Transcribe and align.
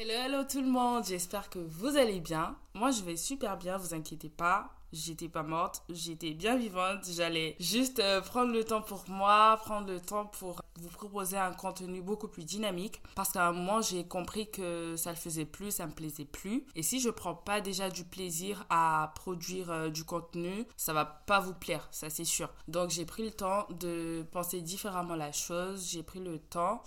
Hello, 0.00 0.12
hello 0.12 0.44
tout 0.44 0.60
le 0.60 0.68
monde, 0.68 1.04
j'espère 1.04 1.50
que 1.50 1.58
vous 1.58 1.96
allez 1.96 2.20
bien. 2.20 2.54
Moi 2.72 2.92
je 2.92 3.02
vais 3.02 3.16
super 3.16 3.56
bien, 3.56 3.76
vous 3.78 3.94
inquiétez 3.94 4.28
pas. 4.28 4.70
J'étais 4.92 5.28
pas 5.28 5.42
morte, 5.42 5.82
j'étais 5.88 6.34
bien 6.34 6.56
vivante. 6.56 7.00
J'allais 7.10 7.56
juste 7.58 7.98
euh, 7.98 8.20
prendre 8.20 8.52
le 8.52 8.62
temps 8.62 8.80
pour 8.80 9.02
moi, 9.08 9.58
prendre 9.64 9.88
le 9.88 10.00
temps 10.00 10.26
pour 10.26 10.62
vous 10.78 10.88
proposer 10.90 11.36
un 11.36 11.52
contenu 11.52 12.00
beaucoup 12.00 12.28
plus 12.28 12.44
dynamique. 12.44 13.02
Parce 13.16 13.32
qu'à 13.32 13.48
un 13.48 13.52
moment, 13.52 13.82
j'ai 13.82 14.06
compris 14.06 14.48
que 14.48 14.94
ça 14.94 15.10
le 15.10 15.16
faisait 15.16 15.44
plus, 15.44 15.72
ça 15.72 15.86
me 15.88 15.92
plaisait 15.92 16.24
plus. 16.24 16.64
Et 16.76 16.84
si 16.84 17.00
je 17.00 17.10
prends 17.10 17.34
pas 17.34 17.60
déjà 17.60 17.90
du 17.90 18.04
plaisir 18.04 18.66
à 18.70 19.12
produire 19.16 19.72
euh, 19.72 19.88
du 19.88 20.04
contenu, 20.04 20.64
ça 20.76 20.92
va 20.92 21.06
pas 21.06 21.40
vous 21.40 21.54
plaire, 21.54 21.88
ça 21.90 22.08
c'est 22.08 22.24
sûr. 22.24 22.50
Donc 22.68 22.90
j'ai 22.90 23.04
pris 23.04 23.24
le 23.24 23.32
temps 23.32 23.66
de 23.80 24.24
penser 24.30 24.60
différemment 24.62 25.16
la 25.16 25.32
chose. 25.32 25.90
J'ai 25.90 26.04
pris 26.04 26.20
le 26.20 26.38
temps 26.38 26.84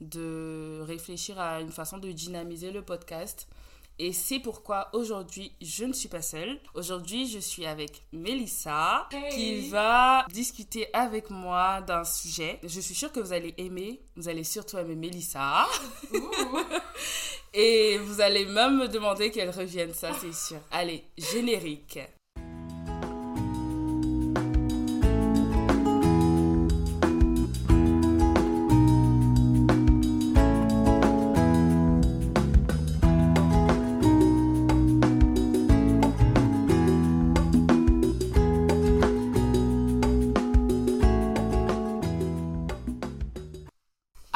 de 0.00 0.80
réfléchir 0.82 1.38
à 1.40 1.60
une 1.60 1.72
façon 1.72 1.98
de 1.98 2.10
dynamiser 2.12 2.70
le 2.70 2.82
podcast. 2.82 3.48
Et 3.98 4.12
c'est 4.12 4.40
pourquoi 4.40 4.88
aujourd'hui, 4.92 5.52
je 5.60 5.84
ne 5.84 5.92
suis 5.92 6.08
pas 6.08 6.22
seule. 6.22 6.58
Aujourd'hui, 6.74 7.28
je 7.28 7.38
suis 7.38 7.64
avec 7.64 8.02
Melissa 8.12 9.08
qui 9.30 9.68
va 9.68 10.26
discuter 10.32 10.88
avec 10.92 11.30
moi 11.30 11.80
d'un 11.80 12.02
sujet. 12.02 12.58
Je 12.64 12.80
suis 12.80 12.94
sûre 12.94 13.12
que 13.12 13.20
vous 13.20 13.32
allez 13.32 13.54
aimer. 13.56 14.00
Vous 14.16 14.28
allez 14.28 14.42
surtout 14.42 14.78
aimer 14.78 14.96
Melissa. 14.96 15.66
Et 17.54 17.98
vous 17.98 18.20
allez 18.20 18.46
même 18.46 18.78
me 18.78 18.88
demander 18.88 19.30
qu'elle 19.30 19.50
revienne, 19.50 19.94
ça 19.94 20.12
c'est 20.20 20.34
sûr. 20.34 20.58
Allez, 20.72 21.04
générique. 21.16 22.00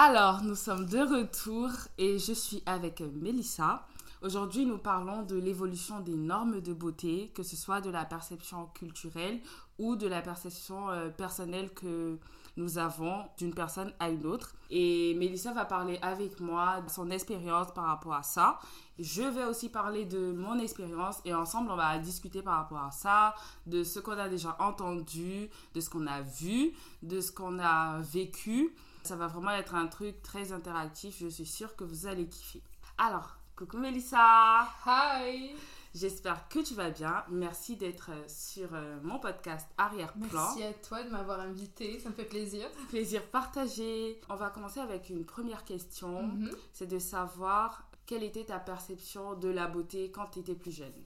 Alors, 0.01 0.45
nous 0.45 0.55
sommes 0.55 0.87
de 0.87 0.99
retour 0.99 1.71
et 1.99 2.21
je 2.21 2.33
suis 2.33 2.63
avec 2.67 3.01
Melissa. 3.01 3.85
Aujourd'hui, 4.23 4.65
nous 4.65 4.79
parlons 4.79 5.25
de 5.25 5.35
l'évolution 5.35 5.99
des 5.99 6.15
normes 6.15 6.61
de 6.61 6.73
beauté, 6.73 7.33
que 7.35 7.43
ce 7.43 7.57
soit 7.57 7.81
de 7.81 7.91
la 7.91 8.05
perception 8.05 8.67
culturelle 8.75 9.41
ou 9.77 9.97
de 9.97 10.07
la 10.07 10.23
perception 10.23 10.89
euh, 10.89 11.09
personnelle 11.09 11.71
que 11.75 12.17
nous 12.57 12.79
avons 12.79 13.25
d'une 13.39 13.53
personne 13.53 13.93
à 13.99 14.09
une 14.09 14.25
autre. 14.25 14.55
Et 14.71 15.15
Melissa 15.15 15.53
va 15.53 15.65
parler 15.65 15.99
avec 16.01 16.39
moi 16.39 16.81
de 16.81 16.89
son 16.89 17.11
expérience 17.11 17.73
par 17.75 17.87
rapport 17.87 18.15
à 18.15 18.23
ça. 18.23 18.61
Je 19.01 19.23
vais 19.23 19.47
aussi 19.47 19.69
parler 19.69 20.05
de 20.05 20.31
mon 20.31 20.61
expérience 20.61 21.17
et 21.25 21.35
ensemble, 21.35 21.73
on 21.73 21.77
va 21.77 21.99
discuter 21.99 22.41
par 22.41 22.59
rapport 22.59 22.85
à 22.85 22.93
ça, 22.93 23.35
de 23.67 23.83
ce 23.83 23.99
qu'on 23.99 24.19
a 24.19 24.29
déjà 24.29 24.57
entendu, 24.61 25.51
de 25.75 25.81
ce 25.81 25.91
qu'on 25.91 26.07
a 26.07 26.21
vu, 26.21 26.73
de 27.03 27.21
ce 27.21 27.33
qu'on 27.33 27.59
a 27.59 28.01
vécu. 28.01 28.77
Ça 29.03 29.17
va 29.17 29.27
vraiment 29.27 29.53
être 29.53 29.75
un 29.75 29.87
truc 29.87 30.23
très 30.23 30.53
interactif. 30.53 31.19
Je 31.21 31.29
suis 31.29 31.47
sûre 31.47 31.77
que 31.77 31.85
vous 31.85 32.07
allez 32.07 32.29
kiffer. 32.29 32.63
Alors, 32.99 33.37
coucou 33.57 33.79
Melissa. 33.79 34.69
Hi. 34.87 35.55
J'espère 35.95 36.49
que 36.49 36.59
tu 36.61 36.75
vas 36.75 36.91
bien. 36.91 37.25
Merci 37.31 37.77
d'être 37.77 38.11
sur 38.29 38.75
euh, 38.75 38.99
mon 39.03 39.19
podcast 39.19 39.67
Arrière-plan. 39.79 40.29
Merci 40.31 40.63
à 40.63 40.73
toi 40.75 41.03
de 41.03 41.09
m'avoir 41.09 41.41
invité, 41.41 41.99
ça 41.99 42.11
me 42.11 42.15
fait 42.15 42.25
plaisir. 42.25 42.69
Plaisir 42.89 43.25
partagé. 43.31 44.21
On 44.29 44.37
va 44.37 44.51
commencer 44.51 44.81
avec 44.81 45.09
une 45.09 45.25
première 45.25 45.65
question. 45.65 46.25
Mhm. 46.25 46.51
C'est 46.73 46.87
de 46.87 46.99
savoir 46.99 47.89
quelle 48.07 48.23
était 48.23 48.45
ta 48.45 48.59
perception 48.59 49.35
de 49.35 49.49
la 49.49 49.67
beauté 49.67 50.11
quand 50.11 50.27
tu 50.27 50.41
étais 50.41 50.55
plus 50.55 50.73
jeune? 50.73 51.05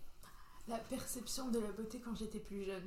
La 0.68 0.78
perception 0.78 1.48
de 1.48 1.58
la 1.58 1.72
beauté 1.72 2.00
quand 2.04 2.14
j'étais 2.14 2.40
plus 2.40 2.64
jeune. 2.64 2.86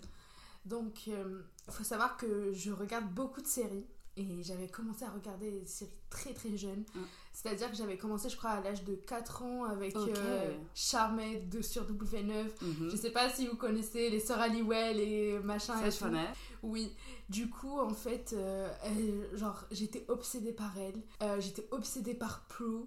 Donc, 0.66 1.08
il 1.08 1.44
faut 1.70 1.84
savoir 1.84 2.18
que 2.18 2.52
je 2.54 2.72
regarde 2.72 3.08
beaucoup 3.14 3.42
de 3.42 3.48
séries. 3.48 3.86
Et 4.18 4.44
j'avais 4.44 4.70
commencé 4.70 5.04
à 5.04 5.10
regarder 5.10 5.52
des 5.52 5.66
séries 5.66 5.92
très 6.10 6.34
très 6.34 6.56
jeune. 6.56 6.86
Mm. 6.96 7.00
C'est-à-dire 7.34 7.70
que 7.70 7.76
j'avais 7.76 7.98
commencé, 7.98 8.30
je 8.30 8.38
crois, 8.38 8.52
à 8.52 8.62
l'âge 8.62 8.86
de 8.86 8.96
4 8.96 9.44
ans 9.44 9.66
avec 9.66 9.94
euh, 9.98 10.54
Charmed 10.74 11.50
de 11.50 11.62
sur 11.62 11.84
W9. 11.84 12.46
Mhm. 12.62 12.90
Je 12.90 12.96
sais 12.96 13.12
pas 13.12 13.30
si 13.30 13.46
vous 13.46 13.58
connaissez 13.58 14.10
les 14.10 14.22
sœurs 14.22 14.40
Halliwell 14.40 15.00
et 15.02 15.38
machin. 15.40 15.78
Ça, 15.82 15.88
et 15.88 15.92
je 15.92 15.98
tout. 15.98 16.06
connais. 16.06 16.30
Oui, 16.64 16.94
du 17.30 17.50
coup, 17.50 17.78
en 17.78 17.90
fait, 17.90 18.32
euh, 18.34 18.72
elle- 18.86 19.38
genre, 19.38 19.66
j'étais 19.72 20.06
obsédée 20.08 20.54
par 20.54 20.78
elle. 20.78 21.02
Euh, 21.22 21.42
j'étais 21.42 21.68
obsédée 21.72 22.14
par 22.14 22.46
Prue. 22.48 22.86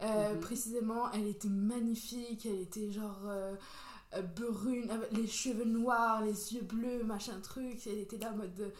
Mhm. 0.00 0.40
Précisément, 0.40 1.12
elle 1.12 1.26
était 1.26 1.50
magnifique. 1.50 2.46
Elle 2.46 2.62
était 2.62 2.90
genre 2.90 3.20
brune, 4.34 4.90
les 5.12 5.26
cheveux 5.26 5.66
noirs, 5.66 6.22
les 6.24 6.54
yeux 6.54 6.62
bleus, 6.62 7.04
machin 7.04 7.38
truc. 7.42 7.86
Elle 7.86 7.98
était 7.98 8.16
là 8.16 8.32
en 8.32 8.36
mode 8.36 8.54
de- 8.54 8.72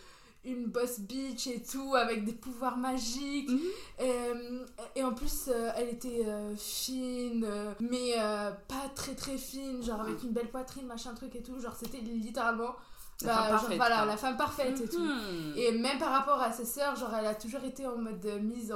une 0.45 0.67
boss 0.67 1.01
bitch 1.01 1.47
et 1.49 1.63
tout, 1.63 1.95
avec 1.95 2.25
des 2.25 2.33
pouvoirs 2.33 2.77
magiques. 2.79 3.51
Mhm. 3.51 3.61
Euh, 4.01 4.65
et 4.97 5.03
en 5.05 5.13
plus, 5.13 5.49
euh, 5.49 5.71
elle 5.77 5.91
était 5.91 6.25
euh, 6.27 6.55
fine, 6.57 7.47
mais 7.81 8.15
euh, 8.19 8.51
pas 8.69 8.89
très 8.95 9.15
très 9.15 9.37
fine, 9.37 9.83
genre 9.83 10.01
avec 10.01 10.23
une 10.23 10.31
belle 10.31 10.49
poitrine, 10.51 10.87
machin 10.87 11.13
truc 11.15 11.35
et 11.37 11.43
tout. 11.43 11.59
Genre, 11.61 11.77
c'était 11.77 11.99
littéralement 11.99 12.75
La 13.23 13.27
bah, 13.27 13.35
femme 13.35 13.51
genre, 13.51 13.61
parfaite, 13.61 13.77
voilà, 13.77 14.05
la 14.07 14.17
femme 14.17 14.37
parfaite 14.39 14.81
et 14.81 14.89
tout. 14.89 14.99
Mhm. 15.05 15.53
Et 15.57 15.73
même 15.73 15.99
par 15.99 16.11
rapport 16.11 16.41
à 16.41 16.53
ses 16.53 16.65
sœurs, 16.65 16.97
genre 16.97 17.15
elle 17.19 17.27
a 17.27 17.35
toujours 17.35 17.63
été 17.65 17.87
en 17.87 17.99
mode 17.99 18.25
mise 18.43 18.75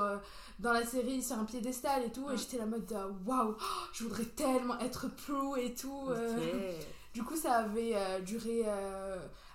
dans 0.59 0.73
la 0.73 0.85
série 0.85 1.23
sur 1.23 1.39
un 1.39 1.45
piédestal 1.45 2.03
et 2.05 2.13
tout. 2.13 2.29
Et 2.31 2.35
Mm. 2.35 2.39
j'étais 2.39 2.59
la 2.59 2.67
mode 2.67 2.95
waouh, 3.27 3.57
je 3.95 4.05
voudrais 4.05 4.25
tellement 4.27 4.79
être 4.81 5.07
Prue 5.09 5.59
et 5.63 5.73
tout. 5.75 6.11
Du 7.15 7.23
coup, 7.23 7.37
ça 7.37 7.59
avait 7.61 7.95
duré 8.23 8.65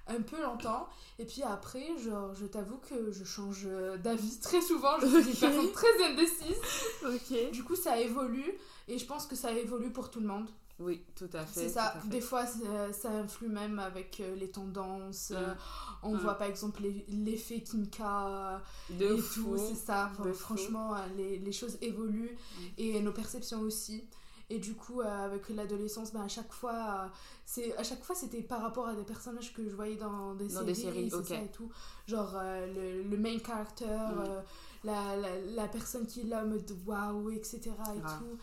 un 0.10 0.22
peu 0.22 0.42
longtemps. 0.42 0.88
Et 1.20 1.26
puis 1.26 1.44
après, 1.44 1.98
genre, 2.04 2.34
je 2.34 2.46
t'avoue 2.46 2.78
que 2.78 3.12
je 3.12 3.24
change 3.24 3.64
euh, 3.66 3.98
d'avis 3.98 4.40
très 4.42 4.62
souvent. 4.62 5.00
Je 5.02 5.08
suis 5.08 5.18
Ok. 5.18 5.26
une 5.34 5.40
personne 5.40 5.72
très 5.72 6.06
indécise. 6.12 7.52
Du 7.52 7.64
coup, 7.64 7.76
ça 7.76 8.00
évolue. 8.00 8.54
Et 8.88 8.98
je 8.98 9.06
pense 9.06 9.26
que 9.28 9.36
ça 9.36 9.52
évolue 9.52 9.92
pour 9.92 10.10
tout 10.10 10.20
le 10.20 10.28
monde. 10.28 10.50
Oui, 10.80 11.04
tout 11.14 11.30
à 11.34 11.46
fait. 11.46 11.60
C'est 11.62 11.70
ça. 11.70 11.94
Des 12.06 12.22
fois, 12.22 12.46
ça, 12.46 13.10
influe 13.12 13.50
même 13.50 13.80
avec 13.80 14.22
euh, 14.22 14.34
les 14.36 14.50
tendances. 14.50 15.32
euh, 15.36 15.54
Mm. 15.54 15.58
on 16.04 16.16
Mm. 16.16 16.20
voit 16.20 16.36
par 16.36 16.48
exemple 16.48 16.82
l'effet 17.10 17.60
Kimka 17.62 18.62
De 18.92 19.16
et 19.16 19.18
fou. 19.18 19.42
tout. 19.44 19.58
C'est 19.58 19.76
ça. 19.76 20.10
Franchement, 20.34 20.96
euh, 20.96 21.00
les, 21.18 21.38
les 21.40 21.52
choses 21.52 21.78
évoluent 21.82 22.38
Mm. 22.58 22.64
et 22.78 23.00
nos 23.02 23.12
perceptions 23.12 23.60
aussi. 23.60 24.06
Et 24.52 24.58
du 24.58 24.74
coup, 24.74 25.02
euh, 25.02 25.26
avec 25.26 25.48
l'adolescence, 25.50 26.12
ben, 26.12 26.22
à 26.22 26.28
chaque 26.28 26.52
fois, 26.52 26.74
euh, 26.74 27.08
c'est 27.46 27.76
à 27.78 27.84
chaque 27.84 28.04
fois 28.04 28.16
c'était 28.16 28.42
par 28.42 28.62
rapport 28.62 28.88
à 28.88 28.96
des 28.96 29.04
personnages 29.04 29.54
que 29.54 29.64
je 29.70 29.76
voyais 29.76 29.96
dans 29.96 30.34
des 30.34 30.46
Dans 30.48 30.52
séries, 30.62 30.66
des 30.66 30.74
séries, 30.76 31.10
c'est 31.12 31.16
ok. 31.18 31.26
ça 31.28 31.36
et 31.42 31.52
tout. 31.52 31.70
Genre 32.08 32.32
euh, 32.36 32.66
le, 32.74 33.04
le 33.04 33.18
main 33.18 33.38
character, 33.46 33.86
Mm. 33.86 34.44
la, 34.86 35.16
la, 35.18 35.40
la 35.56 35.68
personne 35.68 36.08
qui 36.08 36.22
est 36.22 36.24
là 36.24 36.44
en 36.44 36.48
mode 36.48 36.72
waouh, 36.88 37.30
etc. 37.32 37.60
et 37.96 38.00
tout. 38.02 38.38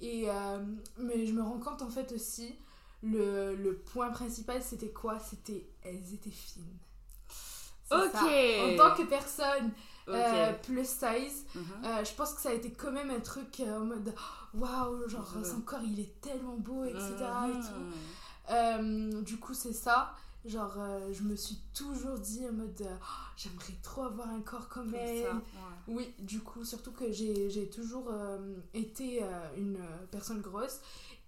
Et 0.00 0.26
mais 0.98 1.26
je 1.26 1.32
me 1.32 1.42
rends 1.42 1.58
compte 1.60 1.80
en 1.82 1.90
fait 1.90 2.10
aussi, 2.12 2.56
le, 3.04 3.54
le 3.54 3.76
point 3.76 4.10
principal 4.10 4.60
c'était 4.62 4.90
quoi? 4.90 5.18
C'était 5.20 5.64
elles 5.84 6.12
étaient 6.12 6.30
fines. 6.30 6.76
Ok. 7.90 8.10
ça. 8.12 8.20
En 8.24 8.76
tant 8.76 8.96
que 8.96 9.06
personne 9.06 9.70
euh, 10.08 10.52
plus 10.64 10.86
size, 10.88 11.44
Mhm. 11.54 11.62
euh, 11.84 12.04
je 12.04 12.12
pense 12.14 12.32
que 12.34 12.40
ça 12.40 12.48
a 12.48 12.52
été 12.54 12.72
quand 12.72 12.90
même 12.90 13.10
un 13.10 13.20
truc 13.20 13.60
euh, 13.60 13.76
en 13.80 13.84
mode 13.84 14.12
waouh, 14.54 15.08
genre 15.08 15.32
son 15.44 15.60
corps 15.60 15.82
il 15.84 15.98
est 16.00 16.20
tellement 16.20 16.56
beau, 16.56 16.84
etc. 16.84 17.02
et 17.48 17.60
tout. 17.60 18.50
Euh, 18.50 19.22
du 19.22 19.36
coup, 19.38 19.54
c'est 19.54 19.72
ça. 19.72 20.14
Genre, 20.44 20.74
euh, 20.76 21.12
je 21.12 21.22
me 21.22 21.36
suis 21.36 21.56
toujours 21.72 22.18
dit 22.18 22.44
en 22.48 22.52
mode 22.52 22.80
euh, 22.82 22.94
Oh, 23.00 23.30
j'aimerais 23.36 23.74
trop 23.80 24.02
avoir 24.02 24.28
un 24.28 24.40
corps 24.40 24.68
comme 24.68 24.92
elle. 24.94 25.22
ça, 25.24 25.34
ouais. 25.34 25.40
Oui, 25.86 26.14
du 26.18 26.40
coup, 26.40 26.64
surtout 26.64 26.90
que 26.90 27.12
j'ai 27.12 27.70
toujours 27.70 28.12
été 28.74 29.22
une 29.56 29.78
personne 30.10 30.40
grosse. 30.40 30.80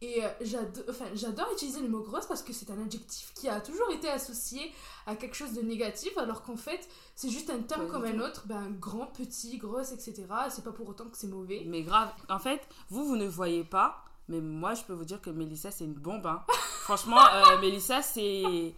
Et 0.06 0.22
euh, 0.22 0.28
j'ado- 0.42 0.82
enfin, 0.90 1.06
j'adore 1.14 1.48
utiliser 1.52 1.80
le 1.80 1.88
mot 1.88 2.00
grosse 2.02 2.26
parce 2.26 2.42
que 2.42 2.52
c'est 2.52 2.70
un 2.70 2.82
adjectif 2.82 3.32
qui 3.34 3.48
a 3.48 3.60
toujours 3.60 3.90
été 3.90 4.08
associé 4.10 4.70
à 5.06 5.16
quelque 5.16 5.34
chose 5.34 5.52
de 5.54 5.62
négatif, 5.62 6.16
alors 6.18 6.42
qu'en 6.42 6.56
fait, 6.58 6.86
c'est 7.14 7.30
juste 7.30 7.48
un 7.48 7.60
terme 7.60 7.88
comme 7.88 8.04
un 8.04 8.18
autre, 8.20 8.42
ben, 8.46 8.70
grand, 8.78 9.06
petit, 9.06 9.56
grosse, 9.56 9.92
etc. 9.92 10.24
C'est 10.50 10.64
pas 10.64 10.72
pour 10.72 10.88
autant 10.88 11.04
que 11.06 11.16
c'est 11.16 11.28
mauvais. 11.28 11.62
Mais 11.66 11.82
grave, 11.82 12.10
en 12.28 12.38
fait, 12.38 12.60
vous, 12.90 13.04
vous 13.06 13.16
ne 13.16 13.26
voyez 13.26 13.64
pas, 13.64 14.04
mais 14.28 14.40
moi, 14.40 14.74
je 14.74 14.82
peux 14.82 14.92
vous 14.92 15.04
dire 15.06 15.22
que 15.22 15.30
Mélissa, 15.30 15.70
c'est 15.70 15.84
une 15.84 15.94
bombe. 15.94 16.26
hein. 16.26 16.42
Franchement, 16.82 17.20
euh, 17.32 17.58
Mélissa, 17.60 18.02
c'est. 18.02 18.74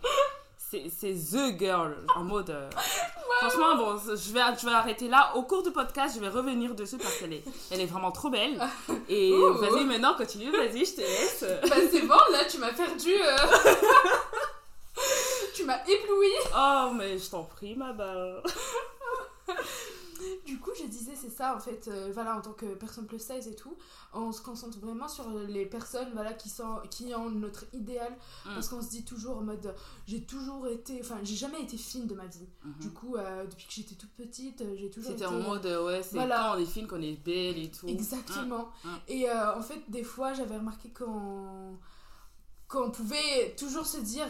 C'est 0.68 0.90
c'est 0.90 1.14
The 1.14 1.56
Girl, 1.58 2.04
en 2.16 2.24
mode. 2.24 2.50
euh, 2.50 2.68
Franchement, 3.38 3.76
bon, 3.76 3.96
je 3.98 4.32
vais, 4.32 4.40
je 4.58 4.66
vais 4.66 4.72
arrêter 4.72 5.08
là. 5.08 5.32
Au 5.34 5.42
cours 5.42 5.62
du 5.62 5.70
podcast, 5.70 6.14
je 6.16 6.20
vais 6.20 6.28
revenir 6.28 6.74
dessus 6.74 6.96
parce 6.96 7.18
qu'elle 7.18 7.34
est, 7.34 7.44
elle 7.70 7.80
est 7.80 7.86
vraiment 7.86 8.10
trop 8.10 8.30
belle. 8.30 8.58
Et 9.08 9.32
vas-y, 9.32 9.84
maintenant, 9.84 10.14
continue, 10.14 10.50
vas-y, 10.50 10.84
je 10.86 10.94
te 10.96 11.00
laisse. 11.00 11.44
Bah, 11.68 11.76
c'est 11.90 12.02
bon, 12.02 12.14
là, 12.32 12.44
tu 12.50 12.58
m'as 12.58 12.72
perdu. 12.72 13.14
euh. 13.14 13.36
tu 15.54 15.64
m'as 15.64 15.78
ébloui. 15.86 16.32
Oh, 16.56 16.90
mais 16.94 17.18
je 17.18 17.30
t'en 17.30 17.44
prie, 17.44 17.74
ma 17.74 17.92
belle. 17.92 18.42
Du 20.46 20.58
coup, 20.58 20.70
je 20.80 20.84
disais, 20.86 21.12
c'est 21.14 21.28
ça, 21.30 21.54
en 21.56 21.60
fait, 21.60 21.88
euh, 21.88 22.10
voilà, 22.14 22.36
en 22.36 22.40
tant 22.40 22.52
que 22.52 22.66
personne 22.74 23.06
plus 23.06 23.18
size 23.18 23.46
et 23.48 23.54
tout, 23.54 23.76
on 24.14 24.32
se 24.32 24.40
concentre 24.40 24.78
vraiment 24.78 25.08
sur 25.08 25.28
les 25.48 25.66
personnes, 25.66 26.08
voilà, 26.14 26.32
qui, 26.32 26.48
sont, 26.48 26.80
qui 26.90 27.14
ont 27.14 27.28
notre 27.30 27.64
idéal, 27.74 28.12
Mm. 28.46 28.54
parce 28.54 28.68
qu'on 28.68 28.80
se 28.80 28.88
dit 28.88 29.04
toujours 29.04 29.38
en 29.38 29.42
mode, 29.42 29.74
j'ai 30.06 30.22
toujours 30.22 30.66
été, 30.68 31.00
enfin, 31.00 31.18
j'ai 31.22 31.34
jamais 31.36 31.60
été 31.60 31.76
fine 31.76 32.06
de 32.06 32.14
ma 32.14 32.26
vie. 32.26 32.46
Mhm. 32.64 32.74
Du 32.80 32.90
coup, 32.90 33.16
euh, 33.16 33.44
depuis 33.46 33.66
que 33.66 33.72
j'étais 33.72 33.94
toute 33.96 34.12
petite, 34.12 34.60
euh, 34.62 34.76
j'ai 34.78 34.88
toujours 34.90 35.10
été... 35.10 35.24
C'était 35.24 35.34
en 35.34 35.40
mode, 35.40 35.66
ouais, 35.66 36.02
c'est 36.02 36.14
Voilà. 36.14 36.36
quand 36.52 36.56
on 36.58 36.62
est 36.62 36.66
fine 36.66 36.86
qu'on 36.86 37.02
est 37.02 37.22
belle 37.24 37.58
et 37.58 37.70
tout. 37.70 37.86
Exactement. 37.88 38.70
Mm, 38.84 38.88
mm. 38.88 38.98
Et 39.08 39.28
euh, 39.30 39.56
en 39.58 39.62
fait, 39.62 39.82
des 39.88 40.04
fois, 40.04 40.32
j'avais 40.32 40.56
remarqué 40.56 40.90
qu'on 40.90 41.76
qu'on 42.68 42.90
pouvait 42.90 43.54
toujours 43.56 43.86
se 43.86 43.98
dire 43.98 44.26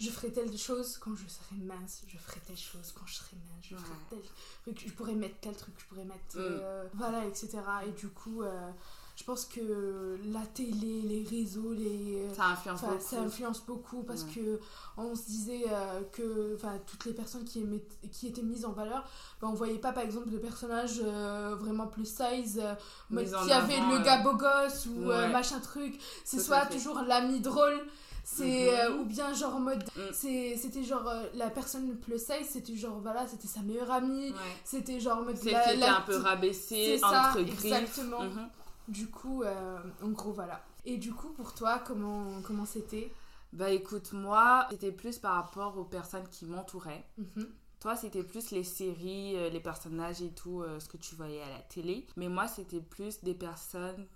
je 0.00 0.10
ferai 0.10 0.32
telle 0.32 0.56
chose 0.56 0.96
quand 0.98 1.14
je 1.16 1.26
serai 1.28 1.56
mince, 1.56 2.02
je 2.06 2.16
ferai 2.18 2.40
telle 2.40 2.56
chose 2.56 2.92
quand 2.94 3.06
je 3.06 3.14
serai 3.14 3.36
mince, 3.36 3.64
je 3.64 3.74
ferai 3.76 3.88
Ouais. 3.90 4.22
tel 4.64 4.74
truc, 4.74 4.88
je 4.88 4.92
pourrais 4.92 5.14
mettre 5.14 5.40
tel 5.40 5.56
truc, 5.56 5.74
je 5.78 5.84
pourrais 5.86 6.04
mettre. 6.04 6.36
Mm. 6.36 6.38
euh, 6.40 6.88
voilà, 6.94 7.24
etc. 7.26 7.48
Et 7.86 7.92
du 7.92 8.08
coup, 8.08 8.42
euh, 8.42 8.70
je 9.18 9.24
pense 9.24 9.46
que 9.46 10.16
la 10.32 10.46
télé, 10.54 11.02
les 11.02 11.26
réseaux, 11.28 11.72
les. 11.72 12.22
Ça 12.36 12.44
influence 12.52 12.82
beaucoup. 12.82 13.00
ça 13.00 13.20
influence 13.20 13.62
beaucoup 13.66 14.02
parce 14.04 14.22
Ouais. 14.22 14.30
que 14.36 14.60
on 14.96 15.16
se 15.16 15.24
disait 15.26 15.64
euh, 15.68 16.02
que 16.12 16.54
enfin 16.54 16.78
toutes 16.86 17.04
les 17.04 17.12
personnes 17.12 17.42
qui, 17.44 17.62
aimaient- 17.62 17.82
qui 18.12 18.28
étaient 18.28 18.42
mises 18.42 18.64
en 18.64 18.70
valeur 18.72 19.04
ben, 19.40 19.48
on 19.48 19.54
voyait 19.54 19.78
pas 19.78 19.92
par 19.92 20.04
exemple 20.04 20.30
de 20.30 20.38
personnages 20.38 21.00
euh, 21.04 21.56
vraiment 21.58 21.88
plus 21.88 22.06
size 22.06 22.60
euh, 22.62 22.74
en 23.12 23.44
qui 23.44 23.52
avait 23.52 23.80
le 23.80 23.96
euh, 24.00 24.02
gars 24.04 24.22
beau 24.22 24.34
gosse 24.36 24.86
ou 24.86 25.10
euh, 25.10 25.26
ouais. 25.26 25.32
machin 25.32 25.58
truc 25.58 25.98
c'est 26.24 26.38
soit 26.38 26.66
toujours 26.66 27.00
l'ami 27.00 27.40
drôle 27.40 27.80
c'est 28.24 28.44
Mhm. 28.70 28.74
euh, 28.92 28.98
ou 29.00 29.04
bien 29.04 29.32
genre 29.32 29.54
en 29.56 29.60
mode 29.60 29.82
Mm. 29.96 30.00
c'est 30.12 30.56
c'était 30.56 30.84
genre 30.84 31.08
euh, 31.08 31.24
la 31.34 31.48
personne 31.50 31.96
plus 31.96 32.18
size 32.18 32.46
c'était 32.50 32.76
genre 32.76 33.00
voilà 33.00 33.26
c'était 33.26 33.48
sa 33.48 33.60
meilleure 33.62 33.90
amie 33.90 34.30
Ouais. 34.30 34.36
c'était 34.64 35.00
genre 35.00 35.18
en 35.18 35.22
mode 35.22 35.36
Celle 35.38 35.52
la- 35.54 35.62
qui 35.62 35.70
était 35.70 35.78
la 35.80 35.96
un 35.96 36.00
peu 36.02 36.16
rabaissée, 36.18 36.98
ça, 36.98 37.30
entre 37.30 37.40
griffes. 37.40 37.64
exactement. 37.64 38.22
Mhm. 38.24 38.48
Du 38.88 39.08
coup 39.08 39.42
euh, 39.42 39.78
en 40.02 40.08
gros 40.08 40.32
voilà 40.32 40.64
et 40.84 40.96
du 40.96 41.12
coup 41.12 41.28
pour 41.28 41.54
toi 41.54 41.78
comment 41.78 42.40
comment 42.42 42.64
c'était? 42.66 43.12
Bah 43.54 43.70
écoute, 43.70 44.12
moi, 44.12 44.66
c'était 44.70 44.92
plus 44.92 45.18
par 45.18 45.34
rapport 45.36 45.78
aux 45.78 45.84
personnes 45.84 46.28
qui 46.30 46.44
m'entouraient. 46.44 47.04
Mhm. 47.16 47.48
Toi, 47.80 47.96
c'était 47.96 48.22
plus 48.22 48.50
les 48.50 48.62
séries, 48.62 49.36
euh, 49.36 49.48
les 49.48 49.60
personnages 49.60 50.20
et 50.20 50.30
tout, 50.32 50.60
euh, 50.60 50.78
ce 50.80 50.86
que 50.88 50.98
tu 50.98 51.14
voyais 51.14 51.40
à 51.40 51.48
la 51.48 51.60
télé. 51.60 52.06
Mais 52.16 52.28
moi, 52.28 52.46
c'était 52.46 52.82
plus 52.82 53.22
des 53.22 53.32
personnes 53.32 54.06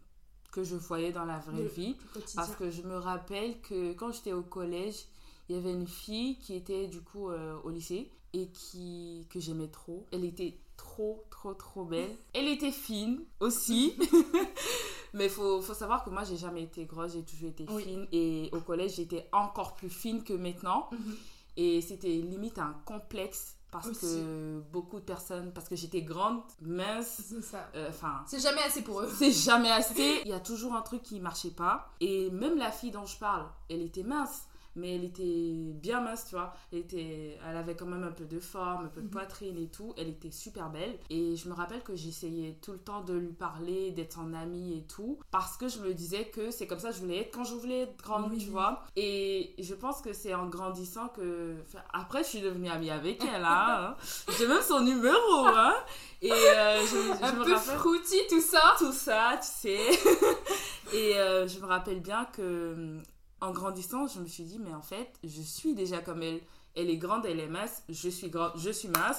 que 0.51 0.63
je 0.65 0.77
voyais 0.77 1.13
dans 1.13 1.25
la 1.25 1.39
vraie 1.39 1.63
Le- 1.63 1.69
vie. 1.69 1.97
Parce 2.35 2.55
que 2.57 2.71
je 2.71 2.83
me 2.83 2.97
rappelle 2.99 3.59
que 3.63 3.95
quand 3.95 4.13
j'étais 4.13 4.35
au 4.35 4.43
collège, 4.43 5.07
il 5.49 5.57
y 5.57 5.59
avait 5.59 5.73
une 5.73 5.89
fille 5.89 6.37
qui 6.39 6.55
était 6.55 6.87
du 6.89 7.01
coup 7.01 7.31
euh, 7.31 7.59
au 7.65 7.71
lycée 7.71 8.11
et 8.35 8.49
qui 8.49 9.27
que 9.31 9.41
j'aimais 9.41 9.69
trop. 9.69 10.07
Elle 10.13 10.25
était 10.27 10.59
trop, 10.77 11.25
trop, 11.31 11.55
trop 11.55 11.85
belle. 11.85 12.11
Elle 12.35 12.49
était 12.49 12.73
fine 12.73 13.21
aussi. 13.41 13.97
Mais 15.15 15.29
faut, 15.29 15.61
faut 15.61 15.75
savoir 15.75 16.05
que 16.05 16.11
moi, 16.11 16.25
j'ai 16.25 16.37
jamais 16.37 16.63
été 16.63 16.85
grosse, 16.87 17.13
j'ai 17.13 17.23
toujours 17.23 17.51
été 17.51 17.67
Oui. 17.71 17.83
fine. 17.85 18.07
Et 18.13 18.49
au 18.53 18.61
collège, 18.61 18.95
j'étais 18.97 19.29
encore 19.33 19.75
plus 19.75 19.91
fine 19.91 20.25
que 20.25 20.33
maintenant. 20.33 20.89
Mhm. 20.93 21.17
Et 21.59 21.81
c'était 21.83 22.09
limite 22.09 22.59
un 22.59 22.75
complexe 22.87 23.57
parce 23.71 23.89
Aussi. 23.89 24.01
que 24.01 24.61
beaucoup 24.71 25.01
de 25.01 25.05
personnes, 25.05 25.53
parce 25.53 25.69
que 25.69 25.77
j'étais 25.77 26.03
grande, 26.03 26.43
mince, 26.61 27.23
c'est 27.27 27.43
ça 27.43 27.71
euh, 27.75 27.91
c'est 28.27 28.41
jamais 28.41 28.61
assez 28.63 28.83
pour 28.83 29.01
eux 29.01 29.09
c'est 29.19 29.33
jamais 29.33 29.71
assez. 29.71 30.21
Il 30.25 30.31
y 30.31 30.35
a 30.35 30.41
toujours 30.41 30.75
un 30.75 30.83
truc 30.83 31.03
qui 31.03 31.21
marchait 31.21 31.51
pas. 31.51 31.91
Et 32.01 32.31
même 32.31 32.59
la 32.59 32.71
fille 32.71 32.91
dont 32.91 33.07
je 33.07 33.17
parle, 33.19 33.47
elle 33.71 33.83
était 33.83 34.03
mince. 34.03 34.43
Mais 34.75 34.95
elle 34.97 35.05
était 35.05 35.73
bien 35.75 36.01
mince, 36.01 36.27
tu 36.29 36.35
vois. 36.35 36.55
Elle, 36.73 36.79
était, 36.81 37.39
elle 37.49 37.57
avait 37.57 37.75
quand 37.77 37.87
même 37.87 38.05
un 38.05 38.11
peu 38.13 38.25
de 38.25 38.41
forme, 38.41 38.87
un 38.87 38.89
peu 38.89 39.01
de 39.01 39.07
Mhm. 39.07 39.13
poitrine 39.13 39.59
et 39.59 39.69
tout. 39.69 39.93
Elle 39.99 40.09
était 40.09 40.31
super 40.31 40.71
belle. 40.71 40.99
Et 41.11 41.37
je 41.37 41.49
me 41.49 41.55
rappelle 41.55 41.83
que 41.83 41.95
j'essayais 41.95 42.59
tout 42.63 42.73
le 42.73 42.79
temps 42.79 43.03
de 43.03 43.15
lui 43.15 43.33
parler, 43.33 43.91
d'être 43.91 44.15
son 44.15 44.33
amie 44.35 44.79
et 44.79 44.83
tout. 44.87 45.19
Parce 45.31 45.57
que 45.57 45.69
je 45.69 45.79
me 45.81 45.93
disais 45.93 46.25
que 46.27 46.51
c'est 46.51 46.67
comme 46.67 46.79
ça 46.79 46.89
que 46.91 46.95
je 46.97 47.01
voulais 47.01 47.19
être 47.19 47.35
quand 47.35 47.45
je 47.45 47.55
voulais 47.55 47.81
être 47.83 47.97
grande, 48.03 48.31
Oui. 48.33 48.39
tu 48.39 48.51
vois. 48.51 48.83
Et 48.97 49.55
je 49.59 49.75
pense 49.75 50.01
que 50.01 50.13
c'est 50.13 50.35
en 50.35 50.47
grandissant 50.49 51.09
que... 51.09 51.57
enfin, 51.63 51.81
après, 51.93 52.23
je 52.23 52.29
suis 52.29 52.41
devenue 52.41 52.69
amie 52.69 52.91
avec 52.91 53.23
elle, 53.25 53.45
hein. 53.45 53.95
J'ai 54.39 54.47
même 54.47 54.63
son 54.63 54.81
numéro, 54.81 55.47
hein. 55.47 55.75
Et 56.23 56.31
euh, 56.33 56.81
je, 56.81 57.19
je 57.19 57.25
un 57.25 57.33
me 57.33 57.45
peu 57.45 57.53
rappelle 57.55 57.77
fruity 57.79 58.17
tout 58.31 58.41
ça 58.41 58.75
tout 58.79 58.93
ça, 58.93 59.39
tu 59.43 59.49
sais. 59.49 59.77
et 60.95 61.17
euh, 61.19 61.47
je 61.49 61.59
me 61.59 61.67
rappelle 61.67 62.01
bien 62.01 62.25
que 62.27 62.97
en 63.43 63.51
grandissant, 63.53 64.07
je 64.07 64.21
me 64.21 64.27
suis 64.27 64.45
dit, 64.45 64.59
mais 64.59 64.73
en 64.75 64.81
fait, 64.83 65.13
je 65.25 65.43
suis 65.43 65.75
déjà 65.75 65.99
comme 66.01 66.23
elle. 66.23 66.41
Elle 66.75 66.89
est 66.89 66.97
grande, 66.97 67.27
elle 67.27 67.39
est 67.41 67.49
mince, 67.49 67.83
je 67.91 68.09
suis 68.09 68.31
grande, 68.31 68.53
je 68.57 68.71
suis 68.71 68.89
mince. 68.89 69.19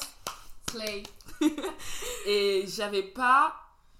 slay 0.71 1.03
Et 2.25 2.65
j'avais 2.67 3.03
pas 3.03 3.53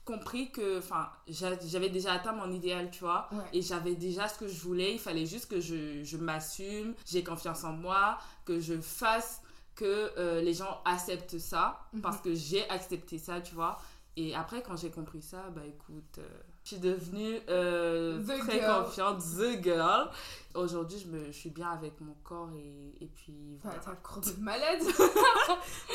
compris 0.05 0.51
que, 0.51 0.79
enfin, 0.79 1.09
j'a- 1.27 1.59
j'avais 1.65 1.89
déjà 1.89 2.13
atteint 2.13 2.33
mon 2.33 2.51
idéal, 2.51 2.89
tu 2.91 3.01
vois. 3.01 3.29
ouais 3.31 3.43
Et 3.53 3.61
j'avais 3.61 3.95
déjà 3.95 4.27
ce 4.27 4.37
que 4.39 4.47
je 4.47 4.59
voulais, 4.61 4.93
il 4.93 4.99
fallait 4.99 5.25
juste 5.25 5.49
que 5.49 5.61
je, 5.61 6.03
je 6.03 6.17
m'assume, 6.17 6.93
j'ai 7.05 7.23
confiance 7.23 7.63
en 7.63 7.73
moi, 7.73 8.17
que 8.45 8.59
je 8.59 8.79
fasse 8.81 9.41
que 9.75 10.11
euh, 10.17 10.41
les 10.41 10.53
gens 10.53 10.81
acceptent 10.85 11.39
ça, 11.39 11.87
Mhm. 11.93 12.01
parce 12.01 12.17
que 12.21 12.33
j'ai 12.33 12.67
accepté 12.69 13.17
ça, 13.17 13.39
tu 13.41 13.55
vois. 13.55 13.79
Et 14.17 14.35
après, 14.35 14.61
quand 14.61 14.75
j'ai 14.77 14.91
compris 14.91 15.21
ça, 15.21 15.49
bah 15.55 15.61
écoute, 15.65 16.17
euh, 16.19 16.27
je 16.63 16.69
suis 16.69 16.79
devenue 16.79 17.39
euh, 17.49 18.21
The 18.23 18.39
très 18.39 18.59
girl. 18.61 18.83
confiante, 18.85 19.19
the 19.37 19.61
girl. 19.63 20.09
Aujourd'hui, 20.55 20.99
je, 20.99 21.07
me, 21.07 21.25
je 21.27 21.31
suis 21.31 21.49
bien 21.49 21.69
avec 21.69 21.99
mon 21.99 22.13
corps 22.23 22.51
et, 22.55 23.03
et 23.03 23.07
puis 23.07 23.57
voilà. 23.63 23.79
t'as 23.79 23.91
un 23.91 23.95
corps 23.95 24.21
de 24.21 24.39
malade 24.39 24.81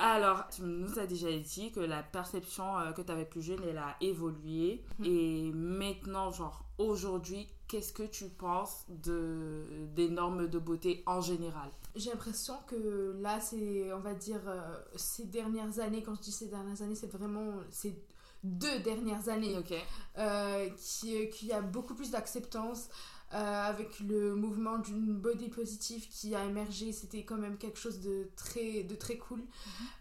Alors, 0.00 0.48
tu 0.48 0.62
nous 0.62 0.98
as 0.98 1.06
déjà 1.06 1.30
dit 1.32 1.70
que 1.70 1.80
la 1.80 2.02
perception 2.02 2.78
euh, 2.78 2.92
que 2.92 3.02
tu 3.02 3.12
avais 3.12 3.24
plus 3.24 3.42
jeune, 3.42 3.60
elle 3.68 3.78
a 3.78 3.96
évolué. 4.00 4.82
Mhm. 4.98 5.04
Et 5.06 5.52
maintenant, 5.54 6.30
genre, 6.32 6.64
aujourd'hui, 6.78 7.46
qu'est-ce 7.68 7.92
que 7.92 8.02
tu 8.02 8.28
penses 8.28 8.84
de, 8.88 9.64
des 9.94 10.08
normes 10.08 10.48
de 10.48 10.58
beauté 10.58 11.02
en 11.06 11.20
général? 11.20 11.70
J'ai 11.94 12.10
l'impression 12.10 12.54
que 12.66 13.14
là, 13.20 13.38
c'est, 13.40 13.92
on 13.92 14.00
va 14.00 14.14
dire, 14.14 14.40
euh, 14.46 14.76
ces 14.96 15.24
dernières 15.24 15.78
années, 15.78 16.02
quand 16.02 16.14
je 16.16 16.22
dis 16.22 16.32
ces 16.32 16.46
dernières 16.48 16.80
années, 16.82 16.94
c'est 16.94 17.12
vraiment 17.12 17.52
ces 17.70 17.94
deux 18.42 18.78
dernières 18.80 19.28
années 19.28 19.56
Ok. 19.56 19.72
euh, 20.18 20.68
qui- 20.78 21.30
y 21.46 21.52
a 21.52 21.60
beaucoup 21.60 21.94
plus 21.94 22.10
d'acceptance. 22.10 22.88
Euh, 23.34 23.36
avec 23.68 24.00
le 24.00 24.34
mouvement 24.34 24.78
d'une 24.78 25.14
body 25.14 25.48
positive 25.48 26.06
qui 26.08 26.34
a 26.34 26.44
émergé, 26.44 26.92
c'était 26.92 27.22
quand 27.24 27.36
même 27.38 27.56
quelque 27.56 27.78
chose 27.78 28.00
de 28.00 28.28
très, 28.36 28.82
de 28.82 28.94
très 28.94 29.16
cool. 29.16 29.40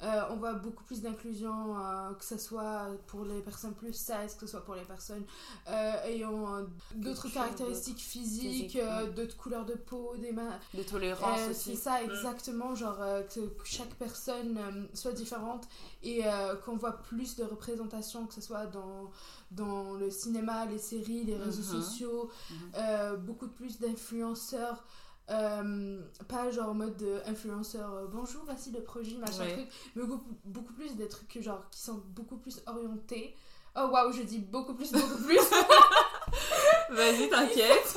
Euh, 0.04 0.22
on 0.32 0.36
voit 0.36 0.54
beaucoup 0.54 0.84
plus 0.84 1.02
d'inclusion, 1.02 1.78
euh, 1.78 2.14
que 2.14 2.26
ce 2.26 2.38
soit 2.38 2.88
pour 3.08 3.24
les 3.26 3.42
personnes 3.42 3.74
plus 3.74 3.94
size, 3.94 4.36
que 4.36 4.42
ce 4.46 4.48
soit 4.48 4.66
pour 4.66 4.76
les 4.76 4.84
personnes 4.84 5.24
euh, 5.70 6.04
ayant 6.06 6.56
euh, 6.56 6.64
d'autres 6.96 7.30
caractéristiques 7.30 8.00
physiques, 8.00 8.76
euh, 8.76 9.10
d'autres 9.12 9.38
couleurs 9.38 9.66
de 9.66 9.74
peau, 9.76 10.14
des 10.18 10.32
mains. 10.32 10.60
De 10.74 10.84
tolérance 10.84 11.40
Euh, 11.40 11.52
aussi. 11.52 11.72
c'est 11.72 11.84
ça, 11.84 12.04
exactement. 12.04 12.76
Genre 12.76 12.98
euh, 13.02 13.24
que 13.24 13.40
chaque 13.64 13.94
personne 13.96 14.58
euh, 14.58 14.84
soit 14.94 15.14
différente 15.14 15.68
et 16.04 16.26
euh, 16.26 16.56
qu'on 16.58 16.76
voit 16.76 16.98
plus 17.04 17.36
de 17.36 17.44
représentation, 17.44 18.26
que 18.28 18.34
ce 18.34 18.42
soit 18.42 18.66
dans, 18.66 19.10
dans 19.52 19.94
le 19.96 20.10
cinéma, 20.10 20.66
les 20.66 20.78
séries, 20.80 21.24
les 21.26 21.36
réseaux 21.38 21.62
Mhm. 21.62 21.82
sociaux, 21.82 22.30
Mhm. 22.50 22.72
euh, 22.78 23.16
beaucoup 23.18 23.48
plus 23.50 23.80
d'influenceurs. 23.80 24.84
euh, 25.30 26.02
pas 26.28 26.52
genre 26.52 26.70
en 26.70 26.74
mode 26.74 26.98
de 26.98 27.22
influenceur 27.26 27.94
euh, 27.94 28.06
bonjour 28.12 28.42
voici 28.44 28.70
le 28.72 28.82
projet 28.84 29.16
machin 29.18 29.44
Ouais. 29.46 29.54
truc 29.54 29.68
mais 29.96 30.04
beaucoup, 30.04 30.36
beaucoup 30.44 30.74
plus 30.74 30.96
des 30.98 31.08
trucs 31.08 31.42
genre 31.42 31.62
qui 31.70 31.80
sont 31.80 32.02
beaucoup 32.08 32.36
plus 32.38 32.60
orientés 32.68 33.34
oh 33.78 33.88
waouh 33.94 34.12
je 34.12 34.24
dis 34.24 34.40
beaucoup 34.40 34.74
plus 34.74 34.92
beaucoup 34.92 35.24
plus 35.24 35.38
Vas-y, 36.90 37.30
t'inquiète. 37.30 37.96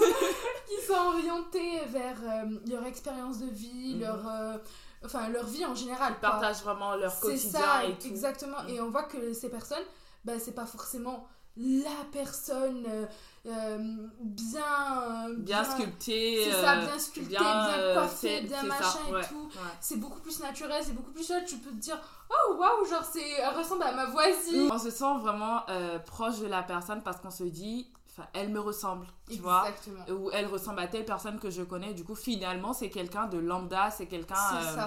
qui 0.69 0.87
sont 0.87 0.93
orientés 0.95 1.85
vers 1.87 2.19
euh, 2.23 2.59
leur 2.69 2.85
expérience 2.87 3.39
de 3.41 3.47
vie 3.47 3.95
Mhm. 3.95 4.01
leur 4.01 4.29
euh, 4.29 4.59
enfin 5.05 5.29
leur 5.31 5.47
vie 5.47 5.65
en 5.65 5.75
général 5.75 6.13
Ils 6.17 6.21
partagent 6.21 6.63
vraiment 6.63 6.95
leur 6.95 7.19
quotidien 7.19 7.61
ça, 7.61 7.85
et 7.85 7.99
tout. 7.99 8.07
exactement. 8.07 8.63
Mm. 8.65 8.69
Et 8.69 8.81
on 8.81 8.91
voit 8.91 9.05
que 9.05 9.33
ces 9.33 9.49
personnes, 9.51 9.83
bah, 10.25 10.39
c'est 10.39 10.55
pas 10.55 10.67
forcément 10.67 11.27
la 11.57 12.05
personne 12.13 12.85
euh, 12.89 13.07
euh, 13.47 13.79
bien, 14.21 15.29
Bien 15.37 15.63
sculpté. 15.65 16.45
C'est 16.45 16.61
ça, 16.61 16.79
euh, 16.79 16.87
bien 17.17 17.41
bien, 17.41 17.93
bien, 17.95 18.09
c'est- 18.09 18.41
bien 18.43 18.61
c'est 18.63 18.69
ça, 18.69 18.75
machin 18.75 18.99
et 19.21 19.29
tout. 19.29 19.45
ouais. 19.55 19.71
C'est 19.81 19.97
beaucoup 20.01 20.21
plus 20.21 20.41
naturel, 20.41 20.83
c'est 20.85 20.95
beaucoup 20.95 21.13
plus 21.13 21.27
chouette. 21.27 21.45
Tu 21.47 21.57
peux 21.59 21.71
te 21.71 21.77
dire, 21.77 21.99
oh 22.31 22.55
waouh, 22.57 22.85
genre, 22.89 23.05
c'est, 23.05 23.29
elle 23.39 23.57
ressemble 23.57 23.83
à 23.85 23.93
ma 23.93 24.07
voisine. 24.07 24.69
On 24.73 24.79
se 24.79 24.91
sent 24.91 25.15
vraiment 25.21 25.63
euh, 25.69 25.99
proche 26.01 26.39
de 26.41 26.47
la 26.47 26.63
personne 26.63 27.03
parce 27.03 27.21
qu'on 27.21 27.31
se 27.31 27.45
dit, 27.45 27.87
enfin, 28.16 28.28
elle 28.33 28.49
me 28.50 28.61
ressemble, 28.61 29.06
tu 29.28 29.38
vois. 29.38 29.68
Exactement. 29.68 30.21
Ou 30.21 30.30
elle 30.33 30.47
ressemble 30.47 30.78
à 30.80 30.87
telle 30.87 31.04
personne 31.04 31.38
que 31.40 31.50
je 31.50 31.62
connais. 31.62 31.94
Du 31.94 32.04
coup, 32.04 32.14
finalement, 32.14 32.73
c'est 32.73 32.90
quelqu'un 32.90 33.26
de 33.26 33.38
lambda, 33.38 33.90
c'est 33.90 34.06
quelqu'un 34.06 34.35
euh, 34.54 34.87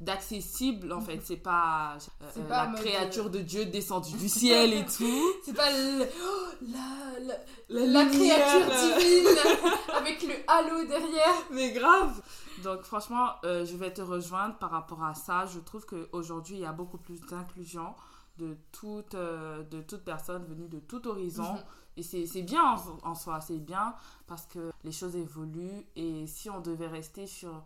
d'accessible, 0.00 0.92
en 0.92 1.00
fait. 1.00 1.20
C'est 1.24 1.36
pas, 1.38 1.96
euh, 2.22 2.24
euh, 2.38 2.48
pas 2.48 2.66
la 2.66 2.72
créature 2.72 3.30
de 3.30 3.40
Dieu 3.40 3.64
descendue 3.66 4.16
du 4.16 4.28
ciel 4.40 4.72
et 4.72 4.84
tout. 4.84 5.32
C'est 5.44 5.54
pas 5.54 5.70
le- 5.70 6.04
oh, 6.22 6.64
la, 6.70 7.34
la, 7.68 7.86
La, 7.86 8.04
créature 8.06 8.66
divine 8.66 9.28
avec 9.96 10.22
le 10.22 10.34
halo 10.46 10.84
derrière. 10.86 11.34
Mais 11.50 11.72
grave. 11.72 12.20
Donc 12.62 12.82
franchement, 12.82 13.32
euh, 13.44 13.64
je 13.66 13.76
vais 13.76 13.92
te 13.92 14.02
rejoindre 14.02 14.56
par 14.56 14.70
rapport 14.70 15.02
à 15.04 15.14
ça. 15.14 15.46
Je 15.46 15.58
trouve 15.58 15.84
qu'aujourd'hui, 15.86 16.56
il 16.56 16.62
y 16.62 16.66
a 16.66 16.72
beaucoup 16.72 16.98
plus 16.98 17.20
d'inclusion 17.22 17.94
de 18.38 18.56
toute, 18.70 19.16
de 19.16 19.82
toute 19.82 20.04
personne 20.04 20.44
venue 20.44 20.68
de 20.68 20.78
tout 20.78 21.06
horizon. 21.08 21.54
Mhm. 21.54 21.60
Et 21.98 22.02
c'est 22.02 22.42
bien 22.42 22.62
en, 22.62 23.10
en 23.10 23.14
soi, 23.14 23.40
c'est 23.40 23.58
bien 23.58 23.94
parce 24.26 24.46
que 24.46 24.70
les 24.84 24.92
choses 24.92 25.16
évoluent. 25.16 25.84
Et 25.96 26.26
si 26.26 26.48
on 26.48 26.60
devait 26.60 26.86
rester 26.86 27.26
sur 27.26 27.64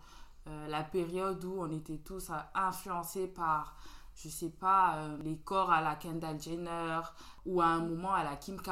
euh, 0.48 0.68
la 0.68 0.82
période 0.82 1.44
où 1.44 1.56
on 1.60 1.70
était 1.70 1.98
tous 1.98 2.30
euh, 2.30 2.34
influencés 2.54 3.28
par, 3.28 3.76
je 4.16 4.28
sais 4.28 4.48
pas, 4.50 4.96
euh, 4.96 5.18
les 5.22 5.36
corps 5.36 5.70
à 5.70 5.82
la 5.82 5.96
Kendall 5.96 6.40
Jenner 6.40 7.00
ou 7.44 7.60
à 7.60 7.66
un 7.66 7.80
moment 7.80 8.14
à 8.14 8.24
la 8.24 8.36
Kim 8.36 8.60
K. 8.60 8.70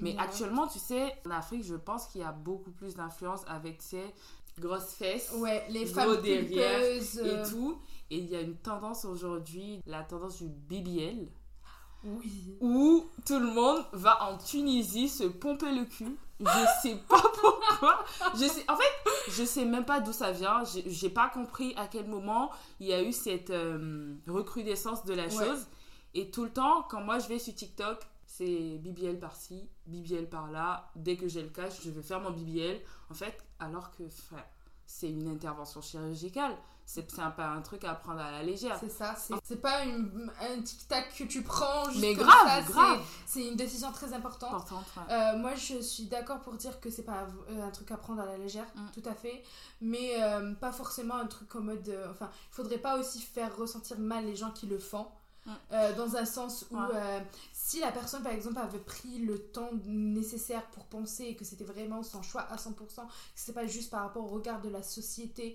Mais 0.00 0.16
actuellement, 0.18 0.66
tu 0.66 0.78
sais, 0.78 1.12
en 1.26 1.30
Afrique, 1.30 1.64
je 1.64 1.74
pense 1.76 2.06
qu'il 2.06 2.20
y 2.20 2.24
a 2.24 2.32
beaucoup 2.32 2.72
plus 2.72 2.94
d'influence 2.94 3.44
avec 3.46 3.80
ces 3.82 4.14
grosses 4.58 4.92
fesses 4.94 5.32
Ouais, 5.36 5.64
les 5.70 5.86
femmes 5.86 6.20
derrière 6.22 6.80
et 6.80 7.00
euh, 7.18 7.48
tout. 7.48 7.78
Et 8.10 8.18
il 8.18 8.26
y 8.26 8.36
a 8.36 8.40
une 8.40 8.56
tendance 8.56 9.04
aujourd'hui, 9.04 9.80
la 9.86 10.02
tendance 10.02 10.42
du 10.42 10.48
BBL, 10.48 11.28
Oui. 12.04 12.56
où 12.60 13.06
tout 13.26 13.38
le 13.38 13.46
monde 13.46 13.84
va 13.92 14.22
en 14.30 14.38
Tunisie 14.38 15.08
se 15.08 15.24
pomper 15.24 15.72
le 15.72 15.84
cul. 15.84 16.16
Je 16.40 16.46
sais 16.82 16.96
pas 17.08 17.22
pourquoi. 17.40 18.04
Je 18.34 18.44
sais, 18.44 18.64
en 18.68 18.76
fait, 18.76 19.10
je 19.30 19.44
sais 19.44 19.64
même 19.64 19.84
pas 19.84 20.00
d'où 20.00 20.12
ça 20.12 20.32
vient. 20.32 20.62
J'ai 20.86 21.08
pas 21.08 21.28
compris 21.28 21.72
à 21.76 21.86
quel 21.86 22.06
moment 22.06 22.50
il 22.80 22.88
y 22.88 22.92
a 22.92 23.02
eu 23.02 23.12
cette 23.12 23.50
euh, 23.50 24.14
recrudescence 24.26 25.04
de 25.04 25.14
la 25.14 25.24
Ouais. 25.24 25.30
chose. 25.46 25.66
Et 26.14 26.30
tout 26.30 26.44
le 26.44 26.50
temps, 26.50 26.82
quand 26.90 27.00
moi 27.02 27.18
je 27.18 27.28
vais 27.28 27.38
sur 27.38 27.54
TikTok, 27.54 28.00
c'est 28.26 28.78
BBL 28.78 29.18
par-ci, 29.18 29.68
BBL 29.86 30.28
par-là. 30.28 30.90
Dès 30.96 31.16
que 31.16 31.28
j'ai 31.28 31.42
le 31.42 31.48
cash, 31.48 31.80
je 31.84 31.90
vais 31.90 32.02
faire 32.02 32.20
mon 32.20 32.30
BBL. 32.30 32.80
En 33.10 33.14
fait, 33.14 33.36
alors 33.60 33.90
que 33.96 34.02
c'est 34.86 35.10
une 35.10 35.28
intervention 35.28 35.80
chirurgicale. 35.80 36.56
C'est 36.86 37.18
un, 37.18 37.30
pas 37.30 37.46
un 37.48 37.62
truc 37.62 37.82
à 37.84 37.94
prendre 37.94 38.20
à 38.20 38.30
la 38.30 38.42
légère. 38.42 38.76
C'est 38.78 38.90
ça, 38.90 39.14
c'est 39.42 39.56
pas 39.62 39.84
une- 39.84 40.30
un 40.38 40.60
tic-tac 40.60 41.14
que 41.16 41.24
tu 41.24 41.40
prends 41.42 41.88
juste 41.88 42.00
Mais 42.02 42.14
comme 42.14 42.26
grave, 42.26 42.46
ça, 42.46 42.62
c'est- 42.66 42.72
grave. 42.72 43.00
C'est 43.24 43.46
une 43.46 43.56
décision 43.56 43.90
très 43.90 44.12
importante. 44.12 44.52
Importante, 44.52 44.84
ouais. 44.98 45.14
Euh, 45.14 45.38
moi, 45.38 45.54
je 45.54 45.80
suis 45.80 46.04
d'accord 46.04 46.40
pour 46.40 46.52
dire 46.56 46.78
que 46.80 46.90
c'est 46.90 47.04
pas 47.04 47.26
euh, 47.48 47.62
un 47.62 47.70
truc 47.70 47.90
à 47.90 47.96
prendre 47.96 48.20
à 48.20 48.26
la 48.26 48.36
légère, 48.36 48.66
Mm. 48.74 48.80
tout 48.92 49.08
à 49.08 49.14
fait, 49.14 49.42
mais 49.80 50.22
euh, 50.22 50.52
pas 50.56 50.72
forcément 50.72 51.14
un 51.14 51.26
truc 51.26 51.54
en 51.56 51.60
mode. 51.62 51.88
euh, 51.88 52.10
enfin, 52.10 52.28
il 52.50 52.54
faudrait 52.54 52.76
pas 52.76 52.98
aussi 52.98 53.22
faire 53.22 53.56
ressentir 53.56 53.98
mal 53.98 54.26
les 54.26 54.36
gens 54.36 54.50
qui 54.50 54.66
le 54.66 54.78
font. 54.78 55.06
Euh, 55.72 55.92
dans 55.94 56.16
un 56.16 56.24
sens 56.24 56.64
où 56.70 56.76
Ouais. 56.76 56.86
euh, 56.94 57.20
si 57.52 57.78
la 57.80 57.92
personne 57.92 58.22
par 58.22 58.32
exemple 58.32 58.58
avait 58.58 58.78
pris 58.78 59.18
le 59.18 59.38
temps 59.38 59.68
nécessaire 59.84 60.64
pour 60.70 60.86
penser 60.86 61.24
et 61.24 61.36
que 61.36 61.44
c'était 61.44 61.64
vraiment 61.64 62.02
son 62.02 62.22
choix 62.22 62.42
à 62.50 62.56
100% 62.56 62.72
que 63.06 63.12
c'est 63.34 63.52
pas 63.52 63.66
juste 63.66 63.90
par 63.90 64.00
rapport 64.04 64.24
au 64.24 64.34
regard 64.34 64.62
de 64.62 64.70
la 64.70 64.82
société 64.82 65.54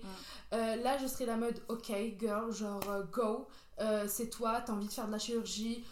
euh, 0.52 0.76
là 0.76 0.96
je 0.98 1.08
serais 1.08 1.26
la 1.26 1.36
mode 1.36 1.60
ok 1.68 1.92
girl 2.20 2.52
genre 2.52 2.80
go 3.10 3.48
c'est 4.06 4.30
toi 4.30 4.60
t'as 4.64 4.74
envie 4.74 4.86
de 4.86 4.92
faire 4.92 5.08
de 5.08 5.12
la 5.12 5.18
chirurgie. 5.18 5.84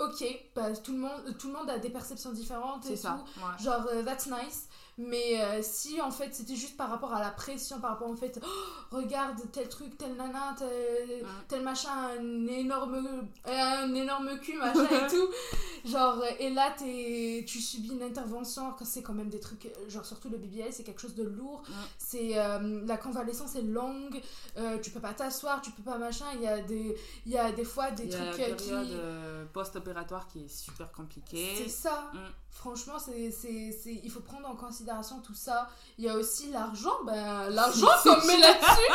Ok 0.00 0.24
bah, 0.56 0.74
tout 0.76 0.92
le 0.92 0.98
monde 0.98 1.36
tout 1.38 1.46
le 1.46 1.52
monde 1.54 1.70
a 1.70 1.78
des 1.78 1.90
perceptions 1.90 2.32
différentes 2.32 2.86
et 2.86 2.98
tout. 2.98 3.62
genre 3.62 3.86
that's 4.04 4.26
nice 4.26 4.68
mais 4.98 5.40
euh, 5.40 5.60
si 5.62 6.00
en 6.00 6.10
fait 6.10 6.34
c'était 6.34 6.54
juste 6.54 6.76
par 6.76 6.90
rapport 6.90 7.12
à 7.14 7.20
la 7.20 7.30
pression 7.30 7.80
par 7.80 7.90
rapport 7.90 8.10
en 8.10 8.16
fait 8.16 8.38
oh, 8.42 8.96
regarde 8.96 9.40
tel 9.52 9.68
truc 9.68 9.96
tel 9.96 10.14
nana 10.16 10.54
tel, 10.58 11.26
tel 11.48 11.62
machin 11.62 11.90
un 12.18 12.46
énorme 12.46 13.26
un 13.46 13.94
énorme 13.94 14.38
cul 14.40 14.56
machin 14.58 14.84
et 14.84 15.10
tout 15.10 15.88
genre 15.88 16.20
euh, 16.20 16.30
et 16.38 16.50
là 16.50 16.74
t'es 16.76 17.44
tu 17.46 17.60
subis 17.60 17.92
une 17.92 18.02
intervention 18.02 18.74
c'est 18.84 19.02
quand 19.02 19.14
même 19.14 19.30
des 19.30 19.40
trucs 19.40 19.66
euh, 19.66 19.88
genre 19.88 20.04
surtout 20.04 20.28
le 20.28 20.38
BBL 20.38 20.72
c'est 20.72 20.84
quelque 20.84 21.00
chose 21.00 21.14
de 21.14 21.24
lourd 21.24 21.62
c'est 21.98 22.38
euh, 22.38 22.84
la 22.86 22.96
convalescence 22.96 23.56
est 23.56 23.62
longue 23.62 24.20
euh, 24.58 24.78
tu 24.78 24.90
peux 24.90 25.00
pas 25.00 25.14
t'asseoir 25.14 25.62
tu 25.62 25.70
peux 25.70 25.82
pas 25.82 25.98
machin 25.98 26.26
il 26.34 26.42
y 26.42 26.46
a 26.46 26.60
des 26.60 26.96
il 27.26 27.32
y 27.32 27.38
a 27.38 27.50
des 27.52 27.64
fois 27.64 27.90
des 27.90 28.04
Il 28.04 28.10
y 28.10 28.14
a 28.14 28.18
trucs 28.18 28.38
la 28.38 28.44
euh, 28.44 28.56
période 28.56 28.56
qui 28.58 28.94
euh, 28.94 29.44
post-opératoire 29.52 30.28
qui 30.28 30.44
est 30.44 30.48
super 30.48 30.90
compliquée. 30.92 31.54
c'est 31.56 31.68
ça. 31.68 32.10
Mm. 32.12 32.18
Franchement, 32.52 32.98
c'est, 32.98 33.30
c'est, 33.30 33.72
c'est- 33.72 34.00
il 34.04 34.10
faut 34.10 34.20
prendre 34.20 34.48
en 34.48 34.54
considération 34.54 35.20
tout 35.20 35.34
ça. 35.34 35.68
Il 35.98 36.04
y 36.04 36.08
a 36.08 36.14
aussi 36.16 36.50
l'argent. 36.50 37.02
Ben, 37.04 37.48
l'argent 37.50 37.88
qu'on 38.02 38.24
met 38.26 38.38
là-dessus. 38.38 38.92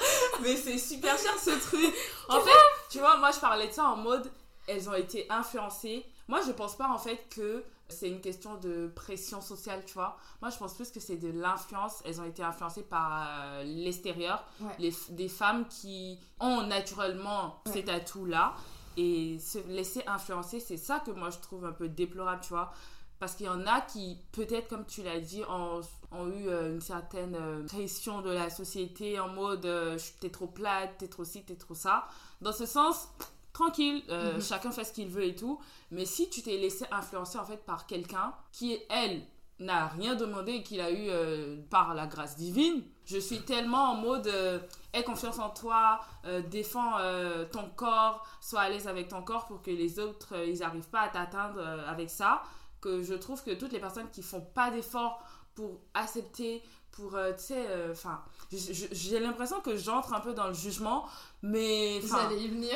Mais 0.42 0.56
c'est 0.56 0.78
super 0.78 1.18
cher 1.18 1.32
ce 1.38 1.50
truc. 1.60 1.94
En 2.28 2.40
fait, 2.40 2.50
tu 2.88 2.98
vois, 3.00 3.16
moi 3.18 3.30
je 3.32 3.38
parlais 3.40 3.68
de 3.68 3.72
ça 3.72 3.84
en 3.84 3.96
mode 3.96 4.30
elles 4.66 4.88
ont 4.88 4.94
été 4.94 5.26
influencées. 5.30 6.06
Moi 6.28 6.40
je 6.46 6.52
pense 6.52 6.76
pas 6.76 6.88
en 6.88 6.96
fait 6.98 7.26
que 7.34 7.64
c'est 7.88 8.08
une 8.08 8.20
question 8.20 8.54
de 8.54 8.86
pression 8.94 9.40
sociale, 9.40 9.82
tu 9.84 9.94
vois. 9.94 10.16
Moi 10.40 10.50
je 10.50 10.56
pense 10.56 10.74
plus 10.74 10.90
que 10.90 11.00
c'est 11.00 11.16
de 11.16 11.28
l'influence. 11.32 12.00
Elles 12.06 12.20
ont 12.20 12.24
été 12.24 12.42
influencées 12.42 12.84
par 12.84 13.26
euh, 13.28 13.62
l'extérieur. 13.64 14.44
Ouais. 14.60 14.72
Les 14.78 14.94
des 15.10 15.28
femmes 15.28 15.66
qui 15.68 16.18
ont 16.38 16.62
naturellement 16.62 17.60
Ouais. 17.66 17.72
ces 17.72 17.84
tatous-là. 17.84 18.54
Et 18.96 19.38
se 19.38 19.58
laisser 19.68 20.02
influencer, 20.06 20.60
c'est 20.60 20.76
ça 20.76 21.00
que 21.00 21.10
moi 21.10 21.30
je 21.30 21.38
trouve 21.38 21.64
un 21.64 21.72
peu 21.72 21.88
déplorable, 21.88 22.40
tu 22.42 22.50
vois. 22.50 22.72
Parce 23.20 23.34
qu'il 23.36 23.46
y 23.46 23.48
en 23.50 23.66
a 23.66 23.80
qui, 23.82 24.18
peut-être, 24.32 24.66
comme 24.68 24.84
tu 24.86 25.02
l'as 25.02 25.20
dit, 25.20 25.42
ont, 25.48 25.80
ont 26.10 26.26
eu 26.26 26.48
euh, 26.48 26.72
une 26.72 26.80
certaine 26.80 27.36
euh, 27.36 27.64
pression 27.66 28.22
de 28.22 28.30
la 28.30 28.50
société 28.50 29.20
en 29.20 29.28
mode 29.28 29.66
euh, 29.66 29.98
t'es 30.20 30.30
trop 30.30 30.46
plate, 30.48 30.96
t'es 30.98 31.06
trop 31.08 31.24
ci, 31.24 31.44
t'es 31.44 31.54
trop 31.54 31.74
ça. 31.74 32.08
Dans 32.40 32.52
ce 32.52 32.66
sens, 32.66 33.08
tranquille, 33.52 34.02
euh, 34.08 34.34
Mhm. 34.36 34.40
chacun 34.40 34.70
fait 34.72 34.84
ce 34.84 34.92
qu'il 34.92 35.08
veut 35.08 35.24
et 35.24 35.34
tout. 35.36 35.60
Mais 35.90 36.06
si 36.06 36.30
tu 36.30 36.42
t'es 36.42 36.56
laissé 36.56 36.86
influencer 36.90 37.38
en 37.38 37.44
fait 37.44 37.58
par 37.64 37.86
quelqu'un 37.86 38.32
qui, 38.52 38.78
elle, 38.88 39.20
n'a 39.58 39.88
rien 39.88 40.14
demandé 40.14 40.52
et 40.52 40.62
qu'il 40.62 40.80
a 40.80 40.90
eu 40.90 41.10
euh, 41.10 41.56
par 41.68 41.92
la 41.94 42.06
grâce 42.06 42.36
divine, 42.36 42.82
je 43.04 43.18
suis 43.18 43.42
tellement 43.42 43.90
en 43.90 43.94
mode 43.96 44.26
euh, 44.28 44.58
aie 44.94 45.04
confiance 45.04 45.38
en 45.38 45.50
toi, 45.50 46.00
euh, 46.24 46.40
défends 46.40 46.96
euh, 46.98 47.44
ton 47.44 47.68
corps, 47.76 48.26
sois 48.40 48.60
à 48.60 48.70
l'aise 48.70 48.88
avec 48.88 49.08
ton 49.08 49.20
corps 49.22 49.44
pour 49.44 49.60
que 49.60 49.70
les 49.70 49.98
autres, 49.98 50.34
euh, 50.34 50.46
ils 50.46 50.60
n'arrivent 50.60 50.88
pas 50.88 51.00
à 51.02 51.08
t'atteindre 51.10 51.58
euh, 51.58 51.86
avec 51.86 52.08
ça. 52.08 52.42
Que 52.80 53.02
je 53.02 53.14
trouve 53.14 53.42
que 53.42 53.50
toutes 53.52 53.72
les 53.72 53.80
personnes 53.80 54.08
qui 54.10 54.22
font 54.22 54.40
pas 54.40 54.70
d'efforts 54.70 55.22
pour 55.54 55.80
accepter, 55.94 56.62
pour, 56.92 57.14
euh, 57.14 57.32
tu 57.32 57.44
sais, 57.44 57.66
enfin, 57.90 58.22
j'ai 58.50 59.20
l'impression 59.20 59.60
que 59.60 59.76
j'entre 59.76 60.12
un 60.14 60.20
peu 60.20 60.32
dans 60.32 60.48
le 60.48 60.54
jugement, 60.54 61.06
mais 61.42 62.00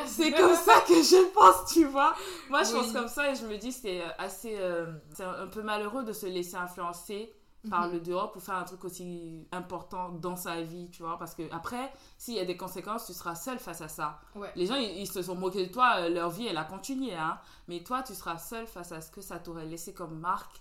c'est 0.07 0.33
comme 0.33 0.55
ça 0.55 0.81
que 0.87 0.95
je 1.03 1.33
pense, 1.33 1.73
tu 1.73 1.85
vois. 1.85 2.15
Moi, 2.51 2.63
je 2.63 2.73
Oui. 2.73 2.81
pense 2.81 2.93
comme 2.93 3.09
ça 3.09 3.31
et 3.31 3.35
je 3.35 3.45
me 3.47 3.57
dis 3.57 3.73
c'est 3.73 4.03
assez, 4.19 4.57
euh, 4.59 4.87
c'est 5.15 5.25
un 5.25 5.47
peu 5.47 5.63
malheureux 5.63 6.05
de 6.05 6.13
se 6.13 6.27
laisser 6.27 6.57
influencer 6.57 7.33
par 7.71 7.87
Mhm. 7.87 7.93
le 7.95 8.01
dehors 8.01 8.33
pour 8.33 8.43
faire 8.43 8.57
un 8.57 8.65
truc 8.65 8.85
aussi 8.85 9.47
important 9.53 10.11
dans 10.11 10.37
sa 10.37 10.61
vie, 10.63 10.89
tu 10.91 11.03
vois. 11.03 11.19
Parce 11.19 11.35
que 11.35 11.43
après, 11.53 11.93
s'il 12.19 12.35
y 12.35 12.41
a 12.41 12.45
des 12.45 12.57
conséquences, 12.57 13.07
tu 13.07 13.13
seras 13.13 13.35
seul 13.35 13.59
face 13.59 13.81
à 13.81 13.89
ça. 13.89 14.21
Ouais. 14.35 14.51
Les 14.57 14.67
gens, 14.67 14.77
ils, 14.77 15.01
ils 15.01 15.07
se 15.11 15.23
sont 15.23 15.35
moqués 15.35 15.67
de 15.67 15.73
toi, 15.73 15.97
euh, 16.01 16.09
leur 16.09 16.31
vie, 16.31 16.47
elle 16.47 16.57
a 16.59 16.65
continué, 16.65 17.15
hein. 17.15 17.39
Mais 17.69 17.83
toi, 17.83 18.03
tu 18.03 18.15
seras 18.15 18.39
seul 18.39 18.67
face 18.67 18.93
à 18.93 19.01
ce 19.01 19.11
que 19.11 19.21
ça 19.21 19.39
t'aurait 19.39 19.67
laissé 19.67 19.93
comme 19.95 20.19
marque. 20.19 20.61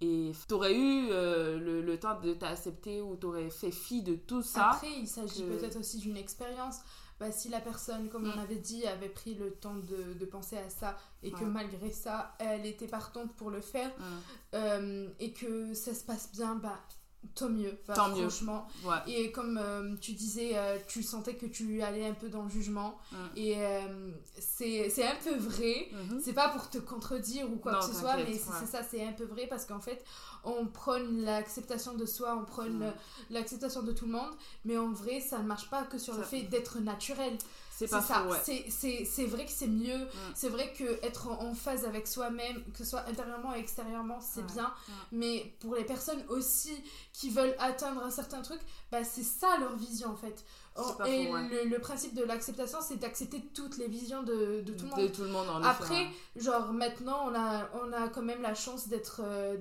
Et 0.00 0.32
t'aurais 0.48 0.74
eu 0.76 1.08
euh, 1.10 1.58
le, 1.58 1.80
le 1.80 1.98
temps 2.00 2.18
de 2.20 2.34
t'accepter 2.34 3.00
ou 3.00 3.14
t'aurais 3.16 3.48
fait 3.48 3.70
fi 3.70 4.02
de 4.02 4.16
tout 4.16 4.42
ça. 4.42 4.70
Après, 4.72 4.90
il 4.98 5.06
s'agit 5.06 5.44
que- 5.44 5.56
peut-être 5.56 5.78
aussi 5.78 5.98
d'une 5.98 6.16
expérience. 6.16 6.80
Bah, 7.20 7.30
si 7.32 7.48
la 7.48 7.60
personne, 7.60 8.08
comme 8.08 8.24
on 8.28 8.36
Mm. 8.36 8.40
avait 8.40 8.56
dit, 8.56 8.86
avait 8.86 9.08
pris 9.08 9.34
le 9.34 9.52
temps 9.52 9.76
de, 9.76 10.14
de 10.14 10.24
penser 10.24 10.58
à 10.58 10.68
ça 10.68 10.96
et 11.22 11.30
que 11.30 11.44
malgré 11.44 11.90
ça, 11.92 12.34
elle 12.38 12.66
était 12.66 12.88
partante 12.88 13.34
pour 13.36 13.50
le 13.50 13.60
faire 13.60 13.90
Hum, 14.00 14.20
euh, 14.54 15.08
et 15.20 15.32
que 15.32 15.74
ça 15.74 15.94
se 15.94 16.04
passe 16.04 16.30
bien, 16.32 16.56
bah 16.56 16.78
tant 17.34 17.48
mieux. 17.48 17.76
Tant 17.94 18.08
mieux. 18.10 18.28
franchement. 18.28 18.66
ouais. 18.84 18.96
Et 19.06 19.32
comme 19.32 19.58
euh, 19.60 19.94
tu 20.00 20.12
disais, 20.12 20.52
euh, 20.54 20.78
tu 20.86 21.02
sentais 21.02 21.34
que 21.34 21.46
tu 21.46 21.82
allais 21.82 22.06
un 22.06 22.14
peu 22.14 22.28
dans 22.28 22.42
le 22.42 22.50
jugement. 22.50 22.98
Mm. 23.12 23.16
Et 23.36 23.54
euh, 23.58 24.10
c'est 24.38 25.04
un 25.06 25.16
peu 25.22 25.34
vrai. 25.36 25.88
Mhm. 25.92 26.20
C'est 26.24 26.32
pas 26.32 26.48
pour 26.50 26.68
te 26.70 26.78
contredire 26.78 27.50
ou 27.52 27.56
quoi 27.56 27.72
Non, 27.72 27.78
que 27.80 27.86
ce 27.86 27.94
soit, 27.94 28.16
mais 28.16 28.24
c'est 28.26 28.50
ouais. 28.50 28.56
c'est 28.60 28.66
ça, 28.66 28.82
c'est 28.88 29.04
un 29.06 29.12
peu 29.12 29.24
vrai 29.24 29.46
parce 29.46 29.64
qu'en 29.66 29.80
fait, 29.80 30.04
on 30.44 30.66
prône 30.66 31.22
l'acceptation 31.22 31.94
de 31.94 32.06
soi, 32.06 32.36
on 32.40 32.44
prône 32.44 32.78
Mm. 32.78 32.92
l'acceptation 33.30 33.82
de 33.82 33.92
tout 33.92 34.06
le 34.06 34.12
monde, 34.12 34.32
mais 34.64 34.76
en 34.76 34.90
vrai, 34.92 35.20
ça 35.20 35.38
ne 35.38 35.44
marche 35.46 35.68
pas 35.70 35.82
que 35.84 35.98
sur 35.98 36.14
le 36.14 36.22
fait 36.22 36.42
d'être 36.42 36.78
naturel. 36.80 37.36
C'est 37.76 37.88
pas 37.88 38.00
ça, 38.00 38.24
ouais. 38.26 38.38
c'est- 38.44 38.70
vrai 39.26 39.44
que 39.46 39.50
c'est 39.50 39.66
mieux, 39.66 40.06
c'est 40.34 40.48
vrai 40.48 40.72
que 40.72 40.84
être 41.04 41.28
en 41.28 41.42
en 41.44 41.54
phase 41.54 41.84
avec 41.84 42.06
soi-même, 42.06 42.62
que 42.72 42.78
ce 42.78 42.84
soit 42.84 43.04
intérieurement 43.08 43.54
et 43.54 43.58
extérieurement, 43.58 44.20
c'est 44.20 44.40
Ouais, 44.42 44.46
bien, 44.54 44.72
mais 45.10 45.52
pour 45.60 45.74
les 45.74 45.84
personnes 45.84 46.22
aussi 46.28 46.72
qui 47.12 47.30
veulent 47.30 47.56
atteindre 47.58 48.02
un 48.04 48.10
certain 48.10 48.42
truc, 48.42 48.60
bah 48.92 49.02
c'est 49.02 49.24
ça 49.24 49.56
leur 49.58 49.74
vision 49.76 50.10
en 50.10 50.16
fait. 50.16 50.44
Et 51.06 51.28
le, 51.30 51.68
le 51.68 51.78
principe 51.78 52.14
de 52.14 52.24
l'acceptation, 52.24 52.78
c'est 52.80 52.96
d'accepter 52.96 53.40
toutes 53.54 53.76
les 53.78 53.86
visions 53.86 54.24
de, 54.24 54.60
de 54.62 54.72
tout 54.72 54.84
le 54.86 54.90
monde. 54.90 55.00
De 55.02 55.06
tout 55.08 55.22
le 55.22 55.28
monde, 55.28 55.48
en 55.48 55.60
effet, 55.60 55.68
Après, 55.68 56.06
genre 56.34 56.72
maintenant, 56.72 57.28
on 57.30 57.34
a, 57.34 57.68
on 57.80 57.92
a 57.92 58.08
quand 58.08 58.22
même 58.22 58.42
la 58.42 58.54
chance 58.56 58.88
d'être 58.88 59.20
euh, 59.22 59.56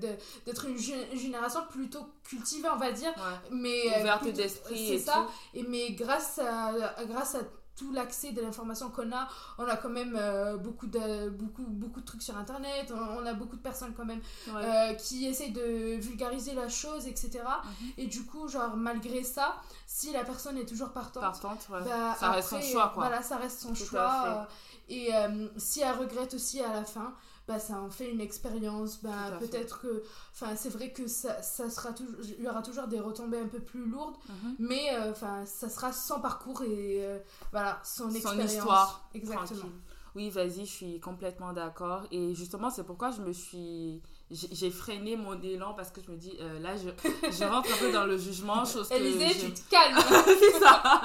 d'être 0.46 0.66
une 0.66 0.78
gé- 0.78 1.16
génération 1.16 1.62
plutôt 1.70 2.06
cultivée, 2.24 2.68
on 2.74 2.78
va 2.78 2.92
dire. 2.92 3.14
Mais, 3.52 3.96
euh, 3.96 4.00
Ouverte 4.02 4.28
d'esprit 4.30 4.88
C'est 4.88 4.94
et 4.96 5.00
ça. 5.00 5.14
tout. 5.14 5.60
Et 5.60 5.64
mais 5.64 5.92
grâce 5.92 6.40
à- 6.40 6.96
grâce 7.06 7.36
à 7.36 7.42
tout 7.76 7.92
l'accès 7.92 8.32
de 8.32 8.42
l'information 8.42 8.90
qu'on 8.90 9.12
a. 9.12 9.28
On 9.58 9.66
a 9.66 9.78
quand 9.78 9.90
même 9.90 10.16
euh, 10.20 10.58
beaucoup, 10.58 10.88
de, 10.88 11.30
beaucoup, 11.30 11.64
beaucoup 11.64 12.02
de 12.02 12.06
trucs 12.06 12.22
sur 12.22 12.38
Internet. 12.38 12.94
On, 12.94 13.26
a 13.26 13.34
beaucoup 13.34 13.56
de 13.56 13.62
personnes 13.62 13.94
quand 13.94 14.06
même 14.06 14.22
euh, 14.50 14.94
qui 14.96 15.26
essayent 15.26 15.52
de 15.52 15.96
vulgariser 16.00 16.54
la 16.54 16.70
chose, 16.70 17.08
etc. 17.08 17.40
Mhm. 17.44 17.90
Et 17.98 18.08
du 18.08 18.26
coup, 18.26 18.48
genre, 18.48 18.76
malgré 18.76 19.24
ça, 19.24 19.56
si 19.88 20.12
la 20.12 20.24
personne 20.24 20.58
est 20.58 20.66
toujours 20.66 20.90
partante, 20.90 21.24
partante 21.24 21.68
bah, 21.70 22.16
ça 22.20 22.32
reste 22.32 22.50
son 22.50 22.62
choix. 22.62 22.92
Quoi. 22.94 23.08
Voilà, 23.08 23.22
ça 23.22 23.38
reste 23.38 23.60
son 23.60 23.74
choix. 23.74 24.48
et 24.90 25.10
si 25.58 25.82
elle 25.82 25.96
regrette 25.96 26.34
aussi 26.34 26.62
à 26.62 26.74
la 26.74 26.84
fin, 26.84 27.14
bah, 27.48 27.60
ça 27.60 27.82
en 27.82 27.90
fait 27.90 28.10
une 28.10 28.22
expérience. 28.22 29.02
Bah, 29.02 29.38
peut-être 29.40 29.82
que. 29.82 30.04
Enfin, 30.34 30.56
c'est 30.56 30.70
vrai 30.70 30.92
que 30.92 31.08
ça, 31.08 31.42
ça 31.42 31.70
sera 31.70 31.92
toujours. 31.92 32.16
Il 32.38 32.44
y 32.44 32.48
aura 32.48 32.62
toujours 32.62 32.88
des 32.88 33.00
retombées 33.00 33.40
un 33.40 33.48
peu 33.48 33.60
plus 33.60 33.86
lourdes, 33.86 34.16
mhm. 34.30 34.56
mais 34.60 34.96
euh, 34.96 35.14
ça 35.46 35.70
sera 35.70 35.92
son 35.92 36.22
parcours 36.22 36.62
et 36.64 37.06
euh, 37.06 37.20
voilà, 37.52 37.82
son, 37.84 38.10
son 38.10 38.16
expérience. 38.16 38.54
histoire. 38.54 39.10
Exactement. 39.14 39.70
Oui, 40.16 40.30
vas-y, 40.30 40.66
je 40.66 40.72
suis 40.72 41.00
complètement 41.00 41.54
d'accord. 41.54 42.04
Et 42.12 42.36
justement, 42.36 42.70
c'est 42.70 42.84
pourquoi 42.84 43.12
je 43.12 43.22
me 43.22 43.34
suis. 43.34 44.02
J'ai 44.30 44.70
freiné 44.70 45.16
mon 45.16 45.40
élan 45.42 45.74
parce 45.74 45.92
que 45.92 46.02
je 46.02 46.12
me 46.12 46.18
dis, 46.18 46.34
euh, 46.40 46.60
là, 46.60 46.76
je, 46.78 46.90
je, 47.32 47.44
rentre 47.44 47.74
un 47.74 47.78
peu 47.78 47.92
dans 47.92 48.06
le 48.06 48.18
jugement. 48.18 48.64
Chose 48.64 48.92
Élisée, 48.92 49.34
tu 49.40 49.54
te 49.54 49.70
calmes. 49.70 50.00
c'est 50.26 50.60
ça. 50.60 51.02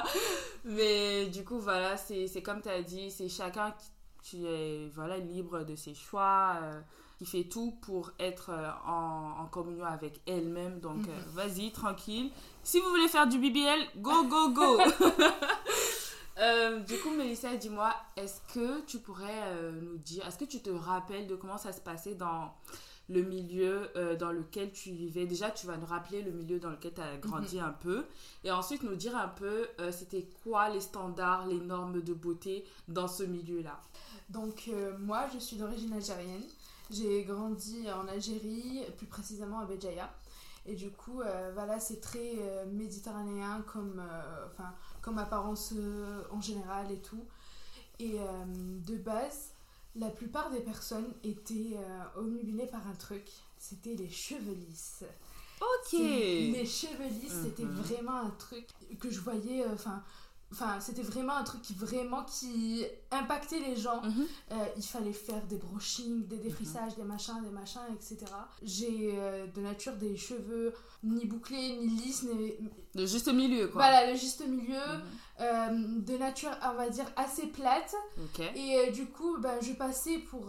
Mais 0.64 1.26
du 1.26 1.44
coup, 1.44 1.58
voilà, 1.58 1.96
c'est 1.96 2.42
comme 2.42 2.60
tu 2.60 2.68
as 2.68 2.82
dit, 2.82 3.10
c'est 3.10 3.28
chacun 3.28 3.72
qui 3.72 3.90
qui 4.22 4.46
est 4.46 4.90
voilà, 4.94 5.18
libre 5.18 5.64
de 5.64 5.74
ses 5.76 5.94
choix, 5.94 6.56
euh, 6.62 6.80
qui 7.18 7.26
fait 7.26 7.44
tout 7.44 7.72
pour 7.82 8.12
être 8.18 8.50
euh, 8.50 8.70
en, 8.86 9.42
en, 9.42 9.46
communion 9.46 9.84
avec 9.84 10.20
elle-même. 10.26 10.80
Donc, 10.80 11.06
euh, 11.08 11.10
mhm. 11.10 11.32
vas-y, 11.34 11.72
tranquille. 11.72 12.30
Si 12.62 12.80
vous 12.80 12.88
voulez 12.88 13.08
faire 13.08 13.26
du 13.26 13.38
BBL, 13.38 13.80
go, 13.96 14.24
go, 14.24 14.50
go 14.50 14.78
Du 16.86 16.98
coup, 16.98 17.10
Mélissa, 17.10 17.56
dis-moi, 17.56 17.92
est-ce 18.16 18.40
que 18.54 18.82
tu 18.82 18.98
pourrais 18.98 19.72
nous 19.82 19.96
dire, 19.98 20.26
est-ce 20.26 20.38
que 20.38 20.44
tu 20.44 20.60
te 20.60 20.70
rappelles 20.70 21.26
de 21.26 21.34
comment 21.34 21.58
ça 21.58 21.72
se 21.72 21.80
passait 21.80 22.14
dans 22.14 22.54
le 23.08 23.22
milieu 23.22 23.90
dans 24.20 24.30
lequel 24.30 24.70
tu 24.70 24.90
vivais? 24.92 25.26
Déjà, 25.26 25.50
tu 25.50 25.66
vas 25.66 25.76
nous 25.76 25.86
rappeler 25.86 26.22
le 26.22 26.30
milieu 26.30 26.60
dans 26.60 26.70
lequel 26.70 26.94
tu 26.94 27.00
as 27.00 27.16
grandi 27.16 27.56
mhm. 27.56 27.64
un 27.64 27.72
peu. 27.72 28.04
Et 28.44 28.52
ensuite, 28.52 28.84
nous 28.84 28.94
dire 28.94 29.16
un 29.16 29.26
peu, 29.26 29.66
c'était 29.90 30.28
quoi 30.44 30.68
les 30.68 30.80
standards, 30.80 31.48
les 31.48 31.58
normes 31.58 32.00
de 32.02 32.14
beauté 32.14 32.64
dans 32.86 33.08
ce 33.08 33.24
milieu-là? 33.24 33.80
Donc 34.28 34.68
euh, 34.68 34.96
moi, 34.98 35.26
je 35.32 35.38
suis 35.38 35.56
d'origine 35.56 35.92
algérienne. 35.92 36.44
J'ai 36.90 37.24
grandi 37.24 37.90
en 37.90 38.08
Algérie, 38.08 38.82
plus 38.96 39.06
précisément 39.06 39.60
à 39.60 39.66
Béjaïa. 39.66 40.10
Et 40.66 40.74
du 40.74 40.90
coup, 40.90 41.20
euh, 41.20 41.50
voilà, 41.54 41.80
c'est 41.80 42.00
très 42.00 42.34
euh, 42.38 42.66
méditerranéen 42.66 43.62
comme, 43.66 44.02
enfin, 44.50 44.74
comme 45.00 45.18
apparence 45.18 45.72
en 46.30 46.40
général 46.40 46.90
et 46.90 47.00
tout. 47.00 47.24
Et 47.98 48.18
de 48.86 48.96
base, 48.96 49.50
la 49.96 50.08
plupart 50.08 50.50
des 50.50 50.60
personnes 50.60 51.12
étaient 51.24 51.76
omnubilées 52.16 52.66
par 52.66 52.86
un 52.86 52.94
truc, 52.94 53.24
c'était 53.56 53.94
les 53.94 54.08
cheveux 54.08 54.54
lisses. 54.54 55.04
Ok. 55.60 55.98
Les 55.98 56.64
cheveux 56.64 57.08
lisses, 57.20 57.42
c'était 57.42 57.64
mhm. 57.64 57.74
vraiment 57.74 58.20
un 58.20 58.30
truc 58.30 58.68
que 59.00 59.10
je 59.10 59.18
voyais, 59.18 59.66
enfin, 59.66 60.04
Enfin, 60.50 60.80
c'était 60.80 61.02
vraiment 61.02 61.36
un 61.36 61.44
truc 61.44 61.60
qui 61.60 61.74
vraiment 61.74 62.24
qui 62.24 62.86
impactait 63.10 63.60
les 63.60 63.76
gens. 63.76 64.02
Mhm. 64.02 64.26
Euh, 64.52 64.54
il 64.78 64.82
fallait 64.82 65.12
faire 65.12 65.44
des 65.46 65.56
brushings, 65.56 66.26
des 66.26 66.38
défrissages, 66.38 66.96
des 66.96 67.04
machins, 67.04 67.42
des 67.42 67.50
machins, 67.50 67.82
etc. 67.94 68.18
J'ai 68.62 69.12
euh, 69.14 69.46
de 69.46 69.60
nature 69.60 69.94
des 69.96 70.16
cheveux 70.16 70.72
ni 71.02 71.26
bouclés, 71.26 71.76
ni 71.76 71.88
lisses, 71.88 72.22
ni... 72.22 72.54
Le 72.94 73.06
juste 73.06 73.32
milieu, 73.32 73.68
quoi. 73.68 73.82
Voilà, 73.82 74.10
le 74.10 74.16
juste 74.16 74.46
milieu. 74.46 74.74
Mhm. 74.74 75.02
Euh, 75.40 76.00
de 76.00 76.16
nature, 76.16 76.50
on 76.64 76.74
va 76.74 76.88
dire, 76.88 77.06
assez 77.16 77.46
plate. 77.48 77.94
Et 78.56 78.90
du 78.92 79.06
coup, 79.06 79.36
ben, 79.38 79.58
je 79.60 79.72
passais 79.74 80.18
pour, 80.18 80.46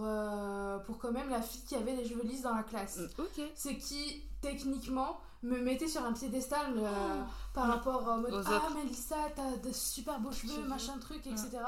pour 0.86 0.98
quand 0.98 1.12
même 1.12 1.29
la 1.29 1.41
fille 1.41 1.62
qui 1.68 1.75
avait 1.75 1.96
les 1.96 2.08
cheveux 2.08 2.24
lisses 2.24 2.41
dans 2.44 2.56
la 2.56 2.63
classe. 2.63 2.98
Mm, 2.98 3.44
C'est 3.53 3.77
qui, 3.77 4.24
techniquement 4.41 5.20
me 5.43 5.60
mettait 5.60 5.88
sur 5.88 6.03
un 6.03 6.13
piédestal 6.13 6.74
euh, 6.77 6.89
oh. 6.89 7.29
par 7.53 7.67
rapport 7.67 8.08
au 8.08 8.17
mode 8.17 8.43
Ah, 8.48 8.69
Melissa, 8.75 9.15
t'as 9.36 9.58
de 9.58 9.72
super 9.72 10.19
beaux 10.19 10.31
cheveux, 10.31 10.63
machin 10.63 10.98
truc, 11.00 11.25
etc. 11.27 11.60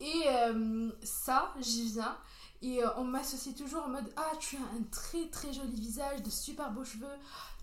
Et 0.00 0.22
euh, 0.26 0.90
ça, 1.02 1.52
j'y 1.60 1.92
viens. 1.92 2.16
Et 2.62 2.82
euh, 2.82 2.88
on 2.96 3.04
m'associe 3.04 3.54
toujours 3.54 3.84
en 3.84 3.88
mode 3.88 4.10
Ah, 4.16 4.36
tu 4.38 4.56
as 4.56 4.76
un 4.76 4.82
très 4.90 5.28
très 5.28 5.52
joli 5.52 5.74
visage, 5.74 6.22
de 6.22 6.30
super 6.30 6.70
beaux 6.70 6.84
cheveux. 6.84 7.06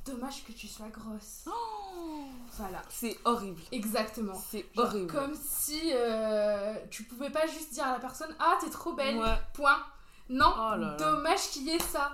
Dommage 0.06 0.44
que 0.44 0.52
tu 0.52 0.68
sois 0.68 0.90
grosse. 0.90 1.46
Oh. 1.48 2.26
voilà. 2.58 2.82
C'est 2.90 3.18
horrible. 3.24 3.62
Exactement. 3.72 4.36
C'est 4.52 4.66
horrible. 4.76 5.12
Comme 5.12 5.34
si 5.36 5.94
tu 6.90 7.04
pouvais 7.04 7.30
pas 7.30 7.48
juste 7.48 7.74
dire 7.74 7.86
à 7.86 7.94
la 7.94 8.00
personne 8.00 8.36
Ah, 8.40 8.58
t'es 8.60 8.70
trop 8.70 8.94
belle. 8.94 9.22
Point. 9.54 9.78
Non, 10.30 10.54
oh 10.58 10.98
dommage 10.98 11.50
qu'il 11.52 11.64
y 11.64 11.72
ait 11.72 11.80
ça. 11.80 12.14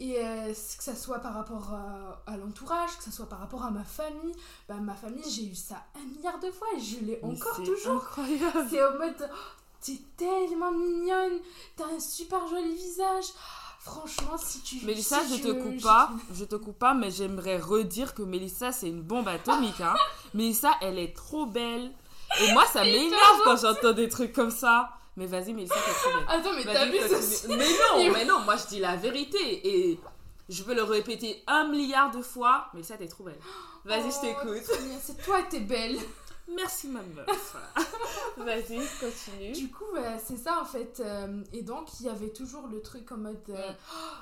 Et 0.00 0.24
euh, 0.24 0.52
que 0.52 0.84
ça 0.84 0.94
soit 0.94 1.18
par 1.18 1.34
rapport 1.34 1.72
à, 2.26 2.36
l'entourage, 2.36 2.96
que 2.98 3.04
ça 3.04 3.10
soit 3.10 3.28
par 3.28 3.40
rapport 3.40 3.64
à 3.64 3.70
ma 3.70 3.82
famille, 3.82 4.32
bah, 4.68 4.76
ma 4.76 4.94
famille, 4.94 5.28
j'ai 5.28 5.46
eu 5.46 5.56
ça 5.56 5.84
un 5.96 6.06
milliard 6.06 6.38
de 6.38 6.50
fois 6.52 6.68
et 6.76 6.80
je 6.80 7.04
l'ai 7.04 7.18
encore 7.22 7.56
toujours. 7.56 7.96
incroyable. 7.96 8.66
C'est 8.70 8.84
au 8.84 8.96
mode, 8.96 9.16
oh, 9.20 9.34
t'es 9.80 10.00
tellement 10.16 10.70
mignonne, 10.70 11.40
t'as 11.76 11.86
un 11.86 11.98
super 11.98 12.46
joli 12.46 12.74
visage. 12.74 13.24
Franchement, 13.80 14.36
si 14.38 14.60
tu. 14.60 14.84
Mélissa, 14.86 15.20
je 15.28 15.42
te 15.42 15.52
coupe 15.52 15.82
pas, 15.82 16.10
je 16.32 16.44
te 16.44 16.56
coupe 16.56 16.78
pas, 16.78 16.94
mais 16.94 17.10
j'aimerais 17.10 17.58
redire 17.58 18.14
que 18.14 18.22
Mélissa, 18.22 18.70
c'est 18.70 18.88
une 18.88 19.02
bombe 19.02 19.26
atomique. 19.26 19.80
Hein. 19.80 19.94
Mélissa, 20.34 20.72
elle 20.80 20.98
est 20.98 21.16
trop 21.16 21.46
belle. 21.46 21.92
Et 22.40 22.52
moi, 22.52 22.64
ça 22.66 22.84
m'énerve 22.84 23.40
quand 23.44 23.56
j'entends 23.56 23.92
des 23.92 24.08
trucs 24.08 24.32
comme 24.32 24.50
ça. 24.50 24.97
Mais 25.18 25.26
vas-y, 25.26 25.52
Mélissa, 25.52 25.74
trop 25.74 26.16
belle. 26.16 26.24
Attends, 26.28 26.52
mais 26.54 26.64
t'as 26.64 26.86
vu 26.86 26.98
Mais 27.48 27.56
non, 27.56 28.12
mais 28.14 28.24
non, 28.24 28.38
moi 28.40 28.54
je 28.56 28.68
dis 28.68 28.78
la 28.78 28.94
vérité. 28.94 29.68
Et 29.68 29.98
je 30.48 30.62
veux 30.62 30.76
le 30.76 30.84
répéter 30.84 31.42
un 31.48 31.66
milliard 31.66 32.12
de 32.12 32.22
fois. 32.22 32.68
Mélissa, 32.72 32.96
t'es 32.96 33.08
trop 33.08 33.24
belle. 33.24 33.40
Vas-y, 33.84 34.12
je 34.12 34.16
oh, 34.16 34.20
t'écoute. 34.20 34.78
C'est 35.02 35.20
toi, 35.24 35.42
t'es 35.42 35.58
belle. 35.58 35.98
Merci 36.54 36.86
ma 36.86 37.02
meuf. 37.02 37.56
Vas-y, 38.38 38.80
continue. 39.00 39.52
Du 39.52 39.70
coup, 39.70 39.84
c'est 40.24 40.36
ça 40.36 40.60
en 40.60 40.64
fait. 40.64 41.02
Euh, 41.04 41.42
et 41.52 41.62
donc, 41.62 41.88
il 41.98 42.06
y 42.06 42.08
avait 42.08 42.30
toujours 42.30 42.68
le 42.68 42.80
truc 42.80 43.10
en 43.10 43.16
mode 43.18 43.36
euh, 43.50 43.72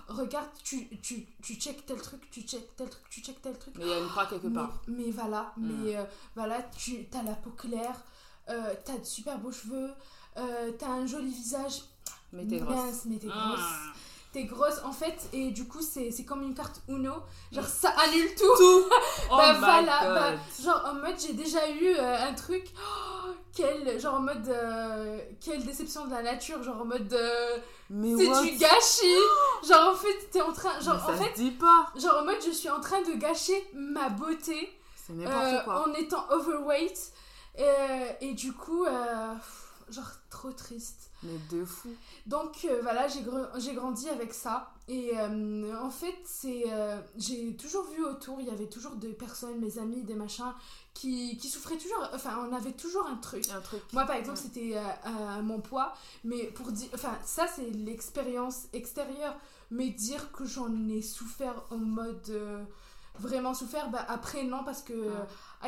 oh, 0.09 0.15
regarde, 0.15 0.49
tu, 0.65 0.89
tu, 1.03 1.27
tu 1.43 1.55
check 1.57 1.85
tel 1.85 2.01
truc, 2.01 2.29
tu 2.31 2.41
check 2.41 2.75
tel 2.75 2.89
truc, 2.89 3.05
tu 3.11 3.21
check 3.21 3.41
tel 3.43 3.57
truc. 3.59 3.75
Mais 3.77 3.85
il 3.85 3.91
y 3.91 3.93
a 3.93 3.99
une 3.99 4.09
croix 4.09 4.27
quelque 4.27 4.49
part. 4.49 4.81
Mais, 4.89 5.11
voilà, 5.11 5.53
mais 5.59 5.97
euh, 5.97 6.05
voilà, 6.35 6.63
tu 6.77 7.07
as 7.13 7.23
la 7.23 7.35
peau 7.35 7.51
claire, 7.51 8.01
t'as 8.47 8.99
de 8.99 9.05
super 9.05 9.39
beaux 9.39 9.53
cheveux, 9.53 9.91
euh, 10.39 10.73
t'as 10.79 10.89
un 10.89 11.07
joli 11.07 11.31
visage. 11.31 11.83
Mais 12.33 12.47
t'es 12.47 12.59
grosse. 12.59 13.05
Mais 13.07 13.17
t'es 13.17 13.29
grosse. 13.29 13.61
Ah. 13.61 13.93
T'es 14.33 14.45
grosse 14.45 14.83
en 14.85 14.93
fait, 14.93 15.31
et 15.33 15.51
du 15.51 15.67
coup, 15.67 15.81
c'est 15.81 16.13
comme 16.25 16.43
une 16.43 16.55
carte 16.55 16.83
Uno. 16.89 17.15
Genre, 17.53 17.65
ça 17.65 17.89
annule 18.05 18.35
tout. 18.35 18.57
Tout. 18.57 18.85
bah 19.31 19.55
oh 19.55 19.59
voilà. 19.59 20.15
Bah, 20.15 20.33
genre, 20.63 20.83
en 20.91 20.95
mode, 20.95 21.15
j'ai 21.19 21.33
déjà 21.33 21.71
eu 21.71 21.95
euh, 21.97 22.29
un 22.29 22.35
truc. 22.35 22.65
Oh, 22.77 23.31
quel, 23.55 23.99
genre 23.99 24.17
en 24.17 24.21
mode. 24.21 24.47
Euh, 24.49 25.19
quelle 25.41 25.65
déception 25.65 26.05
de 26.07 26.11
la 26.11 26.23
nature. 26.23 26.63
Genre 26.63 26.83
en 26.83 26.85
mode. 26.85 27.17
mais 27.89 28.15
c'est 28.17 28.43
du 28.43 28.59
gâchis. 28.59 29.23
genre, 29.67 29.95
en 29.95 29.97
fait, 29.97 30.31
t'es 30.31 30.43
en 30.43 30.53
train. 30.53 30.79
Genre, 30.81 31.03
mais 31.09 31.15
en 31.15 31.17
fait. 31.17 31.33
Dis 31.35 31.53
pas. 31.53 31.91
Genre, 31.97 32.19
en 32.21 32.25
mode, 32.27 32.43
je 32.45 32.51
suis 32.51 32.69
en 32.69 32.81
train 32.81 33.01
de 33.01 33.15
gâcher 33.15 33.67
ma 33.75 34.11
beauté. 34.11 34.79
C'est 34.97 35.15
n'importe 35.15 35.65
quoi. 35.65 35.89
En 35.89 35.95
étant 35.95 36.27
overweight. 36.31 37.13
et 38.21 38.35
du 38.35 38.53
coup 38.53 38.85
genre 39.91 40.11
trop 40.31 40.53
triste. 40.53 41.11
Mais 41.23 41.39
de 41.51 41.65
fou. 41.65 41.89
Donc 42.27 42.65
euh, 42.65 42.81
voilà, 42.83 43.07
j'ai 43.09 43.75
grandi 43.75 44.09
avec 44.09 44.33
ça. 44.33 44.73
Et 44.89 45.13
euh, 45.17 45.75
en 45.81 45.91
fait, 45.91 46.17
c'est 46.25 46.65
euh, 46.69 47.01
j'ai 47.17 47.57
toujours 47.57 47.85
vu 47.91 48.05
autour, 48.05 48.41
il 48.41 48.47
y 48.47 48.51
avait 48.51 48.69
toujours 48.69 48.93
des 48.93 49.13
personnes, 49.13 49.59
mes 49.59 49.79
amis, 49.79 50.03
des 50.03 50.15
machins, 50.15 50.53
qui, 50.95 51.37
qui 51.39 51.49
souffraient 51.49 51.79
toujours. 51.79 52.09
Enfin, 52.13 52.47
on 52.49 52.55
avait 52.55 52.73
toujours 52.73 53.07
un 53.07 53.17
truc. 53.17 53.49
Un 53.51 53.61
truc. 53.61 53.83
Moi, 53.93 54.05
par 54.05 54.17
exemple, 54.17 54.39
c'était 54.39 54.77
mon 55.43 55.61
poids. 55.61 55.95
Mais 56.25 56.45
pour 56.45 56.73
dire. 56.73 56.89
Enfin, 56.95 57.17
ça, 57.25 57.47
c'est 57.47 57.71
l'expérience 57.71 58.65
extérieure. 58.73 59.35
Mais 59.71 59.89
dire 59.89 60.31
que 60.31 60.45
j'en 60.45 60.89
ai 60.89 61.03
souffert 61.03 61.63
en 61.71 61.79
mode 61.79 62.67
vraiment 63.19 63.55
souffert 63.55 63.89
bah 63.91 64.05
après 64.09 64.45
non 64.45 64.63
parce 64.63 64.83
que 64.83 64.93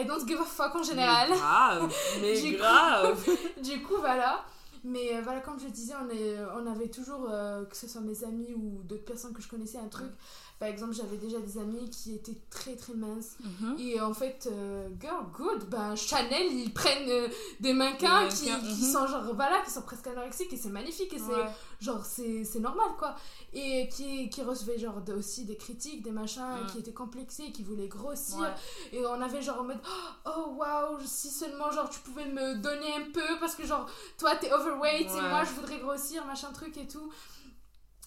I 0.00 0.04
don't 0.06 0.26
give 0.26 0.40
a 0.40 0.44
fuck 0.44 0.74
en 0.76 0.82
général. 0.82 1.28
mais 1.30 1.36
grave 1.36 1.94
mais 2.22 2.40
du 2.40 2.56
grave. 2.56 3.24
coup, 3.24 3.30
du 3.62 3.82
coup 3.82 3.96
voilà. 3.98 4.44
Mais 4.84 5.16
euh, 5.16 5.20
voilà 5.22 5.40
comme 5.40 5.58
je 5.58 5.66
disais 5.66 5.94
on, 6.00 6.08
est, 6.08 6.36
on 6.56 6.66
avait 6.70 6.88
toujours 6.88 7.26
euh, 7.30 7.64
que 7.64 7.76
ce 7.76 7.88
soit 7.88 8.00
mes 8.00 8.22
amis 8.24 8.54
ou 8.54 8.80
d'autres 8.84 9.04
personnes 9.04 9.32
que 9.32 9.42
je 9.42 9.48
connaissais 9.48 9.78
un 9.78 9.88
truc 9.88 10.10
par 10.58 10.68
exemple 10.68 10.92
j'avais 10.92 11.16
déjà 11.18 11.38
des 11.38 11.58
amis 11.58 11.88
qui 11.90 12.14
étaient 12.14 12.38
très 12.50 12.74
très 12.74 12.94
minces 12.94 13.36
mhm. 13.42 13.76
et 13.78 14.00
en 14.00 14.12
fait 14.12 14.48
euh, 14.50 14.88
girl 15.00 15.24
good 15.32 15.68
ben 15.68 15.94
Chanel 15.94 16.52
ils 16.52 16.72
prennent 16.72 17.30
des 17.60 17.72
mannequins, 17.72 18.28
qui, 18.28 18.46
qui, 18.46 18.50
mhm. 18.50 18.92
sont 18.92 19.06
genre 19.06 19.34
voilà 19.34 19.60
qui 19.64 19.70
sont 19.70 19.82
presque 19.82 20.06
anorexiques 20.08 20.52
et 20.52 20.56
c'est 20.56 20.68
magnifique 20.70 21.12
et 21.12 21.18
c'est 21.18 21.84
genre 21.84 22.04
c'est 22.04 22.58
normal 22.60 22.88
quoi 22.98 23.14
et 23.52 23.88
qui, 23.88 24.28
qui 24.30 24.42
recevait 24.42 24.78
genre 24.78 25.00
de- 25.00 25.14
aussi 25.14 25.44
des 25.44 25.56
critiques 25.56 26.02
des 26.02 26.10
machins 26.10 26.38
Mm. 26.48 26.66
qui 26.72 26.78
étaient 26.78 26.92
complexés 26.92 27.50
qui 27.52 27.62
voulaient 27.62 27.88
grossir 27.88 28.38
Ouais. 28.38 28.48
et 28.92 29.04
on 29.06 29.20
avait 29.20 29.42
genre 29.42 29.60
en 29.60 29.64
mode 29.64 29.80
oh 30.26 30.54
waouh 30.56 30.98
si 31.04 31.28
seulement 31.30 31.70
genre 31.70 31.88
tu 31.88 32.00
pouvais 32.00 32.26
me 32.26 32.56
donner 32.56 32.92
un 32.94 33.10
peu 33.12 33.38
parce 33.40 33.54
que 33.54 33.64
genre 33.66 33.88
toi 34.18 34.34
t'es 34.36 34.52
overweight 34.52 35.08
et 35.10 35.20
moi 35.20 35.44
je 35.44 35.50
voudrais 35.52 35.78
grossir 35.78 36.24
machin 36.26 36.52
truc 36.52 36.76
et 36.76 36.86
tout 36.86 37.10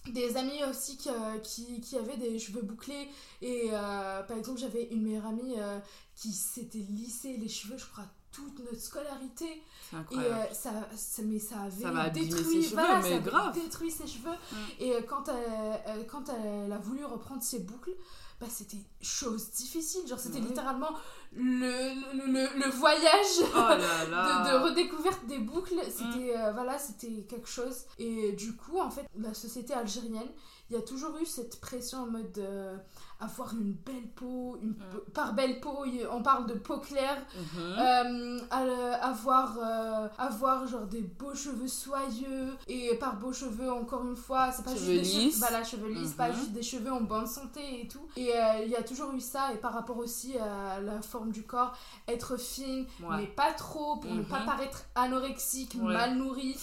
des 0.09 0.35
amis 0.37 0.63
aussi 0.69 0.97
qui, 0.97 1.09
euh, 1.09 1.37
qui, 1.43 1.79
qui 1.81 1.97
avaient 1.97 2.17
des 2.17 2.39
cheveux 2.39 2.61
bouclés. 2.61 3.07
Et 3.41 3.69
euh, 3.71 4.23
par 4.23 4.37
exemple 4.37 4.59
j'avais 4.59 4.85
une 4.85 5.03
meilleure 5.03 5.25
amie 5.27 5.55
euh, 5.57 5.79
qui 6.15 6.31
s'était 6.31 6.79
lissé 6.89 7.37
les 7.37 7.47
cheveux 7.49 7.77
je 7.77 7.85
crois 7.85 8.05
toute 8.31 8.59
notre 8.59 8.79
scolarité. 8.79 9.61
C'est 9.91 10.15
et 10.15 10.19
euh, 10.19 10.53
ça, 10.53 10.71
ça 10.95 11.21
mais 11.23 11.37
ça 11.37 11.61
avait 11.61 11.81
Ça 11.83 12.09
détruit 12.09 12.43
ses 12.43 12.61
cheveux, 12.61 12.75
voilà, 12.75 13.01
mais 13.01 13.09
ça 13.09 13.15
avait 13.15 13.23
grave. 13.23 13.53
détruit 13.53 13.91
ses 13.91 14.07
cheveux. 14.07 14.35
Et 14.79 14.93
quand 15.05 15.25
elle, 15.27 16.07
quand 16.07 16.29
elle 16.29 16.71
a 16.71 16.77
voulu 16.77 17.03
reprendre 17.03 17.43
ses 17.43 17.59
boucles 17.59 17.93
bah 18.41 18.47
c'était 18.49 18.83
chose 19.01 19.51
difficile 19.51 20.01
genre 20.07 20.19
c'était 20.19 20.39
Oui. 20.39 20.47
littéralement 20.47 20.89
le, 21.31 21.93
le, 22.13 22.25
le- 22.33 22.59
le 22.65 22.69
voyage 22.71 23.37
Oh 23.53 23.55
là 23.55 23.77
là. 24.09 24.43
de, 24.43 24.49
de 24.51 24.63
redécouverte 24.65 25.25
des 25.27 25.37
boucles, 25.37 25.79
c'était 25.89 26.35
euh, 26.37 26.51
voilà, 26.51 26.77
c'était 26.79 27.23
quelque 27.29 27.47
chose. 27.47 27.85
Et 27.99 28.33
du 28.33 28.55
coup, 28.57 28.79
en 28.79 28.89
fait, 28.89 29.05
la 29.17 29.33
société 29.33 29.73
algérienne, 29.73 30.27
il 30.69 30.75
y 30.75 30.79
a 30.79 30.81
toujours 30.81 31.15
eu 31.19 31.25
cette 31.25 31.61
pression 31.61 31.99
en 31.99 32.07
mode 32.07 32.37
euh, 32.39 32.75
avoir 33.21 33.53
une 33.53 33.73
belle 33.73 34.07
peau, 34.15 34.57
une 34.61 34.73
pe- 34.73 35.11
par 35.13 35.33
belle 35.33 35.59
peau, 35.59 35.85
on 36.11 36.23
parle 36.23 36.47
de 36.47 36.55
peau 36.55 36.79
claire, 36.79 37.17
Mhm. 37.35 37.61
euh, 37.79 38.39
à- 38.49 39.07
avoir 39.09 39.57
euh, 39.61 40.07
avoir 40.17 40.67
genre 40.67 40.87
des 40.87 41.01
beaux 41.01 41.35
cheveux 41.35 41.67
soyeux 41.67 42.49
et 42.67 42.95
par 42.95 43.15
beaux 43.17 43.31
cheveux 43.33 43.71
encore 43.71 44.03
une 44.05 44.15
fois, 44.15 44.51
c'est 44.51 44.63
pas 44.65 44.73
Cheveux 44.75 44.93
juste 45.03 45.13
des 45.15 45.21
cheveux, 45.29 45.39
voilà, 45.39 45.63
cheveux 45.63 45.89
lisses, 45.89 46.13
pas 46.13 46.29
Mhm. 46.29 46.35
juste 46.35 46.51
des 46.51 46.63
cheveux 46.63 46.91
en 46.91 47.01
bonne 47.01 47.27
santé 47.27 47.61
et 47.83 47.87
tout. 47.87 48.07
Et 48.17 48.35
euh, 48.35 48.63
il 48.65 48.71
y 48.71 48.75
a 48.75 48.83
toujours 48.83 49.11
eu 49.13 49.19
ça 49.21 49.53
et 49.53 49.57
par 49.57 49.73
rapport 49.73 49.97
aussi 49.97 50.37
à 50.37 50.79
la 50.81 51.01
forme 51.01 51.31
du 51.31 51.43
corps, 51.43 51.73
être 52.07 52.37
fine 52.37 52.85
Ouais. 53.01 53.17
mais 53.17 53.27
pas 53.27 53.51
trop 53.53 53.97
pour 53.97 54.11
ne 54.11 54.23
pas 54.23 54.39
Mhm. 54.39 54.45
paraître 54.45 54.83
anorexique, 54.95 55.75
Ouais. 55.81 55.93
mal 55.93 56.15
nourri. 56.15 56.57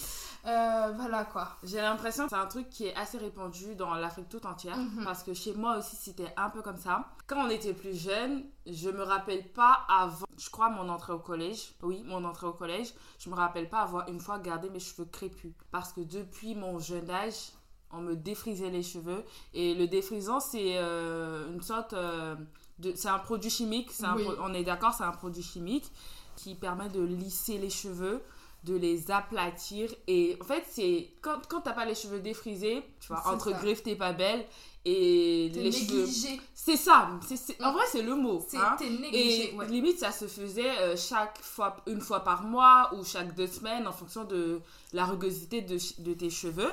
Euh, 0.49 0.91
voilà 0.95 1.25
quoi. 1.25 1.49
J'ai 1.63 1.77
l'impression 1.81 2.23
que 2.23 2.29
c'est 2.31 2.35
un 2.35 2.45
truc 2.47 2.69
qui 2.69 2.85
est 2.87 2.95
assez 2.95 3.17
répandu 3.17 3.75
dans 3.75 3.93
l'Afrique 3.93 4.29
tout 4.29 4.45
entière. 4.45 4.77
Mhm. 4.77 5.03
Parce 5.03 5.21
que 5.23 5.33
chez 5.33 5.53
moi 5.53 5.77
aussi, 5.77 5.95
c'était 5.95 6.33
un 6.37 6.49
peu 6.49 6.61
comme 6.61 6.77
ça. 6.77 7.05
Quand 7.27 7.45
on 7.45 7.49
était 7.49 7.73
plus 7.73 7.95
jeune, 7.95 8.43
je 8.65 8.89
me 8.89 9.03
rappelle 9.03 9.47
pas 9.51 9.81
avant, 9.87 10.25
je 10.37 10.49
crois, 10.49 10.69
mon 10.69 10.89
entrée 10.89 11.13
au 11.13 11.19
collège. 11.19 11.73
Oui, 11.83 12.01
mon 12.05 12.23
entrée 12.25 12.47
au 12.47 12.53
collège. 12.53 12.93
Je 13.19 13.29
me 13.29 13.35
rappelle 13.35 13.69
pas 13.69 13.81
avoir 13.81 14.09
une 14.09 14.19
fois 14.19 14.39
gardé 14.39 14.69
mes 14.69 14.79
cheveux 14.79 15.05
crépus. 15.05 15.53
Parce 15.71 15.93
que 15.93 16.01
depuis 16.01 16.55
mon 16.55 16.79
jeune 16.79 17.09
âge, 17.09 17.51
on 17.91 18.01
me 18.01 18.15
défrisait 18.15 18.69
les 18.69 18.83
cheveux. 18.83 19.23
Et 19.53 19.75
le 19.75 19.87
défrisant, 19.87 20.39
c'est 20.39 20.77
euh, 20.77 21.51
une 21.53 21.61
sorte 21.61 21.93
euh, 21.93 22.35
de. 22.79 22.93
C'est 22.95 23.09
un 23.09 23.19
produit 23.19 23.49
chimique. 23.51 23.91
c'est 23.91 24.05
un 24.05 24.15
Oui. 24.15 24.23
pro- 24.23 24.35
on 24.41 24.53
est 24.53 24.63
d'accord, 24.63 24.93
c'est 24.93 25.03
un 25.03 25.11
produit 25.11 25.43
chimique 25.43 25.91
qui 26.35 26.55
permet 26.55 26.87
de 26.89 27.01
lisser 27.01 27.57
les 27.57 27.69
cheveux 27.69 28.23
de 28.63 28.75
les 28.75 29.09
aplatir 29.11 29.89
et 30.07 30.37
en 30.41 30.43
fait 30.43 30.63
c'est 30.69 31.09
quand, 31.21 31.39
quand 31.47 31.61
t'as 31.61 31.71
pas 31.73 31.85
les 31.85 31.95
cheveux 31.95 32.19
défrisés 32.19 32.83
tu 32.99 33.07
vois 33.07 33.23
entre 33.27 33.51
ça. 33.51 33.57
griffes 33.57 33.83
t'es 33.83 33.95
pas 33.95 34.11
belle 34.13 34.45
et 34.85 35.49
les 35.53 35.71
cheveux 35.71 36.01
négligé. 36.01 36.41
c'est 36.53 36.75
ça 36.77 37.09
c'est 37.27 37.37
c'est- 37.37 37.61
en 37.63 37.71
vrai 37.73 37.83
c'est 37.91 38.01
le 38.01 38.15
mot 38.15 38.43
C'est 38.47 38.57
hein. 38.57 38.75
négligé. 38.81 39.53
et 39.53 39.55
ouais. 39.55 39.67
limite 39.67 39.99
ça 39.99 40.11
se 40.11 40.25
faisait 40.27 40.77
euh, 40.79 40.95
chaque 40.97 41.37
fois 41.41 41.77
une 41.87 42.01
fois 42.01 42.21
par 42.23 42.43
mois 42.43 42.91
ou 42.95 43.03
chaque 43.05 43.33
deux 43.35 43.47
semaines 43.47 43.87
en 43.87 43.91
fonction 43.93 44.23
de 44.25 44.59
la 44.93 45.05
rugosité 45.05 45.61
de, 45.61 45.77
de 45.99 46.13
tes 46.13 46.29
cheveux 46.29 46.71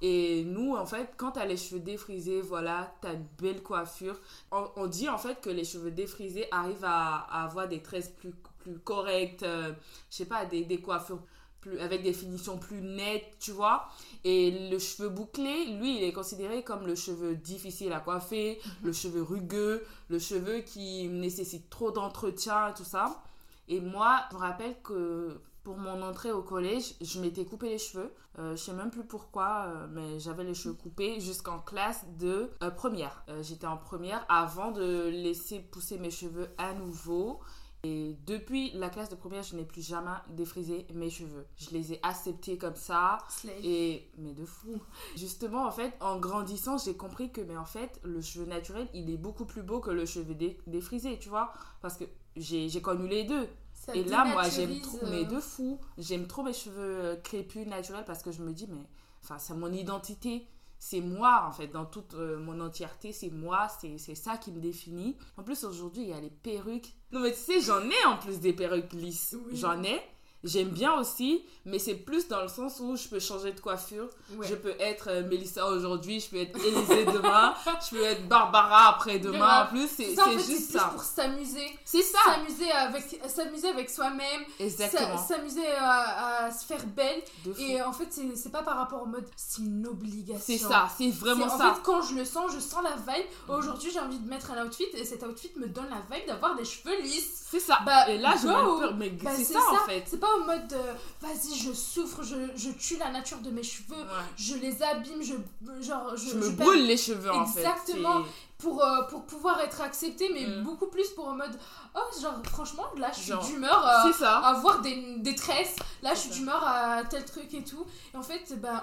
et 0.00 0.42
nous 0.44 0.74
en 0.74 0.84
fait 0.86 1.10
quand 1.16 1.32
t'as 1.32 1.44
les 1.46 1.56
cheveux 1.56 1.80
défrisés 1.80 2.40
voilà 2.40 2.92
t'as 3.00 3.14
une 3.14 3.26
belle 3.40 3.62
coiffure 3.62 4.18
on, 4.50 4.64
on 4.76 4.86
dit 4.86 5.08
en 5.08 5.18
fait 5.18 5.40
que 5.40 5.48
les 5.50 5.64
cheveux 5.64 5.90
défrisés 5.92 6.46
arrivent 6.50 6.84
à, 6.84 7.18
à 7.30 7.44
avoir 7.44 7.68
des 7.68 7.80
tresses 7.80 8.08
plus, 8.08 8.32
plus 8.62 8.78
correctes 8.78 9.42
euh, 9.42 9.72
je 10.10 10.16
sais 10.16 10.26
pas 10.26 10.44
des, 10.46 10.64
des 10.64 10.80
coiffures 10.80 11.20
plus, 11.60 11.78
avec 11.78 12.02
des 12.02 12.12
finitions 12.12 12.58
plus 12.58 12.82
nettes, 12.82 13.36
tu 13.38 13.52
vois. 13.52 13.88
Et 14.24 14.68
le 14.70 14.78
cheveu 14.78 15.08
bouclé, 15.08 15.66
lui, 15.78 15.96
il 15.96 16.02
est 16.02 16.12
considéré 16.12 16.62
comme 16.62 16.86
le 16.86 16.94
cheveu 16.94 17.36
difficile 17.36 17.92
à 17.92 18.00
coiffer, 18.00 18.60
le 18.82 18.92
cheveu 18.92 19.22
rugueux, 19.22 19.84
le 20.08 20.18
cheveu 20.18 20.58
qui 20.60 21.08
nécessite 21.08 21.70
trop 21.70 21.90
d'entretien 21.90 22.68
et 22.68 22.74
tout 22.74 22.84
ça. 22.84 23.22
Et 23.68 23.80
moi, 23.80 24.24
je 24.30 24.36
me 24.36 24.40
rappelle 24.40 24.74
que 24.82 25.40
pour 25.62 25.76
mon 25.76 26.02
entrée 26.02 26.32
au 26.32 26.42
collège, 26.42 26.94
je 27.00 27.20
m'étais 27.20 27.44
coupé 27.44 27.68
les 27.68 27.78
cheveux. 27.78 28.12
Euh, 28.38 28.56
je 28.56 28.62
sais 28.62 28.72
même 28.72 28.90
plus 28.90 29.04
pourquoi, 29.04 29.66
euh, 29.66 29.86
mais 29.90 30.18
j'avais 30.18 30.42
les 30.42 30.54
cheveux 30.54 30.74
coupés 30.74 31.20
jusqu'en 31.20 31.60
classe 31.60 32.04
de 32.18 32.50
euh, 32.62 32.70
première. 32.70 33.24
J'étais 33.42 33.66
en 33.66 33.76
première 33.76 34.24
avant 34.28 34.72
de 34.72 35.08
laisser 35.08 35.60
pousser 35.60 35.98
mes 35.98 36.10
cheveux 36.10 36.48
à 36.58 36.72
nouveau. 36.74 37.40
Et 37.84 38.16
depuis 38.26 38.70
la 38.74 38.90
classe 38.90 39.08
de 39.08 39.16
première, 39.16 39.42
je 39.42 39.56
n'ai 39.56 39.64
plus 39.64 39.84
jamais 39.84 40.10
défrisé 40.30 40.86
mes 40.94 41.10
cheveux. 41.10 41.44
Je 41.56 41.70
les 41.70 41.94
ai 41.94 42.00
acceptés 42.04 42.56
comme 42.56 42.76
ça. 42.76 43.18
Slay. 43.28 43.58
Et 43.64 44.08
mais 44.18 44.34
de 44.34 44.44
fou. 44.44 44.80
Justement, 45.16 45.66
en 45.66 45.72
fait, 45.72 45.92
en 46.00 46.18
grandissant, 46.20 46.78
j'ai 46.78 46.94
compris 46.96 47.32
que 47.32 47.40
mais 47.40 47.56
en 47.56 47.64
fait, 47.64 48.00
le 48.04 48.20
cheveu 48.20 48.46
naturel, 48.46 48.86
il 48.94 49.10
est 49.10 49.16
beaucoup 49.16 49.46
plus 49.46 49.62
beau 49.62 49.80
que 49.80 49.90
le 49.90 50.06
cheveu 50.06 50.34
dé- 50.34 50.58
défrisé, 50.68 51.18
tu 51.18 51.28
vois, 51.28 51.52
parce 51.80 51.96
que 51.96 52.04
j'ai 52.36 52.70
connu 52.80 53.08
les 53.08 53.24
deux. 53.24 53.48
Ça 53.74 53.96
Et 53.96 54.04
là, 54.04 54.24
moi, 54.26 54.48
j'aime 54.48 54.80
trop, 54.80 54.98
euh, 55.02 55.10
mais 55.10 55.24
de 55.24 55.40
fou, 55.40 55.80
j'aime 55.98 56.28
trop 56.28 56.44
mes 56.44 56.52
cheveux 56.52 56.76
euh, 57.04 57.16
crépus 57.16 57.66
naturels 57.66 58.04
parce 58.04 58.22
que 58.22 58.30
je 58.30 58.42
me 58.42 58.52
dis, 58.52 58.68
mais 58.68 58.86
enfin, 59.24 59.38
c'est 59.38 59.54
mon 59.54 59.72
identité. 59.72 60.46
C'est 60.84 61.00
moi, 61.00 61.44
en 61.46 61.52
fait, 61.52 61.68
dans 61.68 61.84
toute 61.84 62.14
euh, 62.14 62.40
mon 62.40 62.58
entièreté, 62.58 63.12
c'est 63.12 63.30
moi, 63.30 63.68
c'est 63.68 63.98
c'est 63.98 64.16
ça 64.16 64.36
qui 64.36 64.50
me 64.50 64.58
définit. 64.58 65.16
En 65.36 65.44
plus, 65.44 65.62
aujourd'hui, 65.62 66.02
il 66.02 66.08
y 66.08 66.12
a 66.12 66.20
les 66.20 66.28
perruques. 66.28 66.92
Non, 67.12 67.20
mais 67.20 67.30
tu 67.30 67.38
sais, 67.38 67.60
j'en 67.60 67.88
ai 67.88 68.04
en 68.04 68.16
plus 68.16 68.40
des 68.40 68.52
perruques 68.52 68.92
lisses. 68.92 69.36
Oui. 69.46 69.56
J'en 69.56 69.80
ai. 69.84 70.00
J'aime 70.44 70.70
bien 70.70 70.94
aussi, 70.98 71.44
mais 71.64 71.78
c'est 71.78 71.94
plus 71.94 72.26
dans 72.26 72.42
le 72.42 72.48
sens 72.48 72.80
où 72.80 72.96
je 72.96 73.06
peux 73.08 73.20
changer 73.20 73.52
de 73.52 73.60
coiffure. 73.60 74.08
ouais. 74.36 74.46
Je 74.48 74.54
peux 74.56 74.74
être 74.80 75.08
euh, 75.08 75.22
Mélissa 75.28 75.66
aujourd'hui, 75.68 76.18
je 76.18 76.28
peux 76.30 76.38
être 76.38 76.58
Élysée 76.64 77.04
demain, 77.04 77.54
je 77.84 77.96
peux 77.96 78.02
être 78.02 78.26
Barbara 78.28 78.88
après-demain. 78.88 79.62
En 79.62 79.66
plus, 79.68 79.88
c'est 79.88 80.14
ça, 80.16 80.22
en 80.22 80.24
c'est 80.30 80.36
fait, 80.38 80.42
c'est 80.42 80.52
juste 80.54 80.72
ça. 80.72 80.90
pour 80.92 81.02
s'amuser. 81.02 81.78
C'est 81.84 82.02
ça, 82.02 82.18
S'amuser 82.24 82.70
avec, 82.72 83.20
s'amuser 83.28 83.68
avec 83.68 83.88
soi-même. 83.90 84.42
exactement. 84.58 85.16
s'a- 85.16 85.36
S'amuser 85.36 85.66
à, 85.78 86.46
à 86.46 86.50
se 86.50 86.64
faire 86.66 86.84
belle. 86.86 87.22
Et 87.58 87.80
en 87.82 87.92
fait, 87.92 88.08
c'est 88.10 88.22
c'est 88.36 88.50
pas 88.50 88.62
par 88.62 88.76
rapport 88.76 89.02
au 89.02 89.06
mode, 89.06 89.26
c'est 89.36 89.62
une 89.62 89.86
obligation. 89.86 90.42
C'est 90.44 90.58
ça, 90.58 90.88
c'est 90.98 91.10
vraiment 91.10 91.46
C'est- 91.48 91.54
en 91.54 91.58
ça. 91.58 91.70
Mm. 91.70 91.74
fait, 91.76 91.80
quand 91.82 92.02
je 92.02 92.14
le 92.16 92.24
sens, 92.24 92.52
je 92.52 92.58
sens 92.58 92.82
la 92.82 92.96
vibe. 92.96 93.26
Aujourd'hui, 93.48 93.90
j'ai 93.92 94.00
envie 94.00 94.18
de 94.18 94.28
mettre 94.28 94.50
un 94.50 94.66
outfit 94.66 94.86
et 94.94 95.04
cet 95.04 95.22
outfit 95.24 95.52
me 95.56 95.68
donne 95.68 95.88
la 95.88 96.16
vibe 96.16 96.26
d'avoir 96.26 96.56
des 96.56 96.64
cheveux 96.64 97.00
lisses. 97.02 97.46
C'est 97.50 97.60
ça. 97.60 97.78
Bah, 97.84 98.08
et 98.08 98.16
là, 98.18 98.34
je 98.40 98.46
me 98.48 98.52
peur. 98.80 98.94
Mais 98.96 99.10
Bah, 99.10 99.30
c'est 99.36 99.44
c'est 99.44 99.52
ça, 99.52 99.60
en 99.70 99.74
ça. 99.76 99.80
fait. 99.86 100.04
C'est 100.06 100.18
pas 100.18 100.31
en 100.40 100.46
mode 100.46 100.68
de, 100.68 100.76
vas-y, 101.20 101.54
je 101.58 101.72
souffre, 101.72 102.22
je, 102.22 102.36
je 102.56 102.70
tue 102.70 102.96
la 102.98 103.10
nature 103.10 103.38
de 103.38 103.50
mes 103.50 103.62
cheveux, 103.62 103.96
Ouais. 103.96 104.24
je 104.36 104.54
les 104.56 104.82
abîme, 104.82 105.22
je, 105.22 105.34
genre, 105.82 106.16
je, 106.16 106.30
Je 106.30 106.34
me 106.36 106.42
je 106.42 106.50
perds- 106.56 106.66
brûle 106.66 106.86
les 106.86 106.96
cheveux 106.96 107.30
en 107.32 107.46
fait. 107.46 107.60
Exactement. 107.60 108.22
Pour, 108.58 108.80
euh, 108.84 109.02
pour 109.10 109.24
pouvoir 109.26 109.58
être 109.60 109.80
accepté, 109.80 110.30
mais 110.32 110.46
Mm. 110.46 110.62
beaucoup 110.62 110.86
plus 110.86 111.08
pour 111.16 111.26
en 111.26 111.34
mode, 111.34 111.58
oh, 111.96 112.20
genre, 112.20 112.40
franchement, 112.52 112.84
là, 112.96 113.10
je 113.12 113.20
suis 113.20 113.32
d'humeur 113.52 113.84
euh, 113.84 114.12
C'est 114.12 114.18
ça. 114.20 114.38
à 114.38 114.50
avoir 114.56 114.80
des, 114.82 115.16
des 115.18 115.34
tresses, 115.34 115.74
là, 116.00 116.14
je 116.14 116.20
suis 116.20 116.30
d'humeur 116.30 116.62
à 116.64 117.02
tel 117.04 117.24
truc 117.24 117.52
et 117.54 117.64
tout. 117.64 117.84
Et 118.14 118.16
en 118.16 118.22
fait, 118.22 118.54
ben, 118.60 118.80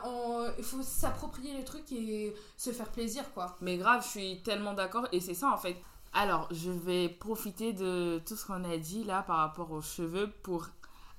il 0.58 0.64
faut 0.66 0.82
s'approprier 0.84 1.58
le 1.58 1.64
truc 1.64 1.90
et 1.94 2.36
se 2.58 2.72
faire 2.72 2.90
plaisir, 2.90 3.24
quoi. 3.34 3.56
Mais 3.62 3.78
grave, 3.78 4.04
je 4.04 4.10
suis 4.10 4.42
tellement 4.44 4.74
d'accord. 4.74 5.08
Et 5.14 5.22
c'est 5.22 5.34
ça 5.34 5.48
en 5.50 5.58
fait. 5.58 5.78
Alors, 6.12 6.48
je 6.52 6.72
vais 6.72 7.08
profiter 7.08 7.72
de 7.72 8.20
tout 8.26 8.36
ce 8.36 8.46
qu'on 8.48 8.64
a 8.70 8.78
dit 8.78 9.04
là 9.06 9.22
par 9.24 9.38
rapport 9.38 9.72
aux 9.72 9.82
cheveux 9.82 10.30
pour 10.44 10.68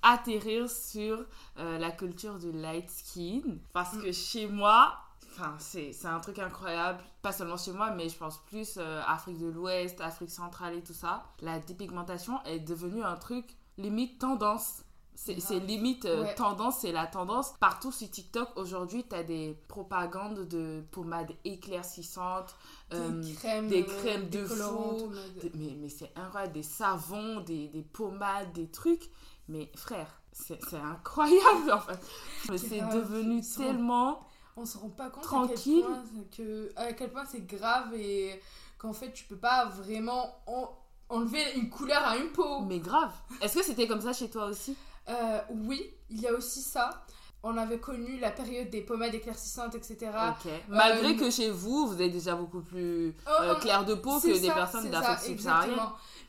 atterrir 0.02 0.70
sur 0.70 1.24
euh, 1.58 1.78
la 1.78 1.90
culture 1.90 2.38
du 2.38 2.52
light 2.52 2.88
skin. 2.90 3.42
Parce 3.72 3.96
que 3.96 4.12
chez 4.12 4.46
moi, 4.46 4.94
enfin, 5.32 5.54
c'est 5.58 5.94
un 6.04 6.20
truc 6.20 6.38
incroyable. 6.38 7.02
Pas 7.22 7.32
seulement 7.32 7.56
chez 7.56 7.72
moi, 7.72 7.90
mais 7.92 8.08
je 8.08 8.16
pense 8.16 8.38
plus 8.46 8.74
euh, 8.78 9.02
Afrique 9.06 9.38
de 9.38 9.48
l'Ouest, 9.48 10.00
Afrique 10.00 10.30
centrale 10.30 10.74
et 10.74 10.82
tout 10.82 10.94
ça. 10.94 11.24
La 11.40 11.58
dépigmentation 11.58 12.42
est 12.44 12.60
devenue 12.60 13.02
un 13.02 13.16
truc 13.16 13.56
limite 13.78 14.18
tendance. 14.18 14.82
C'est 15.16 15.58
limite 15.58 16.06
euh, 16.06 16.22
Ouais. 16.22 16.34
tendance, 16.34 16.78
c'est 16.80 16.92
la 16.92 17.06
tendance. 17.06 17.52
Partout 17.60 17.92
sur 17.92 18.08
TikTok, 18.10 18.48
aujourd'hui, 18.56 19.04
tu 19.06 19.14
as 19.14 19.22
des 19.22 19.54
propagandes 19.68 20.48
de 20.48 20.82
pommades 20.92 21.32
éclaircissantes, 21.44 22.56
euh, 22.94 23.10
des 23.20 23.32
crèmes, 23.34 23.68
des 23.68 23.82
euh, 23.82 23.98
crèmes 23.98 24.30
de 24.30 24.46
fou, 24.46 25.10
mais, 25.54 25.76
mais 25.78 25.88
c'est 25.90 26.10
incroyable, 26.16 26.54
des 26.54 26.62
savons, 26.62 27.40
des, 27.40 27.68
des 27.68 27.82
pommades, 27.82 28.50
des 28.54 28.68
trucs. 28.68 29.10
Mais 29.50 29.70
frère, 29.74 30.06
c'est 30.32 30.58
incroyable 30.74 31.72
en 31.72 31.80
fait. 31.80 32.56
C'est 32.56 32.80
devenu 32.80 33.42
tellement. 33.42 34.20
on 34.56 34.64
se 34.64 34.78
rend 34.78 34.88
pas 34.90 35.10
compte 35.10 35.24
Tranquille. 35.24 35.84
à 35.84 35.88
quel 35.88 36.02
point, 36.04 36.24
que, 36.36 36.72
à 36.76 36.92
quel 36.92 37.10
point 37.12 37.24
c'est 37.30 37.46
grave 37.46 37.92
et 37.94 38.40
qu'en 38.78 38.92
fait, 38.92 39.12
tu 39.12 39.24
peux 39.24 39.36
pas 39.36 39.64
vraiment 39.66 40.36
en- 40.46 40.68
enlever 41.08 41.42
une 41.56 41.68
couleur 41.68 42.02
à 42.04 42.16
une 42.16 42.28
peau. 42.28 42.60
Mais 42.60 42.78
grave. 42.78 43.12
Est-ce 43.40 43.58
que 43.58 43.64
c'était 43.64 43.86
comme 43.88 44.00
ça 44.00 44.12
chez 44.12 44.30
toi 44.30 44.46
aussi? 44.46 44.76
Euh, 45.08 45.40
oui, 45.50 45.90
il 46.10 46.20
y 46.20 46.28
a 46.28 46.32
aussi 46.32 46.60
ça. 46.62 47.04
on 47.42 47.56
avait 47.56 47.78
connu 47.80 48.18
la 48.20 48.30
période 48.30 48.68
des 48.68 48.82
pommades 48.82 49.14
éclaircissantes, 49.14 49.74
etc. 49.74 50.10
Ok. 50.28 50.52
Malgré 50.68 51.14
Euh, 51.14 51.18
que 51.18 51.30
chez 51.30 51.50
vous, 51.50 51.86
vous 51.86 52.02
êtes 52.02 52.12
déjà 52.12 52.34
beaucoup 52.34 52.60
plus 52.60 53.14
Oh, 53.26 53.30
euh, 53.42 53.54
clair 53.54 53.82
de 53.86 53.94
peau 53.94 54.20
que 54.20 54.38
des 54.38 54.48
personnes 54.50 54.90
d'Afrique 54.90 55.24
subsaharienne. 55.38 55.78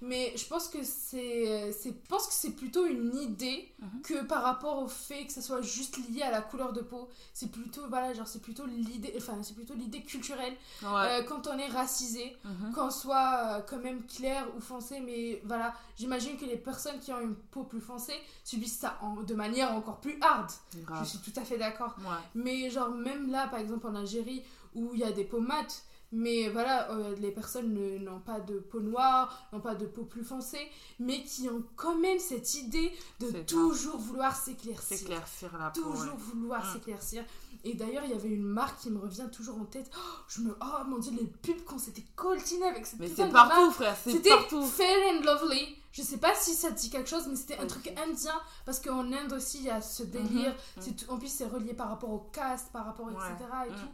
Mais 0.04 0.34
je 0.36 0.46
pense 0.48 0.68
que 0.68 0.80
c'est, 0.84 1.72
pense 2.10 2.26
que 2.28 2.34
c'est 2.34 2.52
plutôt 2.56 2.86
une 2.88 3.16
idée 3.18 3.68
Mhm. 3.80 4.02
que 4.02 4.24
par 4.24 4.42
rapport 4.44 4.80
au 4.82 4.88
fait 4.88 5.26
que 5.28 5.32
ça 5.34 5.42
soit 5.42 5.62
juste 5.62 5.98
lié 6.10 6.24
à 6.24 6.32
la 6.32 6.42
couleur 6.42 6.74
de 6.74 6.82
peau. 6.82 7.08
C'est 7.34 7.52
plutôt, 7.52 7.82
voilà, 7.88 8.14
genre 8.14 8.28
c'est 8.28 8.42
plutôt 8.42 8.66
l'idée, 8.66 9.14
enfin 9.18 9.38
c'est 9.44 9.54
plutôt 9.56 9.74
l'idée 9.76 10.02
culturelle. 10.02 10.54
Ouais. 10.82 10.90
Euh, 10.90 11.24
quand 11.24 11.48
on 11.48 11.58
est 11.58 11.68
racisé, 11.68 12.36
Mhm. 12.46 12.74
qu'on 12.74 12.90
soit 12.90 13.34
euh, 13.58 13.62
quand 13.62 13.78
même 13.80 14.04
clair 14.08 14.48
ou 14.58 14.60
foncé, 14.62 15.00
mais 15.00 15.42
voilà, 15.46 15.74
j'imagine 15.98 16.36
que 16.38 16.46
les 16.46 16.58
personnes 16.58 17.00
qui 17.00 17.12
ont 17.14 17.20
une 17.22 17.36
peau 17.36 17.64
plus 17.64 17.82
foncée 17.82 18.20
subissent 18.44 18.80
ça 18.80 18.98
en- 19.02 19.22
de 19.22 19.34
manière 19.36 19.72
encore 19.74 20.00
plus 20.00 20.18
hard. 20.22 20.50
Grave. 20.86 21.04
Je 21.04 21.10
suis 21.10 21.20
tout 21.20 21.40
à 21.40 21.44
fait 21.44 21.58
d'accord. 21.58 21.96
Ouais. 22.00 22.06
Mais 22.36 22.70
genre 22.72 22.90
même 22.90 23.30
là, 23.32 23.48
par 23.48 23.60
exemple 23.60 23.86
en 23.88 23.96
Algérie, 23.96 24.42
où 24.74 24.92
il 24.94 25.00
y 25.00 25.04
a 25.04 25.12
des 25.12 25.26
peaux 25.26 25.42
mates, 25.42 25.84
mais 26.12 26.50
voilà, 26.50 26.92
euh, 26.92 27.16
les 27.20 27.32
personnes 27.32 27.74
ne- 27.74 27.98
n'ont 28.00 28.20
pas 28.20 28.40
de 28.40 28.60
peau 28.60 28.80
noire, 28.82 29.48
n'ont 29.54 29.62
pas 29.62 29.76
de 29.76 29.86
peau 29.86 30.04
plus 30.04 30.24
foncée, 30.24 30.68
mais 31.00 31.24
qui 31.24 31.48
ont 31.50 31.64
quand 31.76 31.96
même 31.96 32.20
cette 32.20 32.54
idée 32.56 32.92
de 33.20 33.32
toujours 33.44 33.98
vouloir 33.98 34.36
s'éclaircir. 34.36 34.98
S'éclaircir 34.98 35.58
la 35.58 35.70
peau. 35.70 35.82
Toujours 35.82 36.14
ouais. 36.14 36.20
vouloir 36.34 36.66
Mm. 36.66 36.74
s'éclaircir. 36.74 37.24
Et 37.64 37.76
d'ailleurs, 37.76 38.04
il 38.06 38.12
y 38.12 38.14
avait 38.16 38.30
une 38.30 38.44
marque 38.44 38.80
qui 38.82 38.90
me 38.90 38.98
revient 39.00 39.28
toujours 39.32 39.58
en 39.60 39.66
tête. 39.66 39.90
Oh, 39.96 40.00
je 40.28 40.42
me... 40.42 40.56
oh 40.62 40.84
mon 40.88 40.98
dieu, 40.98 41.12
les 41.18 41.28
pubs 41.28 41.64
qu'on 41.64 41.78
s'était 41.78 42.04
coltinés 42.16 42.66
avec 42.68 42.86
cette 42.88 43.00
Mais 43.00 43.08
c'est 43.08 43.28
de 43.28 43.32
marque. 43.32 43.50
partout, 43.50 43.72
frère. 43.72 43.96
C'est 44.04 44.12
C'était 44.14 44.30
partout. 44.32 44.64
Fair 44.66 44.98
and 45.14 45.24
Lovely. 45.24 45.78
Je 45.92 46.02
sais 46.02 46.18
pas 46.18 46.34
si 46.36 46.54
ça 46.56 46.72
te 46.72 46.80
dit 46.80 46.90
quelque 46.90 47.10
chose, 47.10 47.28
mais 47.28 47.36
c'était 47.36 47.58
un 47.58 47.68
truc 47.68 47.88
indien. 48.04 48.34
Parce 48.66 48.80
qu'en 48.80 49.12
Inde 49.12 49.34
aussi, 49.34 49.58
il 49.60 49.66
y 49.66 49.70
a 49.70 49.82
ce 49.82 50.04
délire. 50.04 50.52
Mhm. 50.52 50.82
C'est 50.84 50.96
tout- 50.96 51.12
En 51.12 51.18
plus, 51.18 51.28
c'est 51.28 51.46
relié 51.46 51.74
par 51.74 51.90
rapport 51.90 52.10
au 52.12 52.30
caste, 52.34 52.72
par 52.72 52.86
rapport, 52.86 53.10
etc. 53.12 53.28
Et, 53.68 53.72
Mm. 53.72 53.76
tout. 53.76 53.92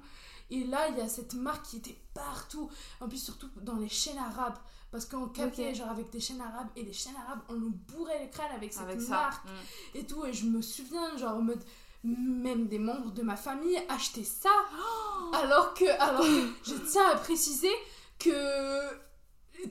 Et 0.50 0.64
là, 0.66 0.88
il 0.90 0.98
y 0.98 1.02
a 1.02 1.08
cette 1.10 1.34
marque 1.34 1.66
qui 1.66 1.78
était 1.78 1.98
partout. 2.14 2.70
En 3.02 3.08
plus, 3.08 3.18
surtout 3.24 3.50
dans 3.62 3.76
les 3.76 3.90
chaînes 3.90 4.18
arabes. 4.18 4.58
Parce 4.92 5.06
qu'on 5.06 5.28
captait, 5.28 5.76
genre, 5.76 5.90
avec 5.90 6.10
des 6.10 6.20
chaînes 6.22 6.40
arabes. 6.42 6.70
Et 6.78 6.84
les 6.84 6.94
chaînes 6.94 7.16
arabes, 7.28 7.42
on 7.50 7.54
nous 7.56 7.72
bourrait 7.72 8.24
le 8.24 8.30
crâne 8.32 8.52
avec 8.56 8.72
cette 8.72 8.84
Avec 8.84 9.00
marque 9.10 9.46
Mm. 9.46 9.98
et 9.98 10.06
tout. 10.06 10.26
Et 10.26 10.32
je 10.34 10.46
me 10.46 10.62
souviens, 10.62 11.18
genre, 11.18 11.36
en 11.36 11.42
mode, 11.42 11.64
même 12.04 12.68
des 12.68 12.80
membres 12.80 13.12
de 13.12 13.22
ma 13.22 13.36
famille 13.36 13.78
achetaient 13.90 14.24
ça. 14.24 14.50
alors 15.34 15.74
que, 15.74 15.86
alors 16.02 16.22
que 16.22 16.48
je 16.70 16.76
tiens 16.90 17.10
à 17.12 17.16
préciser 17.18 17.72
que 18.18 18.32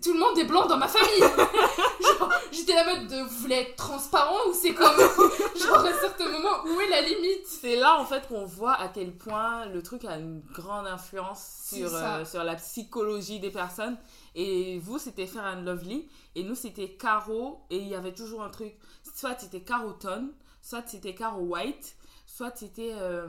tout 0.03 0.12
le 0.12 0.18
monde 0.18 0.38
est 0.38 0.44
blanc 0.44 0.66
dans 0.66 0.77
ma 0.77 0.88
famille. 0.88 1.22
j'étais 2.53 2.75
la 2.75 2.85
mode 2.85 3.07
de 3.09 3.22
vous 3.22 3.38
voulez 3.40 3.57
être 3.57 3.77
transparent 3.77 4.37
ou 4.49 4.55
c'est 4.55 4.75
comme. 4.75 4.96
genre, 4.96 5.77
à 5.77 5.88
un 5.88 6.01
certain 6.01 6.29
moment, 6.29 6.64
où 6.66 6.81
est 6.81 6.88
la 6.88 7.03
limite? 7.03 7.46
C'est 7.46 7.77
là 7.77 7.99
en 8.01 8.05
fait 8.05 8.27
qu'on 8.29 8.44
voit 8.44 8.75
à 8.75 8.88
quel 8.88 9.12
point 9.12 9.66
le 9.66 9.83
truc 9.83 10.05
a 10.05 10.16
une 10.16 10.40
grande 10.53 10.87
influence 10.87 11.62
sur, 11.70 11.94
euh, 11.94 12.25
sur 12.25 12.44
la 12.44 12.55
psychologie 12.57 13.40
des 13.40 13.51
personnes. 13.51 13.96
Et 14.35 14.79
vous, 14.81 14.99
c'était 14.99 15.27
Fair 15.27 15.44
and 15.44 15.62
Lovely. 15.62 16.09
Et 16.35 16.42
nous, 16.42 16.55
c'était 16.55 16.90
Caro. 16.90 17.61
Et 17.70 17.79
il 17.79 17.88
y 17.88 17.94
avait 17.94 18.12
toujours 18.12 18.42
un 18.42 18.51
truc. 18.51 18.75
Soit 19.14 19.37
c'était 19.38 19.61
Caro 19.62 19.92
Tone, 19.92 20.33
soit 20.61 20.83
c'était 20.87 21.14
Caro 21.14 21.40
White, 21.42 21.94
soit 22.27 22.53
c'était. 22.55 22.92
euh, 22.94 23.27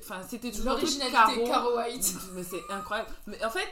Enfin, 0.00 0.16
c'était 0.28 0.50
toujours 0.50 0.72
un 0.72 0.74
L'originalité. 0.74 1.44
Caro 1.44 1.76
White. 1.76 2.14
Mais 2.34 2.42
c'est 2.42 2.62
incroyable. 2.70 3.10
Mais 3.28 3.44
en 3.44 3.50
fait, 3.50 3.68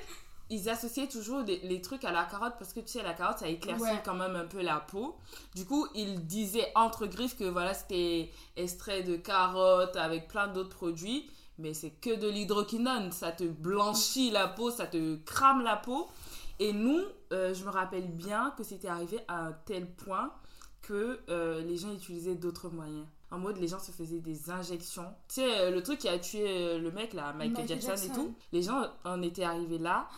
ils 0.51 0.69
associaient 0.69 1.09
toujours 1.09 1.41
les, 1.41 1.59
les 1.61 1.81
trucs 1.81 2.05
à 2.05 2.13
la 2.13 2.25
carotte 2.25 2.55
parce 2.59 2.73
que 2.73 2.81
tu 2.81 2.89
sais, 2.89 3.03
la 3.03 3.15
carotte, 3.15 3.39
ça 3.39 3.49
éclaircit 3.49 3.83
Ouais. 3.83 4.03
quand 4.05 4.15
même 4.15 4.35
un 4.37 4.47
peu 4.47 4.63
la 4.63 4.77
peau. 4.81 5.17
Du 5.55 5.65
coup, 5.65 5.87
ils 5.95 6.25
disaient 6.27 6.71
entre 6.75 7.07
griffes 7.07 7.37
que 7.37 7.45
voilà, 7.45 7.75
c'était 7.75 8.31
extrait 8.57 9.03
de 9.03 9.17
carotte 9.17 9.97
avec 9.97 10.29
plein 10.29 10.49
d'autres 10.49 10.75
produits. 10.77 11.31
Mais 11.59 11.75
c'est 11.75 11.91
que 11.91 12.15
de 12.15 12.29
l'hydroquinone. 12.29 13.11
Ça 13.11 13.33
te 13.33 13.43
blanchit 13.45 14.31
la 14.31 14.47
peau, 14.47 14.71
ça 14.71 14.87
te 14.87 15.17
crame 15.25 15.63
la 15.63 15.77
peau. 15.77 16.07
Et 16.61 16.73
nous, 16.73 17.03
euh, 17.33 17.53
je 17.53 17.65
me 17.65 17.71
rappelle 17.71 18.07
bien 18.09 18.53
que 18.57 18.63
c'était 18.63 18.89
arrivé 18.89 19.19
à 19.29 19.47
un 19.47 19.53
tel 19.67 19.87
point 19.91 20.33
que 20.83 21.19
euh, 21.29 21.61
les 21.63 21.77
gens 21.77 21.93
utilisaient 21.93 22.37
d'autres 22.37 22.69
moyens. 22.71 23.07
En 23.31 23.39
mode, 23.39 23.59
les 23.59 23.69
gens 23.69 23.79
se 23.81 23.91
faisaient 23.91 24.21
des 24.21 24.51
injections. 24.51 25.13
Tu 25.29 25.35
sais, 25.43 25.59
euh, 25.61 25.71
le 25.71 25.83
truc 25.83 25.99
qui 25.99 26.09
a 26.09 26.19
tué 26.19 26.79
le 26.79 26.91
mec, 26.93 27.13
là, 27.13 27.33
Michael, 27.35 27.65
Michael 27.65 27.81
Jackson, 27.83 28.07
et 28.07 28.15
tout. 28.15 28.35
Les 28.53 28.63
gens 28.63 28.87
en 29.05 29.21
étaient 29.21 29.45
arrivés 29.45 29.79
là. 29.79 30.09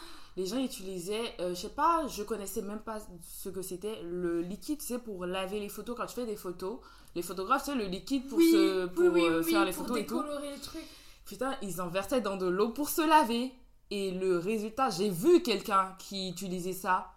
Les 0.40 0.46
gens 0.46 0.56
utilisaient, 0.56 1.34
euh, 1.40 1.50
je 1.50 1.54
sais 1.60 1.68
pas, 1.68 2.06
je 2.08 2.22
connaissais 2.22 2.62
même 2.62 2.78
pas 2.80 2.96
ce 3.22 3.50
que 3.50 3.60
c'était, 3.60 4.00
le 4.02 4.40
liquide, 4.40 4.80
sais, 4.80 4.98
pour 4.98 5.26
laver 5.26 5.60
les 5.60 5.68
photos. 5.68 5.94
Quand 5.94 6.06
tu 6.06 6.14
fais 6.14 6.24
des 6.24 6.34
photos, 6.34 6.78
les 7.14 7.20
photographes, 7.20 7.66
sais, 7.66 7.74
le 7.74 7.84
liquide 7.84 8.26
pour, 8.26 8.38
oui, 8.38 8.50
se, 8.50 8.86
pour 8.86 9.04
oui, 9.04 9.10
oui, 9.12 9.22
euh, 9.26 9.42
faire 9.42 9.66
les 9.66 9.72
pour 9.72 9.82
photos 9.84 9.98
et 10.00 10.06
tout. 10.06 10.22
le 10.22 10.58
truc. 10.62 10.80
Putain, 11.26 11.54
ils 11.60 11.78
en 11.82 11.88
versaient 11.88 12.22
dans 12.22 12.38
de 12.38 12.46
l'eau 12.46 12.70
pour 12.70 12.88
se 12.88 13.06
laver. 13.06 13.52
Et 13.90 14.12
le 14.12 14.38
résultat, 14.38 14.88
j'ai 14.88 15.10
vu 15.10 15.42
quelqu'un 15.42 15.94
qui 15.98 16.30
utilisait 16.30 16.72
ça. 16.72 17.12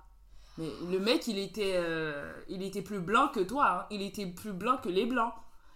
Mais 0.58 0.68
le 0.92 1.00
mec, 1.00 1.26
il 1.28 1.38
était, 1.40 1.76
euh, 1.78 2.34
il 2.50 2.62
était 2.62 2.82
plus 2.82 3.00
blanc 3.00 3.30
que 3.30 3.40
toi. 3.40 3.84
hein. 3.84 3.86
Il 3.90 4.02
était 4.02 4.26
plus 4.26 4.52
blanc 4.52 4.80
que 4.84 4.90
les 4.90 5.06
blancs. 5.06 5.32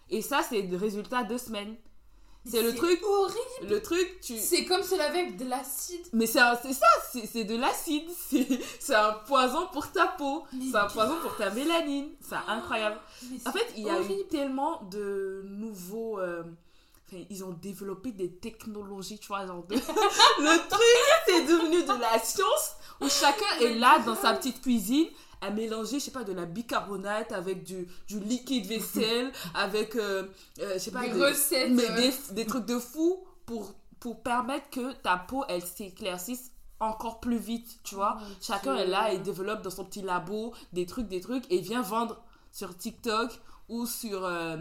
Et 0.10 0.22
ça, 0.22 0.42
c'est 0.44 0.64
le 0.64 0.76
résultat 0.76 1.24
de 1.24 1.38
semaines. 1.38 1.78
C'est 2.50 2.62
le 2.64 2.74
truc. 2.76 3.02
horrible. 3.04 3.74
Le 3.74 3.82
truc, 3.82 4.20
tu. 4.22 4.38
C'est 4.38 4.66
comme 4.66 4.84
se 4.84 4.96
laver 4.96 5.20
avec 5.22 5.38
de 5.38 5.46
l'acide. 5.46 6.06
Mais 6.14 6.26
c'est 6.28 6.40
ça, 6.40 6.62
c'est 7.32 7.44
de 7.44 7.56
l'acide. 7.58 8.10
C'est 8.80 8.96
un 8.96 9.14
poison 9.28 9.68
pour 9.74 9.92
ta 9.92 10.08
peau. 10.08 10.44
C'est 10.72 10.78
un 10.78 10.88
poison 10.88 11.16
pour 11.22 11.36
ta 11.36 11.50
mélanine. 11.50 12.10
C'est 12.22 12.36
incroyable. 12.48 13.00
Mais 13.30 13.38
En 13.46 13.52
fait, 13.52 13.68
il 13.76 13.84
y 13.84 13.90
a 13.90 14.00
eu 14.02 14.06
tellement 14.06 14.24
tellement 14.30 14.82
de 14.90 15.44
nouveaux. 15.46 16.20
euh, 16.20 16.44
enfin, 17.12 17.24
ils 17.30 17.44
ont 17.44 17.52
développé 17.52 18.12
des 18.12 18.32
technologies, 18.32 19.20
tu 19.20 19.28
vois, 19.28 19.46
genre 19.46 19.64
de- 19.64 19.76
Le 20.40 20.70
truc, 20.70 21.26
c'est 21.28 21.46
devenu 21.46 21.84
de 21.84 22.02
la 22.02 22.20
science 22.20 22.76
où 23.02 23.10
chacun 23.10 23.60
est 23.62 23.76
là 23.76 24.00
dans 24.00 24.16
sa 24.16 24.34
petite 24.34 24.62
cuisine 24.62 25.08
à 25.42 25.50
mélanger, 25.52 26.00
je 26.00 26.06
sais 26.06 26.12
pas, 26.12 26.24
de 26.24 26.34
la 26.34 26.46
bicarbonate 26.46 27.32
avec 27.32 27.64
du, 27.64 27.88
du 28.08 28.20
liquide 28.20 28.66
vaisselle, 28.66 29.32
avec, 29.54 29.96
euh, 29.96 30.24
euh, 30.60 30.74
je 30.74 30.80
sais 30.80 30.92
pas, 30.92 31.02
Des 31.02 31.12
des- 31.14 31.24
recettes. 31.26 31.72
mais 31.72 31.90
des, 31.96 32.14
des 32.34 32.46
trucs 32.46 32.66
de 32.66 32.80
fou 32.80 33.24
pour, 33.46 33.74
pour 34.00 34.22
permettre 34.24 34.70
que 34.70 34.94
ta 34.94 35.18
peau, 35.18 35.44
elle 35.48 35.62
s'éclaircisse 35.64 36.52
encore 36.80 37.20
plus 37.20 37.38
vite, 37.38 37.80
tu 37.84 37.96
vois. 37.96 38.18
Oh 38.20 38.24
Chacun 38.42 38.76
est 38.76 38.86
là 38.88 39.12
et 39.12 39.18
développe 39.20 39.62
dans 39.64 39.70
son 39.72 39.84
petit 39.86 40.02
labo 40.04 40.54
des 40.74 40.86
trucs, 40.86 41.08
des 41.08 41.22
trucs 41.22 41.50
et 41.52 41.60
vient 41.60 41.82
vendre 41.82 42.22
sur 42.52 42.78
TikTok 42.78 43.32
ou 43.70 43.86
sur, 43.86 44.24
euh, 44.26 44.56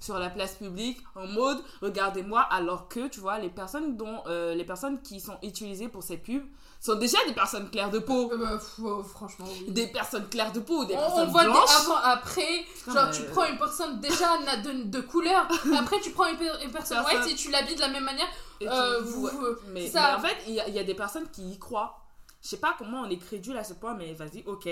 sur 0.00 0.18
la 0.18 0.30
place 0.30 0.54
publique 0.54 1.00
en 1.16 1.26
mode 1.26 1.58
regardez-moi 1.80 2.40
alors 2.42 2.88
que 2.88 3.08
tu 3.08 3.18
vois 3.20 3.38
les 3.40 3.50
personnes 3.50 3.96
dont 3.96 4.22
euh, 4.26 4.54
les 4.54 4.64
personnes 4.64 5.02
qui 5.02 5.20
sont 5.20 5.36
utilisées 5.42 5.88
pour 5.88 6.02
cette 6.04 6.22
pub 6.22 6.44
sont 6.80 6.94
déjà 6.96 7.18
des 7.26 7.32
personnes 7.32 7.70
claires 7.70 7.90
de 7.90 7.98
peau. 8.00 8.30
Euh, 8.32 8.36
bah, 8.36 8.58
oh, 8.82 9.02
franchement, 9.04 9.46
oui. 9.48 9.70
des 9.70 9.86
personnes 9.88 10.28
claires 10.28 10.52
de 10.52 10.60
peau 10.60 10.84
des 10.84 10.94
On, 10.94 10.98
personnes 10.98 11.28
on 11.28 11.30
voit 11.32 11.44
des 11.44 11.50
blanches. 11.50 11.80
avant 11.80 11.96
après 11.96 12.64
Putain, 12.84 12.92
genre 12.92 13.10
tu 13.10 13.22
prends 13.24 13.44
une 13.46 13.58
personne 13.58 14.00
déjà 14.00 14.38
na- 14.44 14.56
de, 14.58 14.84
de 14.84 15.00
couleur 15.00 15.48
après 15.78 16.00
tu 16.00 16.10
prends 16.10 16.26
une, 16.26 16.36
pe- 16.38 16.64
une 16.64 16.70
personne 16.72 17.04
white 17.04 17.30
et 17.30 17.34
tu 17.34 17.50
l'habilles 17.50 17.76
de 17.76 17.80
la 17.80 17.88
même 17.88 18.04
manière 18.04 18.26
Euh, 18.62 18.98
tu- 18.98 19.04
vous- 19.08 19.26
ouais. 19.26 19.32
mais, 19.68 19.88
ça- 19.88 20.10
mais 20.12 20.16
en 20.18 20.28
fait 20.28 20.36
il 20.46 20.54
y, 20.54 20.60
a- 20.60 20.68
il 20.68 20.74
y 20.74 20.78
a 20.78 20.84
des 20.84 20.94
personnes 20.94 21.28
qui 21.30 21.42
y 21.52 21.58
croient. 21.58 21.98
Je 22.42 22.48
sais 22.48 22.56
pas 22.58 22.74
comment 22.78 23.00
on 23.02 23.10
est 23.10 23.18
crédule 23.18 23.56
à 23.56 23.64
ce 23.64 23.74
point 23.74 23.94
mais 23.94 24.12
vas-y 24.14 24.44
ok. 24.46 24.68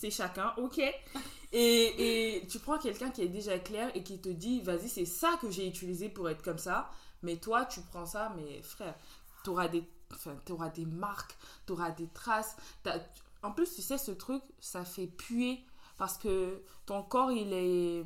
C'est 0.00 0.10
chacun 0.10 0.52
ok 0.56 0.80
et, 1.52 2.36
et 2.38 2.46
tu 2.46 2.58
prends 2.58 2.78
quelqu'un 2.78 3.10
qui 3.10 3.22
est 3.22 3.28
déjà 3.28 3.58
clair 3.58 3.90
et 3.94 4.02
qui 4.02 4.20
te 4.20 4.28
dit 4.28 4.60
vas-y 4.60 4.88
c'est 4.88 5.04
ça 5.04 5.38
que 5.40 5.50
j'ai 5.50 5.66
utilisé 5.66 6.08
pour 6.08 6.28
être 6.28 6.42
comme 6.42 6.58
ça. 6.58 6.90
Mais 7.22 7.36
toi 7.36 7.64
tu 7.64 7.80
prends 7.80 8.06
ça 8.06 8.32
mais 8.36 8.62
frère 8.62 8.94
t'auras 9.44 9.68
des 9.68 9.84
enfin 10.12 10.36
t'auras 10.44 10.68
des 10.68 10.86
marques 10.86 11.36
t'auras 11.66 11.90
des 11.90 12.08
traces. 12.08 12.56
En 13.42 13.52
plus 13.52 13.74
tu 13.74 13.82
sais 13.82 13.98
ce 13.98 14.12
truc 14.12 14.42
ça 14.60 14.84
fait 14.84 15.06
puer 15.06 15.64
parce 15.98 16.16
que 16.16 16.62
ton 16.86 17.02
corps 17.02 17.32
il 17.32 17.52
est 17.52 18.04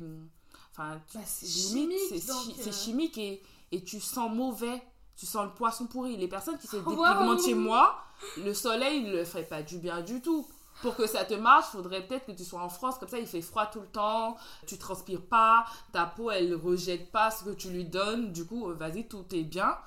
enfin 0.71 1.01
Bah, 1.13 1.21
c'est 1.25 1.47
chimique, 1.47 1.99
c'est 2.09 2.67
euh. 2.67 2.71
chimique 2.71 3.17
et, 3.17 3.41
et 3.71 3.83
tu 3.83 3.99
sens 3.99 4.31
mauvais. 4.33 4.81
Tu 5.17 5.25
sens 5.25 5.45
le 5.45 5.53
poisson 5.53 5.87
pourri. 5.87 6.17
Les 6.17 6.27
personnes 6.27 6.57
qui 6.57 6.67
se 6.67 6.75
dépigmentent 6.75 7.45
chez 7.45 7.53
moi 7.53 8.01
le 8.37 8.53
soleil 8.53 9.03
ne 9.03 9.11
le 9.11 9.23
fait 9.25 9.43
pas 9.43 9.61
du 9.61 9.77
bien 9.77 10.01
du 10.01 10.21
tout 10.21 10.47
pour 10.81 10.95
que 10.95 11.07
ça 11.07 11.25
te 11.25 11.33
marche, 11.33 11.67
faudrait 11.67 12.05
peut-être 12.05 12.25
que 12.25 12.31
tu 12.31 12.43
sois 12.43 12.61
en 12.61 12.69
France, 12.69 12.97
comme 12.97 13.09
ça 13.09 13.19
il 13.19 13.27
fait 13.27 13.41
froid 13.41 13.65
tout 13.65 13.81
le 13.81 13.87
temps, 13.87 14.37
tu 14.67 14.77
transpires 14.77 15.25
pas, 15.25 15.65
ta 15.91 16.05
peau 16.05 16.31
elle 16.31 16.53
rejette 16.55 17.11
pas 17.11 17.31
ce 17.31 17.43
que 17.43 17.51
tu 17.51 17.69
lui 17.69 17.85
donnes, 17.85 18.31
du 18.31 18.45
coup 18.45 18.69
euh, 18.69 18.73
vas-y 18.73 19.07
tout 19.07 19.25
est 19.33 19.43
bien. 19.43 19.77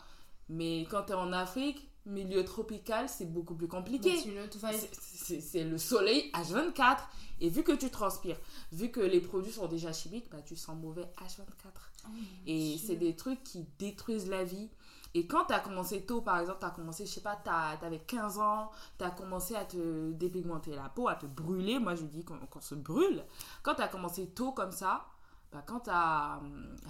Mais 0.49 0.87
quand 0.91 1.05
tu 1.05 1.13
es 1.13 1.15
en 1.15 1.33
Afrique, 1.33 1.89
milieu 2.07 2.45
tropical, 2.45 3.09
c'est 3.09 3.31
beaucoup 3.31 3.55
plus 3.55 3.69
compliqué. 3.69 4.11
C'est 5.41 5.65
le 5.65 5.79
soleil 5.79 6.31
H24. 6.33 6.99
Et 7.41 7.51
vu 7.51 7.63
que 7.63 7.73
tu 7.73 7.89
transpires, 7.91 8.39
vu 8.73 8.91
que 8.91 9.01
les 9.01 9.21
produits 9.21 9.53
sont 9.53 9.69
déjà 9.69 9.93
chimiques, 9.93 10.29
bah, 10.31 10.43
tu 10.45 10.57
sens 10.57 10.77
mauvais 10.77 11.09
H24. 11.25 11.45
Oh, 12.05 12.09
mon 12.09 12.19
Et 12.47 12.79
c'est 12.79 12.97
des 12.97 13.15
trucs 13.15 13.45
qui 13.45 13.67
détruisent 13.79 14.29
la 14.29 14.43
vie. 14.43 14.69
Et 15.15 15.27
quand 15.27 15.47
tu 15.47 15.55
as 15.55 15.61
commencé 15.61 16.05
tôt, 16.05 16.21
par 16.21 16.39
exemple, 16.39 16.59
tu 16.61 16.67
as 16.67 16.71
commencé, 16.71 17.07
je 17.07 17.13
sais 17.13 17.21
pas, 17.21 17.39
tu 17.43 17.51
avais 17.51 17.99
15 18.01 18.39
ans, 18.39 18.71
tu 18.99 19.05
as 19.05 19.11
commencé 19.11 19.55
à 19.55 19.65
te 19.65 20.13
dépigmenter 20.13 20.75
la 20.75 20.89
peau, 20.89 21.09
à 21.09 21.15
te 21.15 21.27
brûler. 21.27 21.79
Moi, 21.79 21.95
je 21.95 22.05
dis 22.05 22.25
qu'on 22.25 22.61
se 22.61 22.75
brûle. 22.75 23.25
Quand 23.63 23.75
tu 23.75 23.83
as 23.83 23.89
commencé 23.89 24.29
tôt 24.29 24.53
comme 24.53 24.73
ça, 24.73 25.07
bah, 25.53 25.63
quand 25.67 25.81
tu 25.81 25.91
as 25.91 26.41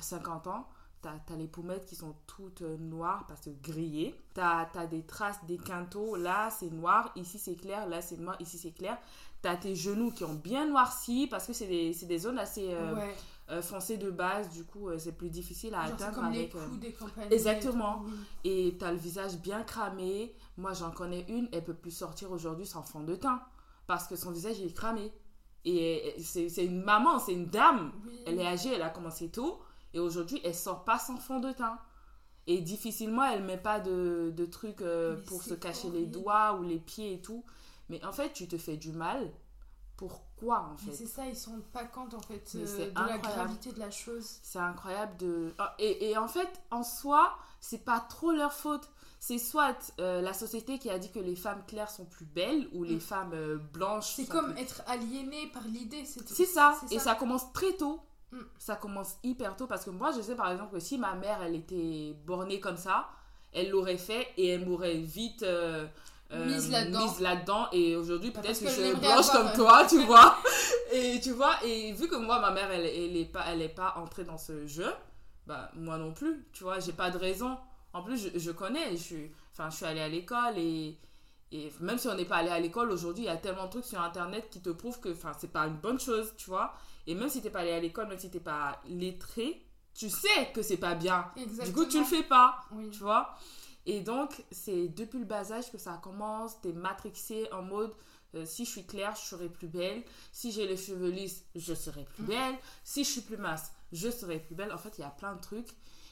50 0.01 0.47
ans, 0.49 0.67
T'as 1.01 1.13
as 1.33 1.37
les 1.37 1.47
pommettes 1.47 1.87
qui 1.87 1.95
sont 1.95 2.13
toutes 2.27 2.63
euh, 2.63 2.77
noires 2.77 3.25
parce 3.29 3.43
que 3.43 3.51
grillées. 3.63 4.21
T'as 4.35 4.67
as 4.75 4.87
des 4.87 5.03
traces 5.03 5.39
des 5.47 5.57
quintaux. 5.57 6.17
Là, 6.17 6.51
c'est 6.51 6.73
noir. 6.73 7.13
Ici, 7.15 7.39
c'est 7.39 7.55
clair. 7.55 7.89
Là, 7.89 8.03
c'est 8.03 8.17
noir. 8.17 8.37
Ici, 8.41 8.59
c'est 8.59 8.73
clair. 8.73 8.99
T'as 9.41 9.55
tes 9.57 9.77
genoux 9.77 10.11
qui 10.11 10.25
ont 10.25 10.35
bien 10.35 10.67
noirci 10.67 11.29
parce 11.31 11.47
que 11.47 11.53
c'est 11.53 11.69
des, 11.69 11.95
des, 11.95 12.19
zones 12.19 12.41
assez 12.41 12.75
euh. 12.75 12.97
Euh, 13.51 13.61
de 13.97 14.11
base. 14.11 14.51
Du 14.51 14.65
coup, 14.65 14.89
euh, 14.89 14.99
c'est 14.99 15.13
plus 15.13 15.31
difficile 15.31 15.75
à 15.75 15.85
Genre, 15.85 15.95
atteindre 15.95 16.15
comme 16.17 16.33
les 16.33 16.39
avec. 16.41 16.55
euh, 16.55 16.67
coups 16.69 16.81
des 16.81 16.93
campagnes. 16.93 17.29
Exactement. 17.31 18.05
Et 18.45 18.77
t'as 18.79 18.93
le 18.93 18.99
visage 18.99 19.37
bien 19.39 19.63
cramé. 19.63 20.35
Moi, 20.57 20.73
j'en 20.73 20.91
connais 20.91 21.25
une, 21.29 21.49
elle 21.53 21.65
peut 21.65 21.75
plus 21.75 21.91
sortir 21.91 22.31
aujourd'hui 22.33 22.67
sans 22.67 22.83
fond 22.83 23.01
de 23.03 23.15
teint. 23.15 23.43
Parce 23.87 24.07
que 24.07 24.17
son 24.17 24.31
visage, 24.33 24.59
il 24.59 24.67
est 24.67 24.75
cramé. 24.75 25.13
Et 25.65 26.15
c'est 26.23 26.65
une 26.65 26.83
maman, 26.83 27.19
c'est 27.19 27.33
une 27.33 27.47
dame. 27.47 27.93
Oui. 28.07 28.19
Elle 28.27 28.39
est 28.39 28.47
âgée, 28.47 28.73
elle 28.75 28.83
a 28.83 28.91
commencé 28.91 29.29
tôt. 29.31 29.61
Et 29.95 29.99
aujourd'hui, 30.01 30.41
elle 30.45 30.55
sort 30.55 30.85
pas 30.85 30.99
sans 30.99 31.17
fond 31.17 31.41
de 31.41 31.51
teint. 31.53 31.79
Et 32.47 32.61
difficilement, 32.63 33.25
elle 33.25 33.43
met 33.45 33.59
pas 33.59 33.79
de, 33.81 34.33
de 34.35 34.47
trucs 34.47 34.81
euh, 34.81 35.17
pour 35.27 35.43
se 35.43 35.53
cacher 35.55 35.91
les 35.91 36.07
doigts 36.07 36.55
ou 36.59 36.63
les 36.63 36.79
pieds 36.79 37.15
et 37.15 37.21
tout. 37.21 37.45
Mais 37.91 38.03
en 38.05 38.13
fait, 38.13 38.33
tu 38.33 38.47
te 38.49 38.57
fais 38.57 38.77
du 38.77 38.93
mal. 38.93 39.31
Pourquoi, 39.99 40.71
en 40.73 40.77
fait 40.79 40.93
c'est 40.93 41.07
ça, 41.07 41.27
ils 41.27 41.37
rendent 41.51 41.65
pas 41.73 41.85
compte 41.85 42.15
en 42.15 42.21
fait 42.21 42.51
euh, 42.55 42.91
de 42.91 42.95
la 43.07 43.19
gravité 43.19 43.73
de 43.73 43.79
la 43.81 43.91
chose. 43.91 44.39
C'est 44.43 44.59
incroyable 44.61 45.17
de. 45.19 45.53
Ah, 45.59 45.75
Et, 45.79 46.11
et 46.11 46.17
en 46.17 46.29
fait, 46.29 46.49
en 46.71 46.83
soi, 46.83 47.37
c'est 47.61 47.85
pas 47.85 48.01
trop 48.01 48.31
leur 48.33 48.53
faute. 48.55 48.89
C'est 49.21 49.39
soit 49.39 49.93
euh, 49.99 50.21
la 50.23 50.33
société 50.33 50.79
qui 50.79 50.89
a 50.91 50.99
dit 51.01 51.11
que 51.11 51.19
les 51.19 51.35
femmes 51.35 51.65
claires 51.67 51.91
sont 51.91 52.05
plus 52.05 52.25
belles 52.25 52.69
ou 52.73 52.85
les 52.85 52.95
Mm. 52.97 53.01
femmes 53.01 53.33
euh, 53.35 53.57
blanches. 53.73 54.15
C'est 54.15 54.25
sont 54.27 54.31
comme 54.33 54.53
plus- 54.55 54.63
être 54.63 54.83
aliéné 54.87 55.49
par 55.49 55.65
l'idée. 55.65 56.05
C'est 56.05 56.47
ça. 56.47 56.79
c'est 56.89 56.95
Et 56.95 56.99
ça 57.01 57.17
commence 57.17 57.53
très 57.53 57.73
tôt. 57.73 58.01
Mm. 58.31 58.39
Ça 58.59 58.77
commence 58.77 59.17
hyper 59.25 59.57
tôt 59.57 59.67
parce 59.67 59.85
que 59.85 59.91
moi, 59.91 60.13
je 60.13 60.21
sais 60.23 60.37
par 60.37 60.53
exemple 60.53 60.75
que 60.75 60.79
si 60.81 60.97
ma 60.99 61.15
mère, 61.17 61.43
elle 61.43 61.57
était 61.57 62.15
bornée 62.25 62.61
comme 62.61 62.77
ça, 62.77 63.09
elle 63.53 63.71
l'aurait 63.71 63.99
fait 63.99 64.29
et 64.37 64.47
elle 64.51 64.65
m'aurait 64.69 64.99
vite. 64.99 65.45
Euh, 66.33 66.45
Mise 66.47 66.71
là-dedans. 67.21 67.69
et 67.73 67.97
aujourd'hui 67.97 68.31
peut-être 68.31 68.59
que 68.61 68.65
que 68.67 68.71
je 68.71 68.95
blanche 68.97 69.29
comme 69.31 69.47
euh, 69.49 69.55
toi 69.57 69.87
tu 69.89 69.99
vois. 70.05 70.37
Et 70.93 71.21
tu 71.21 71.33
vois 71.33 71.55
et 71.65 71.93
vu 71.93 72.09
que 72.09 72.17
moi 72.17 72.39
ma 72.41 72.51
mère 72.51 72.71
elle, 72.71 72.87
elle 72.87 73.17
est 73.17 73.27
pas 73.27 73.45
elle 73.49 73.61
est 73.63 73.69
pas 73.69 73.95
entrée 73.97 74.25
dans 74.25 74.39
ce 74.39 74.67
jeu 74.67 74.91
bah 75.47 75.71
moi 75.75 75.99
non 75.99 76.13
plus 76.13 76.47
tu 76.53 76.65
vois 76.65 76.79
j'ai 76.81 76.93
pas 76.93 77.11
de 77.11 77.19
raison. 77.19 77.57
En 77.93 78.03
plus 78.03 78.31
je, 78.33 78.39
je 78.39 78.51
connais 78.51 78.91
je 78.93 79.03
suis 79.03 79.31
enfin 79.53 79.69
je 79.71 79.77
suis 79.77 79.85
allée 79.87 80.01
à 80.01 80.09
l'école 80.09 80.57
et 80.59 80.99
et 81.53 81.73
même 81.81 81.97
si 81.99 82.09
on 82.09 82.15
n'est 82.15 82.25
pas 82.27 82.37
allé 82.37 82.51
à 82.51 82.61
l'école 82.61 82.91
aujourd'hui 82.91 83.25
il 83.25 83.27
y 83.27 83.31
a 83.31 83.37
tellement 83.37 83.65
de 83.67 83.71
trucs 83.71 83.85
sur 83.87 84.01
internet 84.01 84.49
qui 84.51 84.61
te 84.61 84.71
prouvent 84.71 85.01
que 85.01 85.11
enfin 85.11 85.33
c'est 85.39 85.53
pas 85.53 85.67
une 85.67 85.77
bonne 85.77 85.99
chose 86.01 86.33
tu 86.37 86.51
vois. 86.51 86.75
Et 87.07 87.15
même 87.15 87.29
si 87.31 87.41
t'es 87.43 87.51
pas 87.51 87.61
allé 87.61 87.73
à 87.73 87.81
l'école 87.81 88.09
même 88.09 88.19
si 88.19 88.31
t'es 88.31 88.41
pas 88.41 88.81
lettré 88.87 89.63
tu 89.95 90.09
sais 90.11 90.53
que 90.55 90.63
c'est 90.63 90.77
pas 90.77 90.95
bien. 90.95 91.27
Exactement. 91.37 91.67
du 91.67 91.73
coup 91.73 91.85
tu 91.87 91.99
le 91.99 92.05
fais 92.05 92.23
pas 92.23 92.61
Oui. 92.73 92.89
tu 92.91 93.01
vois 93.01 93.35
et 93.89 94.01
donc 94.01 94.45
c'est 94.53 94.89
depuis 94.89 95.19
le 95.19 95.25
bas 95.25 95.51
âge 95.53 95.71
que 95.73 95.79
ça 95.79 95.99
commence 96.03 96.61
t'es 96.61 96.73
matrixé 96.73 97.49
en 97.53 97.63
mode 97.63 97.93
euh, 98.35 98.45
si 98.45 98.65
je 98.67 98.71
suis 98.71 98.85
claire 98.87 99.15
je 99.17 99.27
serai 99.27 99.49
plus 99.49 99.69
belle 99.69 100.03
si 100.33 100.53
j'ai 100.53 100.67
les 100.67 100.77
cheveux 100.77 101.09
lisses 101.11 101.45
je 101.57 101.73
serai 101.75 102.05
plus 102.05 102.23
Mm. 102.23 102.27
belle 102.27 102.55
si 102.85 103.03
je 103.05 103.11
suis 103.11 103.21
plus 103.23 103.39
mince 103.39 103.71
je 103.93 104.11
serai 104.11 104.39
plus 104.41 104.55
belle 104.55 104.73
en 104.73 104.79
fait 104.79 104.99
il 104.99 105.01
y 105.01 105.05
a 105.05 105.11
plein 105.11 105.35
de 105.35 105.41
trucs 105.41 105.71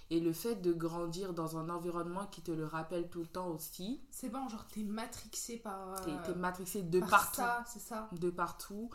et 0.09 0.21
le 0.21 0.33
fait 0.33 0.55
de 0.63 0.73
grandir 0.73 1.33
dans 1.35 1.57
un 1.59 1.69
environnement 1.69 2.27
qui 2.27 2.41
te 2.41 2.53
le 2.53 2.65
rappelle 2.65 3.09
tout 3.11 3.21
le 3.21 3.27
temps 3.27 3.49
aussi 3.49 4.01
C'est 4.11 4.29
bon, 4.31 4.49
genre 4.49 4.65
t'es 4.73 4.85
matrixé 4.85 5.57
par. 5.59 5.95
euh, 6.09 6.17
t'es 6.25 6.35
matrixé 6.35 6.83
de 6.83 7.01
par 7.01 7.09
partout 7.11 7.37
ça, 7.43 7.65
c'est 7.67 7.81
ça. 7.81 8.09
de 8.13 8.31
partout 8.31 8.89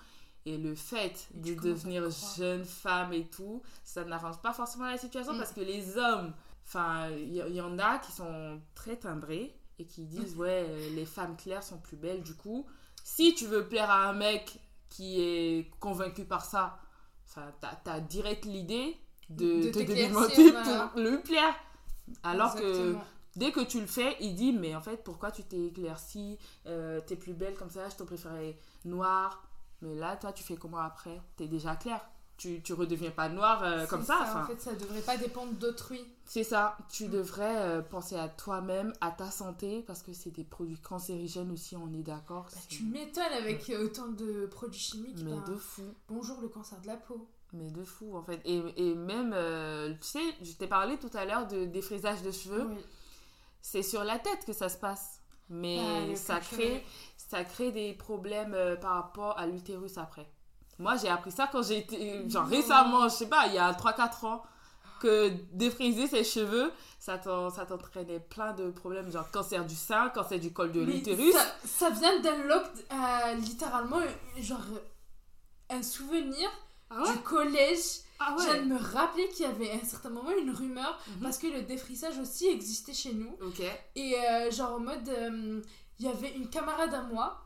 et 0.46 0.58
le 0.58 0.74
fait 0.74 1.28
Et 1.36 1.42
de 1.54 1.54
devenir 1.62 2.10
jeune 2.38 2.64
femme 2.66 3.12
et 3.14 3.28
tout, 3.28 3.62
ça 3.84 4.04
n'arrange 4.06 4.40
pas 4.42 4.54
forcément 4.54 4.86
la 4.86 4.98
situation 4.98 5.34
Mm. 5.34 5.38
parce 5.38 5.52
que 5.52 5.60
les 5.62 5.98
hommes, 5.98 6.34
enfin, 6.74 7.10
il 7.10 7.36
y, 7.36 7.62
en 7.62 7.78
a 7.80 8.00
qui 8.00 8.12
sont 8.12 8.62
très 8.76 8.96
timbrés 8.96 9.54
et 9.78 9.86
qui 9.86 10.06
disent 10.06 10.36
ouais, 10.38 10.66
euh, 10.70 10.90
les 10.96 11.06
femmes 11.06 11.36
claires 11.36 11.64
sont 11.64 11.80
plus 11.80 11.98
belles. 11.98 12.24
Du 12.24 12.34
coup, 12.34 12.66
si 13.04 13.36
tu 13.36 13.46
veux 13.46 13.68
plaire 13.68 13.90
à 13.90 14.08
un 14.08 14.14
mec 14.14 14.60
qui 14.90 15.22
est 15.22 15.70
convaincu 15.80 16.24
par 16.24 16.46
ça, 16.46 16.80
enfin, 17.28 17.52
t'as 17.60 17.92
as 17.92 18.00
direct 18.00 18.46
l'idée 18.46 18.98
de, 19.30 19.64
De 19.64 19.70
te 19.70 20.12
voilà. 20.12 20.88
pour 20.88 21.02
le 21.02 21.22
plaire. 21.22 21.56
Alors 22.24 22.56
que. 22.56 22.96
Dès 23.38 23.54
que 23.54 23.62
tu 23.62 23.80
le 23.80 23.88
fais, 23.88 24.18
il 24.20 24.36
dit 24.36 24.52
mais 24.52 24.76
en 24.76 24.82
fait 24.82 25.06
pourquoi 25.06 25.32
tu 25.32 25.44
t'es 25.46 25.68
éclaircie, 25.68 26.38
euh, 26.68 27.00
t'es 27.00 27.16
plus 27.16 27.34
belle 27.34 27.54
comme 27.54 27.70
ça, 27.70 27.88
je 27.88 27.96
te 27.96 28.04
préférais 28.04 28.58
noire. 28.84 29.48
Mais 29.82 29.96
là 29.96 30.18
toi 30.18 30.34
tu 30.34 30.44
fais 30.44 30.58
comment 30.58 30.80
après? 30.80 31.22
T'es 31.38 31.48
déjà 31.48 31.78
claire. 31.78 32.06
Tu, 32.42 32.60
tu 32.64 32.74
redeviens 32.74 33.12
pas 33.12 33.30
noire 33.30 33.62
euh, 33.64 33.86
comme 33.86 34.04
ça. 34.04 34.42
En 34.44 34.48
fait, 34.48 34.60
ça 34.60 34.74
devrait 34.74 35.02
pas 35.02 35.16
dépendre 35.16 35.52
d'autrui. 35.54 36.04
C'est 36.26 36.44
ça. 36.44 36.76
Tu 36.92 37.06
Mm. 37.06 37.12
devrais 37.12 37.58
euh, 37.58 37.82
penser 37.84 38.16
à 38.16 38.30
toi-même, 38.30 38.94
à 39.00 39.12
ta 39.12 39.30
santé 39.30 39.84
parce 39.86 40.02
que 40.02 40.12
c'est 40.12 40.32
des 40.32 40.44
produits 40.44 40.80
cancérigènes 40.80 41.52
aussi, 41.52 41.76
on 41.76 41.94
est 41.94 42.02
d'accord. 42.02 42.48
Bah, 42.52 42.60
tu 42.68 42.84
m'étonnes 42.86 43.32
avec 43.38 43.70
euh, 43.70 43.86
autant 43.86 44.08
de 44.08 44.48
produits 44.48 44.80
chimiques. 44.80 45.22
mais 45.24 45.34
bah, 45.34 45.44
de 45.48 45.56
fou. 45.56 45.84
Bonjour 46.08 46.42
le 46.42 46.48
cancer 46.48 46.82
de 46.82 46.88
la 46.88 46.98
peau. 46.98 47.28
Mais 47.54 47.70
de 47.70 47.84
fou 47.84 48.18
en 48.18 48.24
fait. 48.24 48.42
Et, 48.46 48.64
et 48.76 48.96
même, 48.96 49.34
euh, 49.36 49.94
tu 50.02 50.08
sais, 50.08 50.24
je 50.42 50.54
t'ai 50.54 50.66
parlé 50.68 50.98
tout 50.98 51.12
à 51.14 51.26
l'heure 51.26 51.46
de 51.48 51.66
défrisage 51.66 52.24
de 52.24 52.32
cheveux. 52.32 52.66
Oui. 52.70 52.78
c'est 53.62 53.84
sur 53.84 54.04
la 54.04 54.18
tête 54.18 54.46
que 54.48 54.54
ça 54.54 54.68
se 54.70 54.78
passe. 54.80 55.22
Mais 55.50 55.78
Ah, 55.80 56.08
le 56.08 56.16
ça, 56.16 56.40
crée, 56.40 56.84
ça 57.18 57.44
crée 57.44 57.72
des 57.72 57.94
problèmes 57.94 58.58
par 58.82 58.96
rapport 58.96 59.38
à 59.38 59.46
l'utérus 59.46 59.98
après. 60.00 60.26
Moi, 60.82 60.96
j'ai 60.98 61.10
appris 61.10 61.32
ça 61.32 61.48
quand 61.52 61.62
j'ai 61.64 61.78
été, 61.80 62.30
genre 62.30 62.46
récemment, 62.48 63.04
je 63.08 63.16
sais 63.16 63.28
pas, 63.30 63.48
il 63.48 63.54
y 63.54 63.58
a 63.60 63.72
3-4 63.74 64.26
ans, 64.26 64.44
que 65.00 65.30
défriser 65.54 66.08
ses 66.08 66.24
cheveux, 66.24 66.72
ça 67.00 67.18
t'en- 67.18 67.50
ça 67.50 67.66
t'entraînait 67.66 68.20
plein 68.20 68.54
de 68.54 68.70
problèmes, 68.70 69.12
genre 69.12 69.30
cancer 69.32 69.66
du 69.66 69.74
sein, 69.76 70.10
cancer 70.10 70.40
du 70.40 70.54
col 70.54 70.72
de 70.72 70.82
l'utérus. 70.82 71.34
Ça, 71.34 71.46
ça 71.66 71.90
vient 71.90 72.20
d'unlock 72.20 72.66
euh, 72.92 73.34
littéralement 73.36 74.00
genre 74.40 74.62
un 75.70 75.82
souvenir 75.84 76.50
Ah 76.90 77.02
ouais? 77.02 77.12
du 77.14 77.20
collège. 77.20 78.02
Ah 78.20 78.36
Je 78.38 78.44
viens 78.44 78.54
ouais? 78.54 78.60
de 78.62 78.66
me 78.66 78.78
rappeler 78.78 79.28
qu'il 79.30 79.46
y 79.46 79.50
avait 79.50 79.72
à 79.72 79.76
un 79.76 79.86
certain 79.86 80.10
moment 80.10 80.30
une 80.40 80.52
rumeur 80.52 81.00
Mhm. 81.08 81.24
parce 81.24 81.38
que 81.40 81.48
le 81.48 81.64
défrissage 81.64 82.20
aussi 82.20 82.48
existait 82.48 82.94
chez 82.94 83.14
nous. 83.14 83.36
Et 83.96 84.16
euh, 84.20 84.52
genre 84.52 84.74
en 84.76 84.80
mode, 84.80 85.10
euh, 85.10 85.62
il 86.00 86.06
y 86.06 86.10
avait 86.10 86.34
une 86.34 86.48
camarade 86.50 86.94
à 86.94 87.02
moi 87.04 87.40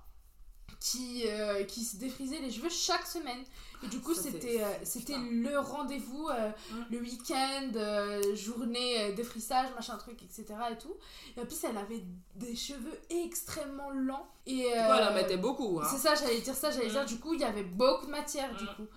qui, 0.79 1.23
euh, 1.27 1.63
qui 1.63 1.83
se 1.83 1.97
défrisait 1.97 2.39
les 2.39 2.51
cheveux 2.51 2.69
chaque 2.69 3.05
semaine. 3.07 3.43
Et 3.83 3.87
du 3.87 3.99
coup, 3.99 4.13
c'était 4.15 4.63
euh, 4.63 4.67
c'était 4.83 5.17
le 5.17 5.59
rendez-vous, 5.59 6.27
euh, 6.29 6.49
Mm. 6.71 6.75
le 6.91 6.99
week-end, 6.99 7.71
euh, 7.75 8.35
journée 8.35 9.11
défrissage, 9.13 9.67
machin 9.75 9.97
truc, 9.97 10.21
etc. 10.23 10.45
Et 10.71 10.77
tout. 10.77 10.95
Et 11.37 11.41
en 11.41 11.45
plus, 11.45 11.63
elle 11.63 11.77
avait 11.77 12.03
des 12.35 12.55
cheveux 12.55 12.97
extrêmement 13.09 13.89
lents. 13.91 14.27
Et, 14.47 14.63
coup, 14.63 14.69
elle 14.71 15.07
en 15.09 15.13
mettait 15.13 15.37
beaucoup, 15.37 15.79
hein. 15.81 15.87
c'est 15.89 15.97
ça, 15.97 16.15
j'allais 16.15 16.39
dire 16.41 16.55
ça, 16.55 16.71
j'allais 16.71 16.89
dire 16.89 17.05
du 17.05 17.19
coup, 17.19 17.33
il 17.33 17.41
y 17.41 17.43
avait 17.43 17.63
beaucoup 17.63 18.05
de 18.07 18.11
matière 18.11 18.55
du 18.55 18.63
Mm. 18.63 18.67
coup. 18.75 18.87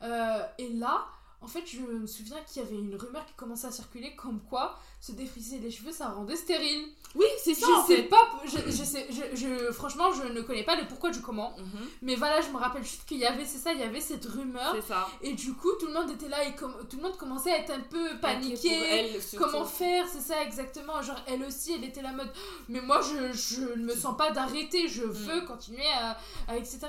Et 0.59 0.69
là, 0.75 1.07
en 1.41 1.47
fait, 1.47 1.65
je 1.67 1.81
me 1.81 2.07
souviens 2.07 2.39
qu'il 2.47 2.63
y 2.63 2.67
avait 2.67 2.75
une 2.77 2.95
rumeur 2.97 3.25
qui 3.27 3.33
commençait 3.35 3.69
à 3.69 3.71
circuler 3.73 4.17
comme 4.17 4.41
quoi 4.41 4.79
se 5.01 5.13
défrisser 5.13 5.59
les 5.59 5.71
cheveux, 5.71 5.93
ça 5.93 6.09
rendait 6.09 6.37
stérile. 6.37 6.87
Oui, 7.15 7.25
c'est 7.43 7.55
ça, 7.55 7.67
je 7.67 7.73
en 7.73 7.87
sais 7.87 7.97
fait. 7.97 8.03
pas, 8.05 8.29
je, 8.45 8.59
je 8.71 8.85
sais, 8.85 9.07
je, 9.11 9.35
je- 9.37 9.73
franchement, 9.73 10.13
je 10.13 10.31
ne 10.31 10.43
connais 10.43 10.65
pas 10.65 10.77
le 10.77 10.87
pourquoi 10.87 11.11
du 11.11 11.21
comment. 11.23 11.55
Mhm. 11.57 11.87
Mais 12.03 12.17
voilà, 12.17 12.41
je 12.43 12.49
me 12.51 12.57
rappelle 12.59 12.83
juste 12.85 13.07
qu'il 13.07 13.17
y 13.19 13.25
avait, 13.25 13.47
c'est 13.47 13.57
ça, 13.59 13.73
il 13.73 13.79
y 13.81 13.83
avait 13.83 14.01
cette 14.01 14.27
rumeur. 14.27 14.75
C'est 14.75 14.87
ça. 14.87 15.09
Et 15.23 15.33
du 15.33 15.55
coup, 15.55 15.71
tout 15.81 15.87
le 15.87 15.95
monde 15.95 16.11
était 16.11 16.29
là 16.29 16.45
et 16.45 16.55
comme, 16.55 16.75
tout 16.91 16.97
le 16.97 17.03
monde 17.05 17.17
commençait 17.17 17.51
à 17.53 17.59
être 17.59 17.71
un 17.73 17.81
peu 17.81 18.19
paniqué. 18.21 18.69
elle. 18.75 19.21
Comment 19.39 19.65
faire, 19.65 20.05
c'est 20.13 20.21
ça 20.21 20.43
exactement. 20.43 21.01
Genre, 21.01 21.19
elle 21.27 21.43
aussi, 21.45 21.73
elle 21.73 21.85
était 21.85 22.03
la 22.03 22.13
mode. 22.13 22.31
Mais 22.69 22.81
moi, 22.83 23.01
je, 23.01 23.33
je 23.33 23.61
ne 23.79 23.85
me 23.87 23.95
sens 23.97 24.17
pas 24.17 24.31
d'arrêter, 24.33 24.89
je 24.89 25.05
veux 25.05 25.41
continuer 25.47 25.87
à, 25.95 26.19
à- 26.49 26.57
etc. 26.57 26.81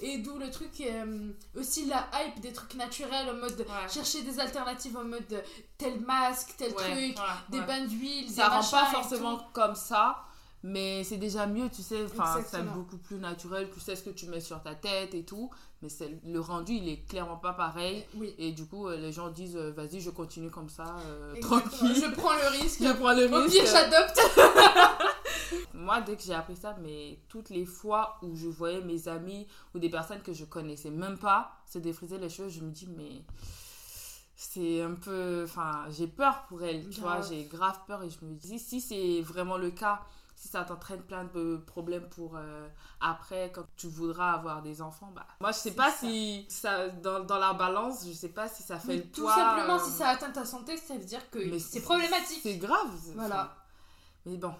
Et 0.00 0.18
d'où 0.18 0.38
le 0.38 0.50
truc, 0.50 0.70
euh, 0.82 1.30
aussi 1.58 1.86
la 1.86 2.08
hype 2.14 2.40
des 2.40 2.52
trucs 2.52 2.74
naturels 2.74 3.28
en 3.30 3.34
mode 3.34 3.58
Ouais. 3.58 3.88
chercher 3.92 4.22
des 4.22 4.38
alternatives 4.38 4.96
en 4.96 5.04
mode 5.04 5.42
tel 5.78 6.00
masque, 6.00 6.54
tel 6.58 6.68
Ouais, 6.72 6.74
truc, 6.76 7.18
ouais, 7.18 7.53
des 7.54 7.60
ouais. 7.60 7.66
bains 7.66 7.84
d'huile, 7.86 8.30
ça 8.30 8.48
rend 8.48 8.68
pas 8.70 8.86
forcément 8.86 9.38
comme 9.52 9.74
ça 9.74 10.24
mais 10.66 11.04
c'est 11.04 11.18
déjà 11.18 11.46
mieux 11.46 11.68
tu 11.68 11.82
sais 11.82 12.02
enfin 12.04 12.42
c'est 12.46 12.62
beaucoup 12.72 12.96
plus 12.96 13.18
naturel 13.18 13.68
tu 13.72 13.80
sais 13.80 13.94
ce 13.94 14.02
que 14.02 14.08
tu 14.08 14.26
mets 14.28 14.40
sur 14.40 14.62
ta 14.62 14.74
tête 14.74 15.14
et 15.14 15.22
tout 15.22 15.50
mais 15.82 15.90
c'est 15.90 16.18
le 16.24 16.40
rendu 16.40 16.72
il 16.72 16.88
est 16.88 17.06
clairement 17.06 17.36
pas 17.36 17.52
pareil 17.52 18.02
Oui. 18.14 18.34
et 18.38 18.52
du 18.52 18.64
coup 18.64 18.88
euh, 18.88 18.96
les 18.96 19.12
gens 19.12 19.28
disent 19.28 19.56
euh, 19.56 19.72
vas-y 19.72 20.00
je 20.00 20.08
continue 20.08 20.50
comme 20.50 20.70
ça 20.70 20.96
euh, 21.06 21.34
tranquille 21.42 21.94
Je 21.94 22.10
prends 22.14 22.32
le 22.32 22.62
risque. 22.62 22.82
je 22.82 22.92
prends 22.92 23.12
le 23.12 23.26
risque 23.26 23.66
j'adopte. 23.70 24.18
moi 25.74 26.00
dès 26.00 26.16
que 26.16 26.22
j'ai 26.22 26.32
appris 26.32 26.56
ça 26.56 26.74
mais 26.82 27.18
toutes 27.28 27.50
les 27.50 27.66
fois 27.66 28.16
où 28.22 28.34
je 28.34 28.48
voyais 28.48 28.80
mes 28.80 29.06
amis 29.06 29.46
ou 29.74 29.78
des 29.78 29.90
personnes 29.90 30.22
que 30.22 30.32
je 30.32 30.46
connaissais 30.46 30.90
même 30.90 31.18
pas 31.18 31.52
se 31.70 31.76
défriser 31.76 32.16
les 32.16 32.30
cheveux 32.30 32.48
je 32.48 32.60
me 32.60 32.70
dis 32.70 32.88
mais 32.96 33.20
c'est 34.36 34.82
un 34.82 34.94
peu 34.94 35.44
enfin 35.44 35.84
j'ai 35.90 36.08
peur 36.08 36.44
pour 36.48 36.62
elles 36.62 36.88
tu 36.88 37.00
vois 37.00 37.20
j'ai 37.22 37.44
grave 37.44 37.78
peur 37.86 38.02
et 38.02 38.10
je 38.10 38.24
me 38.24 38.34
dis 38.34 38.58
si 38.58 38.80
c'est 38.80 39.20
vraiment 39.20 39.56
le 39.56 39.70
cas 39.70 40.00
si 40.34 40.48
ça 40.48 40.64
t'entraîne 40.64 41.00
plein 41.00 41.24
de 41.24 41.56
problèmes 41.66 42.08
pour 42.10 42.36
euh, 42.36 42.68
après, 43.00 43.52
quand 43.54 43.64
tu 43.76 43.86
voudras 43.86 44.32
avoir 44.32 44.62
des 44.62 44.82
enfants, 44.82 45.12
bah. 45.14 45.26
Moi, 45.40 45.52
je 45.52 45.58
sais 45.58 45.70
pas 45.72 45.90
si 45.90 46.46
ça, 46.48 46.88
dans, 46.88 47.20
dans, 47.20 47.38
la 47.38 47.52
balance, 47.52 48.06
je 48.06 48.12
sais 48.12 48.28
pas 48.28 48.48
si 48.48 48.62
ça 48.62 48.78
fait 48.78 48.96
le 48.96 49.10
Tout 49.10 49.28
simplement, 49.28 49.78
si 49.78 49.90
ça 49.90 50.08
atteint 50.08 50.30
ta 50.30 50.44
santé, 50.44 50.76
ça 50.76 50.94
veut 50.94 51.04
dire 51.04 51.30
que 51.30 51.58
c'est 51.58 51.80
problématique. 51.80 52.40
C'est 52.42 52.56
grave. 52.56 52.90
Voilà. 53.14 53.54
Mais 54.26 54.36
bon, 54.36 54.54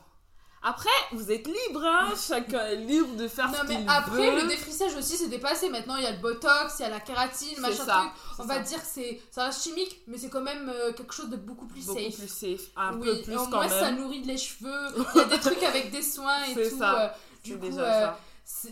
après, 0.66 0.88
vous 1.12 1.30
êtes 1.30 1.46
libre, 1.46 1.84
hein 1.84 2.08
Chacun 2.16 2.64
est 2.64 2.76
libre 2.76 3.16
de 3.16 3.28
faire 3.28 3.50
ce 3.54 3.66
qu'il 3.66 3.76
veut. 3.76 3.84
Après, 3.86 4.34
le 4.34 4.48
défrissage 4.48 4.94
aussi, 4.96 5.18
c'est 5.18 5.28
dépassé. 5.28 5.68
Maintenant, 5.68 5.96
il 5.96 6.04
y 6.04 6.06
a 6.06 6.12
le 6.12 6.18
botox, 6.22 6.76
il 6.78 6.82
y 6.82 6.86
a 6.86 6.88
la 6.88 7.00
kératine, 7.00 7.60
machin 7.60 7.84
truc. 7.84 8.10
On 8.38 8.44
va 8.44 8.60
dire 8.60 8.80
que 8.80 8.88
c'est, 8.90 9.20
ça 9.30 9.44
reste 9.44 9.62
chimique, 9.62 10.00
mais 10.06 10.16
c'est 10.16 10.30
quand 10.30 10.40
même 10.40 10.70
euh, 10.70 10.94
quelque 10.94 11.12
chose 11.12 11.28
de 11.28 11.36
beaucoup 11.36 11.66
plus 11.66 11.84
beaucoup 11.84 11.98
safe. 11.98 12.16
plus 12.16 12.28
safe, 12.28 12.70
un 12.78 12.94
peu 12.94 13.20
plus 13.20 13.36
quand 13.36 13.50
moins, 13.50 13.68
même. 13.68 13.78
ça 13.78 13.90
nourrit 13.92 14.22
les 14.22 14.38
cheveux. 14.38 14.88
Il 15.14 15.18
y 15.18 15.20
a 15.20 15.24
des 15.26 15.38
trucs 15.38 15.62
avec 15.62 15.90
des 15.90 16.00
soins 16.00 16.44
et 16.44 16.54
tout. 16.54 16.78
Ça. 16.78 16.98
Euh, 16.98 17.08
du 17.44 17.58
coup, 17.58 17.66
euh, 17.76 18.08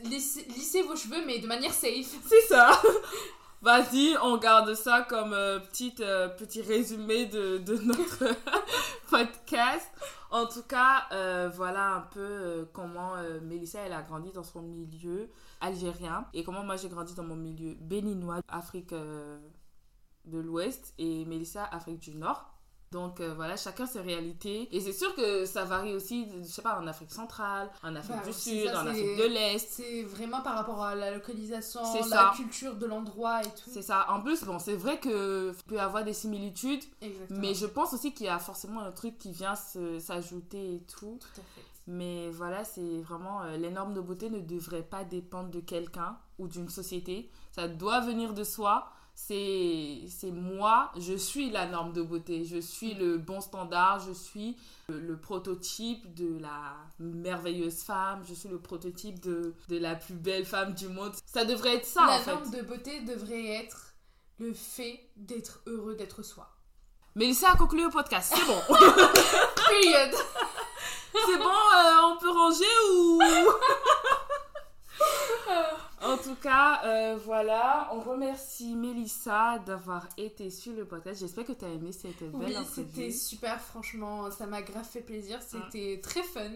lissez, 0.05 0.83
vos 0.83 0.97
cheveux, 0.97 1.23
mais 1.27 1.41
de 1.41 1.47
manière 1.47 1.75
safe. 1.75 2.17
C'est 2.27 2.49
ça 2.49 2.81
Vas-y, 3.63 4.17
on 4.21 4.39
garde 4.39 4.75
ça 4.75 5.07
comme 5.09 5.33
euh, 5.33 5.61
petite, 5.61 6.01
euh, 6.01 6.29
petit 6.29 6.63
résumé 6.63 7.27
de, 7.27 7.59
notre 7.85 8.25
podcast. 9.11 9.89
En 10.33 10.47
tout 10.47 10.65
cas, 10.65 11.05
euh, 11.13 11.49
voilà 11.55 11.95
un 11.95 12.01
peu 12.01 12.69
comment 12.73 13.13
Mélissa 13.43 13.81
elle 13.81 13.93
a 13.93 14.03
grandi 14.03 14.33
dans 14.33 14.43
son 14.43 14.63
milieu 14.63 15.31
algérien 15.61 16.27
et 16.35 16.43
comment 16.43 16.65
moi 16.65 16.77
j'ai 16.77 16.89
grandi 16.89 17.15
dans 17.15 17.23
mon 17.23 17.37
milieu 17.37 17.75
béninois, 17.81 18.41
Afrique 18.49 18.93
de 18.93 20.39
l'Ouest 20.39 20.95
et 20.99 21.25
Mélissa 21.27 21.65
Afrique 21.67 22.01
du 22.01 22.17
Nord. 22.17 22.52
Donc 22.93 23.21
euh, 23.21 23.33
voilà, 23.35 23.57
chacun 23.57 23.87
ses 23.87 24.01
réalités. 24.01 24.69
Et 24.71 24.81
c'est 24.81 24.93
sûr 24.93 25.15
que 25.17 25.47
ça 25.47 25.65
varie 25.65 25.95
aussi, 25.95 26.29
je 26.43 26.47
sais 26.47 26.63
pas, 26.63 26.79
en 26.79 26.87
Afrique 26.87 27.11
centrale, 27.11 27.71
en 27.83 27.97
Afrique 27.97 28.17
Bah, 28.17 28.23
du 28.27 28.33
Sud, 28.33 28.67
ça, 28.67 28.83
en 28.83 28.87
Afrique 28.87 29.17
de 29.19 29.25
l'Est. 29.25 29.67
C'est 29.71 30.03
vraiment 30.03 30.43
par 30.43 30.55
rapport 30.55 30.83
à 30.85 30.95
la 30.95 31.13
localisation, 31.15 31.81
la 31.95 32.03
ça. 32.03 32.33
culture 32.37 32.77
de 32.77 32.87
l'endroit 32.87 33.41
et 33.43 33.47
tout. 33.49 33.71
C'est 33.73 33.83
ça. 33.83 34.07
En 34.11 34.21
plus, 34.21 34.45
bon, 34.45 34.59
c'est 34.59 34.77
vrai 34.77 35.01
que 35.01 35.53
peut 35.67 35.77
y 35.77 35.79
avoir 35.79 36.05
des 36.05 36.13
similitudes, 36.13 36.83
Exactement. 37.01 37.41
mais 37.41 37.55
je 37.55 37.67
pense 37.67 37.95
aussi 37.95 38.13
qu'il 38.13 38.27
y 38.27 38.29
a 38.29 38.39
forcément 38.39 38.81
un 38.81 38.93
truc 38.93 39.19
qui 39.19 39.33
vient 39.33 39.55
s'ajouter 39.99 40.75
et 40.75 40.81
tout. 40.81 41.19
Tout 41.21 41.41
à 41.41 41.45
fait. 41.55 41.63
Mais 41.87 42.31
voilà, 42.31 42.63
c'est 42.65 43.01
vraiment 43.01 43.43
euh, 43.43 43.57
les 43.57 43.71
normes 43.71 43.93
de 43.95 44.01
beauté 44.01 44.31
ne 44.31 44.39
devraient 44.41 44.83
pas 44.85 45.03
dépendre 45.03 45.51
de 45.51 45.59
quelqu'un 45.61 46.17
ou 46.39 46.47
d'une 46.47 46.69
société. 46.69 47.29
Ça 47.51 47.67
doit 47.69 48.01
venir 48.01 48.35
de 48.35 48.45
soi. 48.45 48.87
C'est 49.15 50.31
moi, 50.31 50.91
je 50.99 51.15
suis 51.15 51.51
la 51.51 51.67
norme 51.67 51.93
de 51.93 52.03
beauté, 52.03 52.45
je 52.45 52.59
suis 52.59 52.95
le 52.95 53.17
bon 53.19 53.41
standard, 53.41 54.01
je 54.01 54.13
suis 54.13 54.57
le, 54.89 55.01
le 55.01 55.17
prototype 55.17 56.13
de 56.15 56.39
la 56.39 56.75
merveilleuse 56.99 57.83
femme, 57.83 58.23
je 58.29 58.35
suis 58.35 58.49
le 58.49 58.59
prototype 58.59 59.21
de, 59.21 59.55
de 59.69 59.79
la 59.79 59.95
plus 59.95 60.15
belle 60.15 60.45
femme 60.45 60.75
du 60.75 60.89
monde. 60.89 61.13
Ça 61.25 61.45
devrait 61.45 61.77
être 61.77 61.87
ça 61.87 62.05
la 62.07 62.17
en 62.17 62.19
fait. 62.19 62.31
norme 62.33 62.51
de 62.51 62.63
beauté 62.63 63.01
devrait 63.03 63.47
être 63.65 63.95
le 64.39 64.53
fait 64.53 65.01
d'être 65.17 65.61
heureux 65.67 65.95
d'être 65.95 66.23
soi. 66.23 66.51
Mélissa 67.15 67.51
a 67.53 67.57
conclu 67.57 67.85
au 67.87 67.91
podcast, 67.91 68.35
c'est 68.35 68.45
bon. 68.47 68.59
Period. 68.69 70.15
c'est 71.27 71.39
bon, 71.39 71.45
euh, 71.45 72.13
on 72.13 72.17
peut 72.19 72.31
ranger 72.31 72.65
ou... 72.93 73.21
En 76.13 76.19
tout 76.19 76.35
cas, 76.37 76.83
euh, 76.85 77.17
voilà, 77.25 77.89
on 77.93 78.01
remercie 78.01 78.75
Mélissa 78.75 79.59
d'avoir 79.61 80.07
été 80.19 80.51
sur 80.51 80.73
le 80.75 80.85
podcast. 80.85 81.21
J'espère 81.21 81.45
que 81.47 81.53
tu 81.53 81.65
as 81.65 81.69
aimé 81.69 81.91
cette 81.93 82.19
belle 82.21 82.31
Oui, 82.35 82.57
c'était 82.71 83.11
super, 83.11 83.61
franchement, 83.61 84.31
ça 84.31 84.47
m'a 84.47 84.61
grave 84.63 84.85
fait 84.85 85.01
plaisir, 85.01 85.39
c'était 85.43 86.01
très 86.03 86.23
fun. 86.23 86.51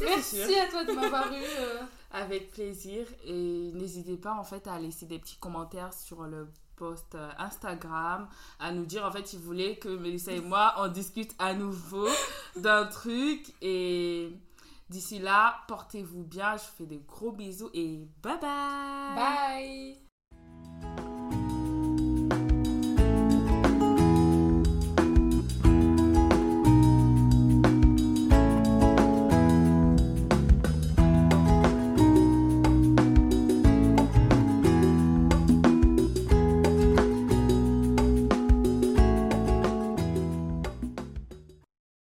Merci 0.00 0.36
sûr. 0.36 0.62
à 0.62 0.70
toi 0.70 0.84
de 0.84 0.92
m'avoir 0.92 1.30
eu. 1.32 1.36
euh. 1.42 1.80
Avec 2.10 2.50
plaisir. 2.50 3.06
Et 3.26 3.70
n'hésitez 3.74 4.16
pas 4.16 4.32
en 4.32 4.44
fait 4.44 4.66
à 4.66 4.78
laisser 4.78 5.04
des 5.06 5.18
petits 5.18 5.36
commentaires 5.36 5.92
sur 5.92 6.22
le 6.22 6.48
post 6.76 7.14
euh, 7.14 7.28
Instagram, 7.38 8.28
à 8.60 8.72
nous 8.72 8.86
dire 8.86 9.04
en 9.04 9.10
fait 9.12 9.26
si 9.26 9.36
vous 9.36 9.42
voulez 9.42 9.78
que 9.78 9.88
Mélissa 9.88 10.32
et 10.32 10.40
moi 10.40 10.74
on 10.78 10.88
discute 10.88 11.32
à 11.38 11.52
nouveau 11.52 12.08
d'un 12.56 12.86
truc. 12.86 13.52
Et 13.60 14.32
d'ici 14.88 15.18
là, 15.18 15.58
portez-vous 15.68 16.24
bien. 16.24 16.56
Je 16.56 16.62
vous 16.62 16.76
fais 16.76 16.86
des 16.86 17.02
gros 17.06 17.32
bisous 17.32 17.70
et 17.74 18.08
bye 18.22 18.38
bye. 18.40 19.14
Bye 19.16 20.07